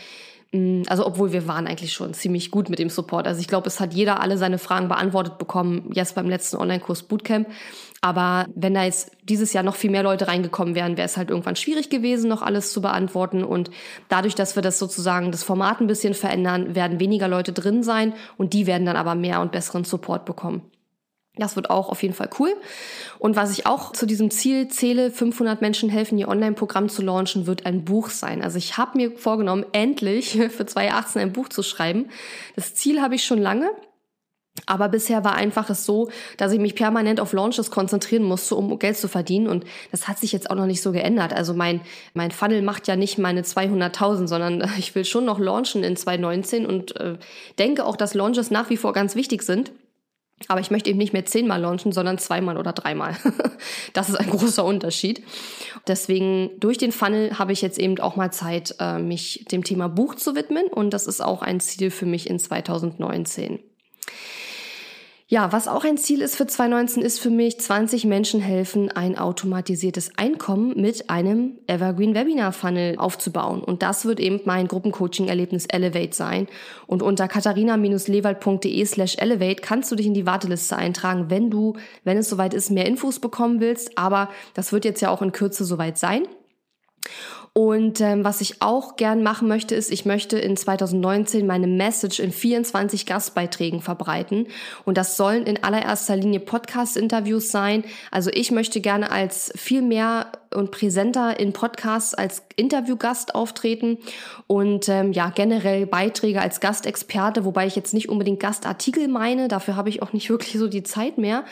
mm, 0.53 0.83
also 0.87 1.07
obwohl 1.07 1.33
wir 1.33 1.47
waren 1.49 1.67
eigentlich 1.67 1.93
schon 1.93 2.15
ziemlich 2.15 2.51
gut 2.51 2.71
mit 2.71 2.79
dem 2.79 2.89
Support. 2.89 3.27
Also 3.27 3.41
ich 3.41 3.49
glaube, 3.49 3.67
es 3.67 3.81
hat 3.81 3.93
jeder 3.93 4.21
alle 4.21 4.39
seine 4.39 4.59
Fragen 4.59 4.89
beantwortet 4.89 5.39
bekommen, 5.39 5.91
jetzt 5.93 6.15
beim 6.15 6.29
letzten 6.29 6.57
Online-Kurs 6.57 7.03
Bootcamp. 7.03 7.49
Aber 8.05 8.47
wenn 8.57 8.75
da 8.75 8.83
jetzt 8.83 9.13
dieses 9.23 9.53
Jahr 9.53 9.63
noch 9.63 9.77
viel 9.77 9.91
mehr 9.91 10.03
Leute 10.03 10.27
reingekommen 10.27 10.75
wären, 10.75 10.97
wäre 10.97 11.07
es 11.07 11.17
halt 11.17 11.31
irgendwann 11.31 11.55
schwierig 11.55 11.89
gewesen, 11.89 12.29
noch 12.29 12.43
alles 12.43 12.73
zu 12.73 12.83
beantworten. 12.83 13.45
Und 13.45 13.71
dadurch, 14.09 14.35
dass 14.35 14.57
wir 14.57 14.63
das 14.63 14.81
sozusagen 14.81 15.31
das 15.31 15.45
Format 15.45 15.81
ein 15.81 15.87
bisschen 15.87 16.13
verändern, 16.13 16.75
werden 16.75 16.99
weniger 16.99 17.29
Leute 17.29 17.53
drin 17.53 17.85
sein 17.85 18.13
und 18.37 18.55
die 18.55 18.67
werden 18.67 18.87
dann 18.87 18.97
aber 18.97 19.15
mehr 19.15 19.41
und 19.41 19.53
besseren 19.53 19.85
Support 19.85 20.25
bekommen. 20.25 20.63
Das 21.37 21.55
wird 21.55 21.71
auch 21.71 21.89
auf 21.89 22.03
jeden 22.03 22.15
Fall 22.15 22.29
cool. 22.41 22.53
Und 23.21 23.37
was 23.37 23.57
ich 23.57 23.67
auch 23.67 23.93
zu 23.93 24.05
diesem 24.05 24.31
Ziel 24.33 24.69
zähle, 24.69 25.11
500 25.11 25.63
Menschen 25.63 25.89
helfen, 25.89 26.19
ihr 26.19 26.29
Online-Programm 26.29 26.89
zu 26.89 27.03
launchen, 27.03 27.47
wird 27.47 27.67
ein 27.67 27.85
Buch 27.85 28.11
sein. 28.11 28.43
Also 28.43 28.59
ich 28.59 28.77
habe 28.77 28.99
mir 28.99 29.17
vorgenommen, 29.17 29.65
endlich 29.73 30.33
für 30.51 30.67
2018 30.67 31.23
ein 31.23 31.33
Buch 31.33 31.49
zu 31.49 31.63
schreiben. 31.63 32.11
Das 32.57 32.75
Ziel 32.75 33.01
habe 33.01 33.15
ich 33.15 33.25
schon 33.25 33.39
lange. 33.39 33.71
Aber 34.67 34.89
bisher 34.89 35.25
war 35.25 35.35
einfach 35.35 35.71
es 35.71 35.87
so, 35.87 36.11
dass 36.37 36.53
ich 36.53 36.61
mich 36.61 36.75
permanent 36.75 37.21
auf 37.21 37.33
Launches 37.33 37.71
konzentrieren 37.71 38.23
musste, 38.23 38.55
um 38.55 38.79
Geld 38.79 38.99
zu 38.99 39.09
verdienen. 39.09 39.49
Und 39.49 39.65
das 39.91 40.09
hat 40.09 40.19
sich 40.19 40.31
jetzt 40.31 40.51
auch 40.51 40.55
noch 40.55 40.67
nicht 40.67 40.83
so 40.83 40.93
geändert. 40.93 41.33
Also 41.33 41.55
mein, 41.55 41.81
mein 42.13 42.31
Funnel 42.31 42.63
macht 42.63 42.87
ja 42.87 42.95
nicht 42.95 43.19
meine 43.19 43.43
200.000, 43.43 44.27
sondern 44.27 44.71
ich 44.79 44.95
will 44.95 45.05
schon 45.05 45.25
noch 45.25 45.39
launchen 45.39 45.83
in 45.83 45.97
2019 45.97 46.67
und 46.67 46.97
äh, 46.97 47.17
denke 47.59 47.87
auch, 47.87 47.97
dass 47.97 48.15
Launches 48.15 48.51
nach 48.51 48.69
wie 48.69 48.77
vor 48.77 48.93
ganz 48.93 49.15
wichtig 49.15 49.43
sind. 49.43 49.73
Aber 50.49 50.61
ich 50.61 50.71
möchte 50.71 50.91
eben 50.91 50.99
nicht 50.99 51.13
mehr 51.13 51.25
zehnmal 51.25 51.61
launchen, 51.61 51.93
sondern 51.93 52.19
zweimal 52.19 52.59
oder 52.59 52.73
dreimal. 52.73 53.17
das 53.93 54.09
ist 54.09 54.17
ein 54.17 54.29
großer 54.29 54.65
Unterschied. 54.65 55.23
Deswegen 55.87 56.51
durch 56.59 56.79
den 56.79 56.93
Funnel 56.93 57.39
habe 57.39 57.53
ich 57.53 57.63
jetzt 57.63 57.79
eben 57.79 57.99
auch 58.01 58.17
mal 58.17 58.33
Zeit, 58.33 58.75
äh, 58.81 58.99
mich 58.99 59.47
dem 59.51 59.65
Thema 59.65 59.89
Buch 59.89 60.17
zu 60.17 60.35
widmen. 60.35 60.67
Und 60.67 60.91
das 60.91 61.07
ist 61.07 61.23
auch 61.23 61.43
ein 61.43 61.61
Ziel 61.61 61.91
für 61.91 62.07
mich 62.07 62.29
in 62.29 62.39
2019. 62.39 63.61
Ja, 65.33 65.51
was 65.51 65.67
auch 65.67 65.83
ein 65.85 65.97
Ziel 65.97 66.21
ist 66.21 66.37
für 66.37 66.47
2019, 66.47 67.03
ist 67.03 67.19
für 67.19 67.31
mich 67.31 67.59
20 67.59 68.05
Menschen 68.05 68.39
helfen, 68.39 68.91
ein 68.91 69.17
automatisiertes 69.17 70.11
Einkommen 70.19 70.79
mit 70.79 71.09
einem 71.09 71.59
Evergreen 71.67 72.15
Webinar 72.15 72.53
Funnel 72.53 72.99
aufzubauen. 72.99 73.65
Und 73.65 73.81
das 73.81 74.05
wird 74.05 74.21
eben 74.21 74.43
mein 74.45 74.69
Gruppencoaching-Erlebnis 74.69 75.65
Elevate 75.65 76.15
sein. 76.15 76.49
Und 76.87 77.03
unter 77.03 77.29
katharina-lewald.de 77.29 78.85
slash 78.85 79.17
elevate 79.17 79.63
kannst 79.63 79.91
du 79.91 79.97
dich 79.97 80.05
in 80.05 80.13
die 80.13 80.27
Warteliste 80.27 80.77
eintragen, 80.77 81.31
wenn 81.31 81.49
du, 81.49 81.77
wenn 82.05 82.19
es 82.19 82.29
soweit 82.29 82.53
ist, 82.53 82.71
mehr 82.71 82.85
Infos 82.85 83.19
bekommen 83.19 83.61
willst. 83.61 83.97
Aber 83.97 84.29
das 84.53 84.71
wird 84.71 84.85
jetzt 84.85 85.01
ja 85.01 85.09
auch 85.09 85.23
in 85.23 85.33
Kürze 85.33 85.65
soweit 85.65 85.97
sein. 85.97 86.29
Und 87.55 88.01
ähm, 88.01 88.25
was 88.25 88.41
ich 88.41 88.63
auch 88.63 88.97
gern 88.97 89.23
machen 89.23 89.47
möchte, 89.47 89.75
ist, 89.75 89.93
ich 89.93 90.07
möchte 90.07 90.39
in 90.39 90.57
2019 90.57 91.47
meine 91.47 91.67
Message 91.67 92.19
in 92.19 92.33
24 92.33 93.05
Gastbeiträgen 93.05 93.83
verbreiten. 93.83 94.47
Und 94.87 94.97
das 94.97 95.19
sollen 95.19 95.45
in 95.45 95.63
allererster 95.63 96.17
Linie 96.17 96.41
Podcast-Interviews 96.41 97.51
sein. 97.51 97.85
Also 98.11 98.31
ich 98.33 98.53
möchte 98.53 98.81
gerne 98.81 99.11
als 99.11 99.53
viel 99.55 99.83
mehr 99.83 100.33
und 100.55 100.71
präsenter 100.71 101.39
in 101.39 101.53
Podcasts 101.53 102.15
als 102.15 102.43
Interviewgast 102.57 103.35
auftreten. 103.35 103.99
Und 104.47 104.89
ähm, 104.89 105.13
ja 105.13 105.31
generell 105.31 105.87
Beiträge 105.87 106.41
als 106.41 106.61
Gastexperte, 106.61 107.45
wobei 107.45 107.67
ich 107.67 107.77
jetzt 107.77 107.95
nicht 107.95 108.09
unbedingt 108.09 108.41
Gastartikel 108.41 109.09
meine, 109.09 109.49
dafür 109.49 109.77
habe 109.77 109.89
ich 109.89 110.03
auch 110.03 110.13
nicht 110.13 110.31
wirklich 110.31 110.59
so 110.59 110.69
die 110.69 110.83
Zeit 110.83 111.19
mehr, 111.19 111.45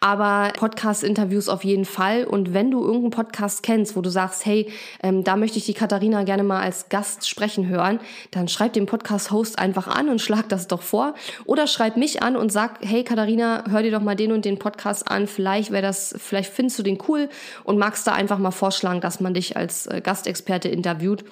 aber 0.00 0.52
Podcast-Interviews 0.56 1.48
auf 1.48 1.64
jeden 1.64 1.84
Fall. 1.84 2.24
Und 2.24 2.54
wenn 2.54 2.70
du 2.70 2.80
irgendeinen 2.80 3.10
Podcast 3.10 3.62
kennst, 3.62 3.96
wo 3.96 4.00
du 4.00 4.10
sagst, 4.10 4.46
hey, 4.46 4.70
ähm, 5.02 5.24
da 5.24 5.36
möchte 5.36 5.58
ich 5.58 5.66
die 5.66 5.74
Katharina 5.74 6.22
gerne 6.24 6.42
mal 6.42 6.60
als 6.60 6.88
Gast 6.88 7.28
sprechen 7.28 7.68
hören, 7.68 8.00
dann 8.30 8.48
schreib 8.48 8.72
den 8.72 8.86
Podcast-Host 8.86 9.58
einfach 9.58 9.86
an 9.86 10.08
und 10.08 10.20
schlag 10.20 10.48
das 10.48 10.68
doch 10.68 10.82
vor. 10.82 11.14
Oder 11.44 11.66
schreib 11.66 11.96
mich 11.96 12.22
an 12.22 12.36
und 12.36 12.50
sag, 12.50 12.78
hey 12.82 13.04
Katharina, 13.04 13.64
hör 13.68 13.82
dir 13.82 13.90
doch 13.90 14.02
mal 14.02 14.16
den 14.16 14.32
und 14.32 14.44
den 14.44 14.58
Podcast 14.58 15.10
an, 15.10 15.26
vielleicht 15.26 15.70
wäre 15.70 15.82
das, 15.82 16.14
vielleicht 16.18 16.52
findest 16.52 16.78
du 16.78 16.82
den 16.82 16.98
cool 17.08 17.28
und 17.64 17.78
magst 17.78 18.06
da 18.06 18.12
einfach 18.12 18.37
mal 18.38 18.50
vorschlagen, 18.50 19.00
dass 19.00 19.20
man 19.20 19.34
dich 19.34 19.56
als 19.56 19.86
äh, 19.86 20.00
Gastexperte 20.02 20.68
interviewt. 20.68 21.24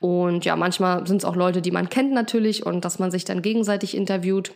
Und 0.00 0.44
ja, 0.44 0.56
manchmal 0.56 1.06
sind 1.06 1.18
es 1.18 1.24
auch 1.24 1.36
Leute, 1.36 1.62
die 1.62 1.70
man 1.70 1.88
kennt 1.88 2.12
natürlich 2.12 2.64
und 2.66 2.84
dass 2.84 2.98
man 2.98 3.10
sich 3.10 3.24
dann 3.24 3.42
gegenseitig 3.42 3.96
interviewt. 3.96 4.52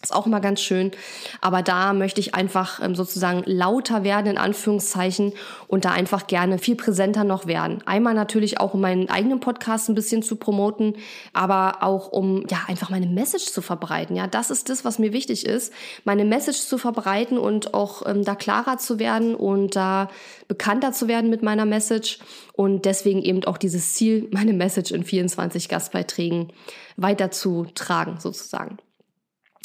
Ist 0.00 0.14
auch 0.14 0.26
immer 0.26 0.38
ganz 0.38 0.60
schön. 0.60 0.92
Aber 1.40 1.62
da 1.62 1.92
möchte 1.92 2.20
ich 2.20 2.32
einfach 2.36 2.80
ähm, 2.80 2.94
sozusagen 2.94 3.42
lauter 3.46 4.04
werden, 4.04 4.28
in 4.28 4.38
Anführungszeichen, 4.38 5.32
und 5.66 5.84
da 5.84 5.90
einfach 5.90 6.28
gerne 6.28 6.58
viel 6.58 6.76
präsenter 6.76 7.24
noch 7.24 7.46
werden. 7.46 7.82
Einmal 7.84 8.14
natürlich 8.14 8.60
auch, 8.60 8.74
um 8.74 8.80
meinen 8.80 9.08
eigenen 9.08 9.40
Podcast 9.40 9.88
ein 9.88 9.96
bisschen 9.96 10.22
zu 10.22 10.36
promoten, 10.36 10.94
aber 11.32 11.82
auch 11.82 12.12
um, 12.12 12.46
ja, 12.48 12.58
einfach 12.68 12.90
meine 12.90 13.08
Message 13.08 13.46
zu 13.46 13.60
verbreiten. 13.60 14.14
Ja, 14.14 14.28
das 14.28 14.52
ist 14.52 14.68
das, 14.68 14.84
was 14.84 15.00
mir 15.00 15.12
wichtig 15.12 15.44
ist, 15.44 15.72
meine 16.04 16.24
Message 16.24 16.60
zu 16.60 16.78
verbreiten 16.78 17.36
und 17.36 17.74
auch 17.74 18.06
ähm, 18.06 18.24
da 18.24 18.36
klarer 18.36 18.78
zu 18.78 19.00
werden 19.00 19.34
und 19.34 19.74
da 19.74 20.10
bekannter 20.46 20.92
zu 20.92 21.08
werden 21.08 21.28
mit 21.28 21.42
meiner 21.42 21.66
Message. 21.66 22.20
Und 22.52 22.84
deswegen 22.84 23.20
eben 23.22 23.44
auch 23.46 23.58
dieses 23.58 23.94
Ziel, 23.94 24.28
meine 24.32 24.52
Message 24.52 24.92
in 24.92 25.02
24 25.02 25.68
Gastbeiträgen 25.68 26.52
weiterzutragen, 26.96 28.20
sozusagen. 28.20 28.78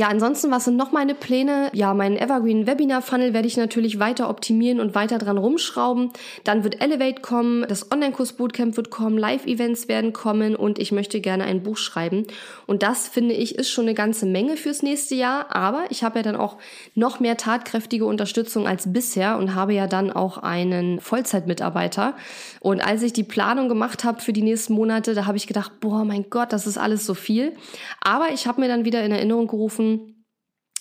Ja, 0.00 0.08
ansonsten, 0.08 0.50
was 0.50 0.64
sind 0.64 0.78
noch 0.78 0.92
meine 0.92 1.14
Pläne? 1.14 1.68
Ja, 1.74 1.92
meinen 1.92 2.16
Evergreen 2.16 2.66
Webinar 2.66 3.02
Funnel 3.02 3.34
werde 3.34 3.46
ich 3.46 3.58
natürlich 3.58 3.98
weiter 3.98 4.30
optimieren 4.30 4.80
und 4.80 4.94
weiter 4.94 5.18
dran 5.18 5.36
rumschrauben. 5.36 6.10
Dann 6.42 6.64
wird 6.64 6.80
Elevate 6.80 7.20
kommen, 7.20 7.66
das 7.68 7.92
Online-Kurs 7.92 8.32
Bootcamp 8.32 8.78
wird 8.78 8.88
kommen, 8.88 9.18
Live-Events 9.18 9.88
werden 9.88 10.14
kommen 10.14 10.56
und 10.56 10.78
ich 10.78 10.90
möchte 10.90 11.20
gerne 11.20 11.44
ein 11.44 11.62
Buch 11.62 11.76
schreiben. 11.76 12.26
Und 12.66 12.82
das 12.82 13.08
finde 13.08 13.34
ich 13.34 13.56
ist 13.56 13.70
schon 13.70 13.84
eine 13.84 13.92
ganze 13.92 14.24
Menge 14.24 14.56
fürs 14.56 14.82
nächste 14.82 15.16
Jahr. 15.16 15.54
Aber 15.54 15.84
ich 15.90 16.02
habe 16.02 16.20
ja 16.20 16.22
dann 16.22 16.36
auch 16.36 16.56
noch 16.94 17.20
mehr 17.20 17.36
tatkräftige 17.36 18.06
Unterstützung 18.06 18.66
als 18.66 18.90
bisher 18.90 19.36
und 19.36 19.54
habe 19.54 19.74
ja 19.74 19.86
dann 19.86 20.10
auch 20.10 20.38
einen 20.38 20.98
Vollzeitmitarbeiter. 21.00 22.14
Und 22.60 22.82
als 22.82 23.02
ich 23.02 23.12
die 23.12 23.22
Planung 23.22 23.68
gemacht 23.68 24.04
habe 24.04 24.22
für 24.22 24.32
die 24.32 24.40
nächsten 24.40 24.72
Monate, 24.72 25.12
da 25.12 25.26
habe 25.26 25.36
ich 25.36 25.46
gedacht, 25.46 25.72
boah, 25.80 26.06
mein 26.06 26.30
Gott, 26.30 26.54
das 26.54 26.66
ist 26.66 26.78
alles 26.78 27.04
so 27.04 27.12
viel. 27.12 27.52
Aber 28.00 28.30
ich 28.32 28.46
habe 28.46 28.62
mir 28.62 28.68
dann 28.68 28.86
wieder 28.86 29.04
in 29.04 29.12
Erinnerung 29.12 29.46
gerufen, 29.46 29.89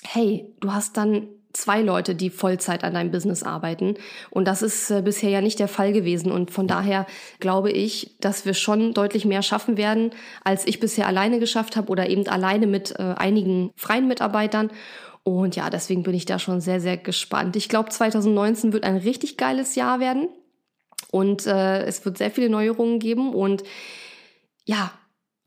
hey, 0.04 0.54
du 0.60 0.72
hast 0.72 0.98
dann 0.98 1.28
zwei 1.54 1.82
Leute, 1.82 2.16
die 2.16 2.30
Vollzeit 2.30 2.84
an 2.84 2.94
deinem 2.94 3.12
Business 3.12 3.44
arbeiten. 3.44 3.96
Und 4.30 4.48
das 4.48 4.62
ist 4.62 4.92
äh, 4.92 5.02
bisher 5.02 5.30
ja 5.30 5.42
nicht 5.42 5.60
der 5.60 5.68
Fall 5.68 5.94
gewesen. 5.94 6.32
Und 6.32 6.52
von 6.52 6.68
daher 6.68 7.08
glaube 7.40 7.72
ich, 7.72 8.18
dass 8.20 8.46
wir 8.46 8.54
schon 8.54 8.94
deutlich 8.94 9.26
mehr 9.26 9.42
schaffen 9.42 9.78
werden, 9.78 10.12
als 10.44 10.68
ich 10.68 10.80
bisher 10.80 11.08
alleine 11.08 11.40
geschafft 11.40 11.76
habe 11.76 11.90
oder 11.90 12.10
eben 12.10 12.28
alleine 12.28 12.68
mit 12.68 12.92
äh, 13.00 13.16
einigen 13.18 13.72
freien 13.76 14.08
Mitarbeitern. 14.08 14.70
Und 15.24 15.56
ja, 15.56 15.70
deswegen 15.70 16.04
bin 16.04 16.14
ich 16.14 16.26
da 16.26 16.40
schon 16.40 16.62
sehr, 16.62 16.80
sehr 16.80 16.98
gespannt. 16.98 17.56
Ich 17.56 17.68
glaube, 17.68 17.90
2019 17.90 18.74
wird 18.74 18.84
ein 18.84 18.98
richtig 18.98 19.38
geiles 19.38 19.76
Jahr 19.76 20.00
werden. 20.00 20.30
Und 21.12 21.48
äh, 21.48 21.84
es 21.84 22.06
wird 22.06 22.18
sehr 22.20 22.32
viele 22.32 22.50
Neuerungen 22.50 23.00
geben. 23.00 23.34
Und 23.34 23.64
ja, 24.66 24.92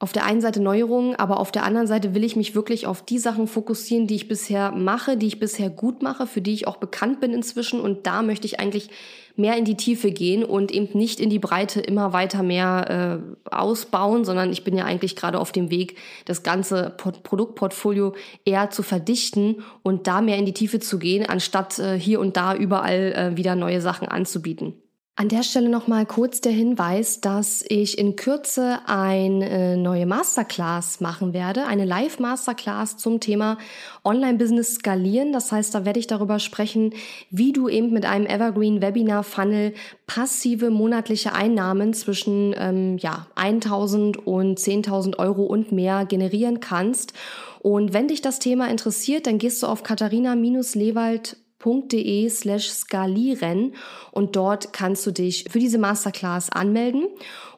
auf 0.02 0.12
der 0.12 0.24
einen 0.26 0.40
Seite 0.40 0.60
Neuerungen, 0.60 1.14
aber 1.14 1.38
auf 1.38 1.52
der 1.52 1.62
anderen 1.62 1.86
Seite 1.86 2.12
will 2.12 2.24
ich 2.24 2.34
mich 2.34 2.56
wirklich 2.56 2.88
auf 2.88 3.04
die 3.04 3.20
Sachen 3.20 3.46
fokussieren, 3.46 4.08
die 4.08 4.16
ich 4.16 4.26
bisher 4.26 4.72
mache, 4.72 5.16
die 5.16 5.28
ich 5.28 5.38
bisher 5.38 5.70
gut 5.70 6.02
mache, 6.02 6.26
für 6.26 6.40
die 6.40 6.54
ich 6.54 6.66
auch 6.66 6.78
bekannt 6.78 7.20
bin 7.20 7.32
inzwischen. 7.32 7.80
Und 7.80 8.04
da 8.04 8.22
möchte 8.22 8.44
ich 8.48 8.58
eigentlich 8.58 8.90
mehr 9.36 9.56
in 9.56 9.64
die 9.64 9.76
Tiefe 9.76 10.10
gehen 10.10 10.42
und 10.42 10.72
eben 10.72 10.98
nicht 10.98 11.20
in 11.20 11.30
die 11.30 11.38
Breite 11.38 11.80
immer 11.80 12.12
weiter 12.12 12.42
mehr 12.42 13.22
äh, 13.46 13.54
ausbauen, 13.54 14.24
sondern 14.24 14.50
ich 14.50 14.64
bin 14.64 14.76
ja 14.76 14.86
eigentlich 14.86 15.14
gerade 15.14 15.38
auf 15.38 15.52
dem 15.52 15.70
Weg, 15.70 15.96
das 16.24 16.42
ganze 16.42 16.96
Produktportfolio 16.96 18.16
eher 18.44 18.70
zu 18.70 18.82
verdichten 18.82 19.62
und 19.84 20.08
da 20.08 20.20
mehr 20.20 20.36
in 20.36 20.46
die 20.46 20.52
Tiefe 20.52 20.80
zu 20.80 20.98
gehen, 20.98 21.28
anstatt 21.28 21.78
äh, 21.78 21.96
hier 21.96 22.18
und 22.18 22.36
da 22.36 22.56
überall 22.56 23.12
äh, 23.12 23.36
wieder 23.36 23.54
neue 23.54 23.80
Sachen 23.80 24.08
anzubieten. 24.08 24.81
An 25.14 25.28
der 25.28 25.42
Stelle 25.42 25.68
nochmal 25.68 26.06
kurz 26.06 26.40
der 26.40 26.52
Hinweis, 26.52 27.20
dass 27.20 27.62
ich 27.68 27.98
in 27.98 28.16
Kürze 28.16 28.78
eine 28.86 29.76
neue 29.76 30.06
Masterclass 30.06 31.02
machen 31.02 31.34
werde, 31.34 31.66
eine 31.66 31.84
Live-Masterclass 31.84 32.96
zum 32.96 33.20
Thema 33.20 33.58
Online-Business 34.04 34.76
skalieren. 34.76 35.34
Das 35.34 35.52
heißt, 35.52 35.74
da 35.74 35.84
werde 35.84 36.00
ich 36.00 36.06
darüber 36.06 36.38
sprechen, 36.38 36.94
wie 37.28 37.52
du 37.52 37.68
eben 37.68 37.92
mit 37.92 38.06
einem 38.06 38.24
Evergreen 38.24 38.80
Webinar 38.80 39.22
Funnel 39.22 39.74
passive 40.06 40.70
monatliche 40.70 41.34
Einnahmen 41.34 41.92
zwischen 41.92 42.54
ähm, 42.56 42.96
ja, 42.96 43.26
1000 43.34 44.26
und 44.26 44.58
10.000 44.58 45.18
Euro 45.18 45.42
und 45.42 45.72
mehr 45.72 46.06
generieren 46.06 46.60
kannst. 46.60 47.12
Und 47.60 47.92
wenn 47.92 48.08
dich 48.08 48.22
das 48.22 48.38
Thema 48.38 48.70
interessiert, 48.70 49.26
dann 49.26 49.36
gehst 49.36 49.62
du 49.62 49.66
auf 49.66 49.82
katharina-lewald 49.82 51.36
www.masterclass.de 51.62 52.28
slash 52.28 52.70
skalieren 52.70 53.74
und 54.10 54.36
dort 54.36 54.72
kannst 54.72 55.06
du 55.06 55.10
dich 55.10 55.46
für 55.50 55.58
diese 55.58 55.78
Masterclass 55.78 56.50
anmelden. 56.50 57.08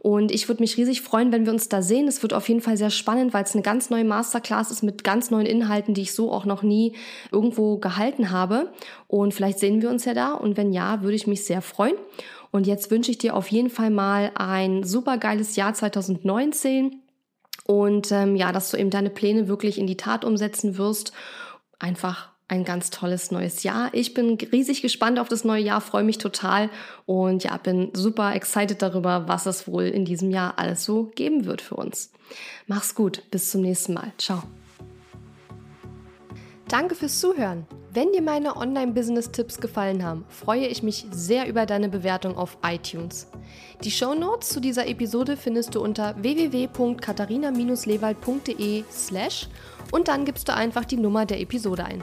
Und 0.01 0.33
ich 0.33 0.49
würde 0.49 0.63
mich 0.63 0.77
riesig 0.77 1.01
freuen, 1.01 1.33
wenn 1.33 1.47
wir 1.47 1.53
uns 1.53 1.71
da 1.71 1.81
sehen. 1.81 2.07
Es 2.07 2.23
wird 2.23 2.35
auf 2.35 2.49
jeden 2.49 2.61
Fall 2.61 2.77
sehr 2.77 2.91
spannend, 2.91 3.33
weil 3.33 3.45
es 3.45 3.55
eine 3.55 3.63
ganz 3.63 3.89
neue 3.89 4.05
Masterclass 4.05 4.71
ist 4.71 4.83
mit 4.83 5.03
ganz 5.03 5.31
neuen 5.31 5.47
Inhalten, 5.47 5.95
die 5.95 6.03
ich 6.03 6.13
so 6.13 6.31
auch 6.31 6.45
noch 6.45 6.63
nie 6.63 6.95
irgendwo 7.33 7.79
gehalten 7.79 8.31
habe. 8.31 8.71
Und 9.09 9.33
vielleicht 9.33 9.59
sehen 9.59 9.81
wir 9.81 9.89
uns 9.89 10.05
ja 10.05 10.13
da. 10.13 10.33
Und 10.33 10.59
wenn 10.59 10.73
ja, 10.73 11.03
würde 11.03 11.17
ich 11.17 11.27
mich 11.27 11.47
sehr 11.47 11.63
freuen. 11.63 11.95
Und 12.51 12.67
jetzt 12.67 12.91
wünsche 12.91 13.11
ich 13.11 13.19
dir 13.19 13.35
auf 13.35 13.49
jeden 13.49 13.71
Fall 13.71 13.91
mal 13.91 14.31
ein 14.35 14.85
super 14.85 15.17
geiles 15.17 15.57
Jahr 15.57 15.73
2019. 15.73 17.01
Und 17.67 18.13
ähm, 18.13 18.37
ja, 18.37 18.53
dass 18.53 18.71
du 18.71 18.77
eben 18.77 18.91
deine 18.91 19.09
Pläne 19.09 19.49
wirklich 19.49 19.79
in 19.79 19.87
die 19.87 19.97
Tat 19.97 20.27
umsetzen 20.27 20.77
wirst. 20.77 21.15
Einfach 21.79 22.34
ein 22.49 22.65
ganz 22.65 22.91
tolles 22.91 23.31
neues 23.31 23.63
Jahr. 23.63 23.89
Ich 23.93 24.13
bin 24.13 24.37
riesig 24.53 24.83
gespannt 24.83 25.19
auf 25.19 25.29
das 25.29 25.45
neue 25.45 25.63
Jahr, 25.63 25.81
freue 25.81 26.05
mich 26.05 26.19
total 26.19 26.69
und 27.07 27.45
ja, 27.45 27.57
bin 27.57 27.91
super 27.95 28.35
excited 28.35 28.83
darüber, 28.83 29.29
was 29.29 29.47
es 29.47 29.67
wohl 29.67 29.85
in 29.85 30.05
diesem 30.05 30.31
Jahr 30.31 30.59
alles 30.59 30.85
so 30.85 31.05
geben 31.15 31.47
wird 31.47 31.63
für 31.63 31.77
uns. 31.77 32.13
Mach's 32.67 32.95
gut, 32.95 33.23
bis 33.31 33.51
zum 33.51 33.63
nächsten 33.63 33.95
Mal. 33.95 34.13
Ciao. 34.19 34.43
Danke 36.69 36.95
fürs 36.95 37.19
Zuhören. 37.21 37.67
Wenn 37.93 38.13
dir 38.13 38.23
meine 38.23 38.57
Online-Business-Tipps 38.57 39.61
gefallen 39.61 40.03
haben, 40.03 40.25
freue 40.29 40.67
ich 40.67 40.83
mich 40.83 41.07
sehr 41.13 41.47
über 41.47 41.65
deine 41.65 41.89
Bewertung 41.89 42.37
auf 42.37 42.59
iTunes. 42.65 43.29
Die 43.85 43.93
Show 43.93 44.15
Notes 44.15 44.49
zu 44.49 44.59
dieser 44.61 44.89
Episode 44.89 45.37
findest 45.37 45.77
du 45.77 45.81
unter 45.81 46.21
www.katharina-lewald.de 46.21 48.83
slash 48.91 49.49
und 49.93 50.09
dann 50.09 50.25
gibst 50.25 50.49
du 50.49 50.55
einfach 50.55 50.85
die 50.85 50.97
Nummer 50.97 51.25
der 51.25 51.41
Episode 51.41 51.85
ein. 51.85 52.03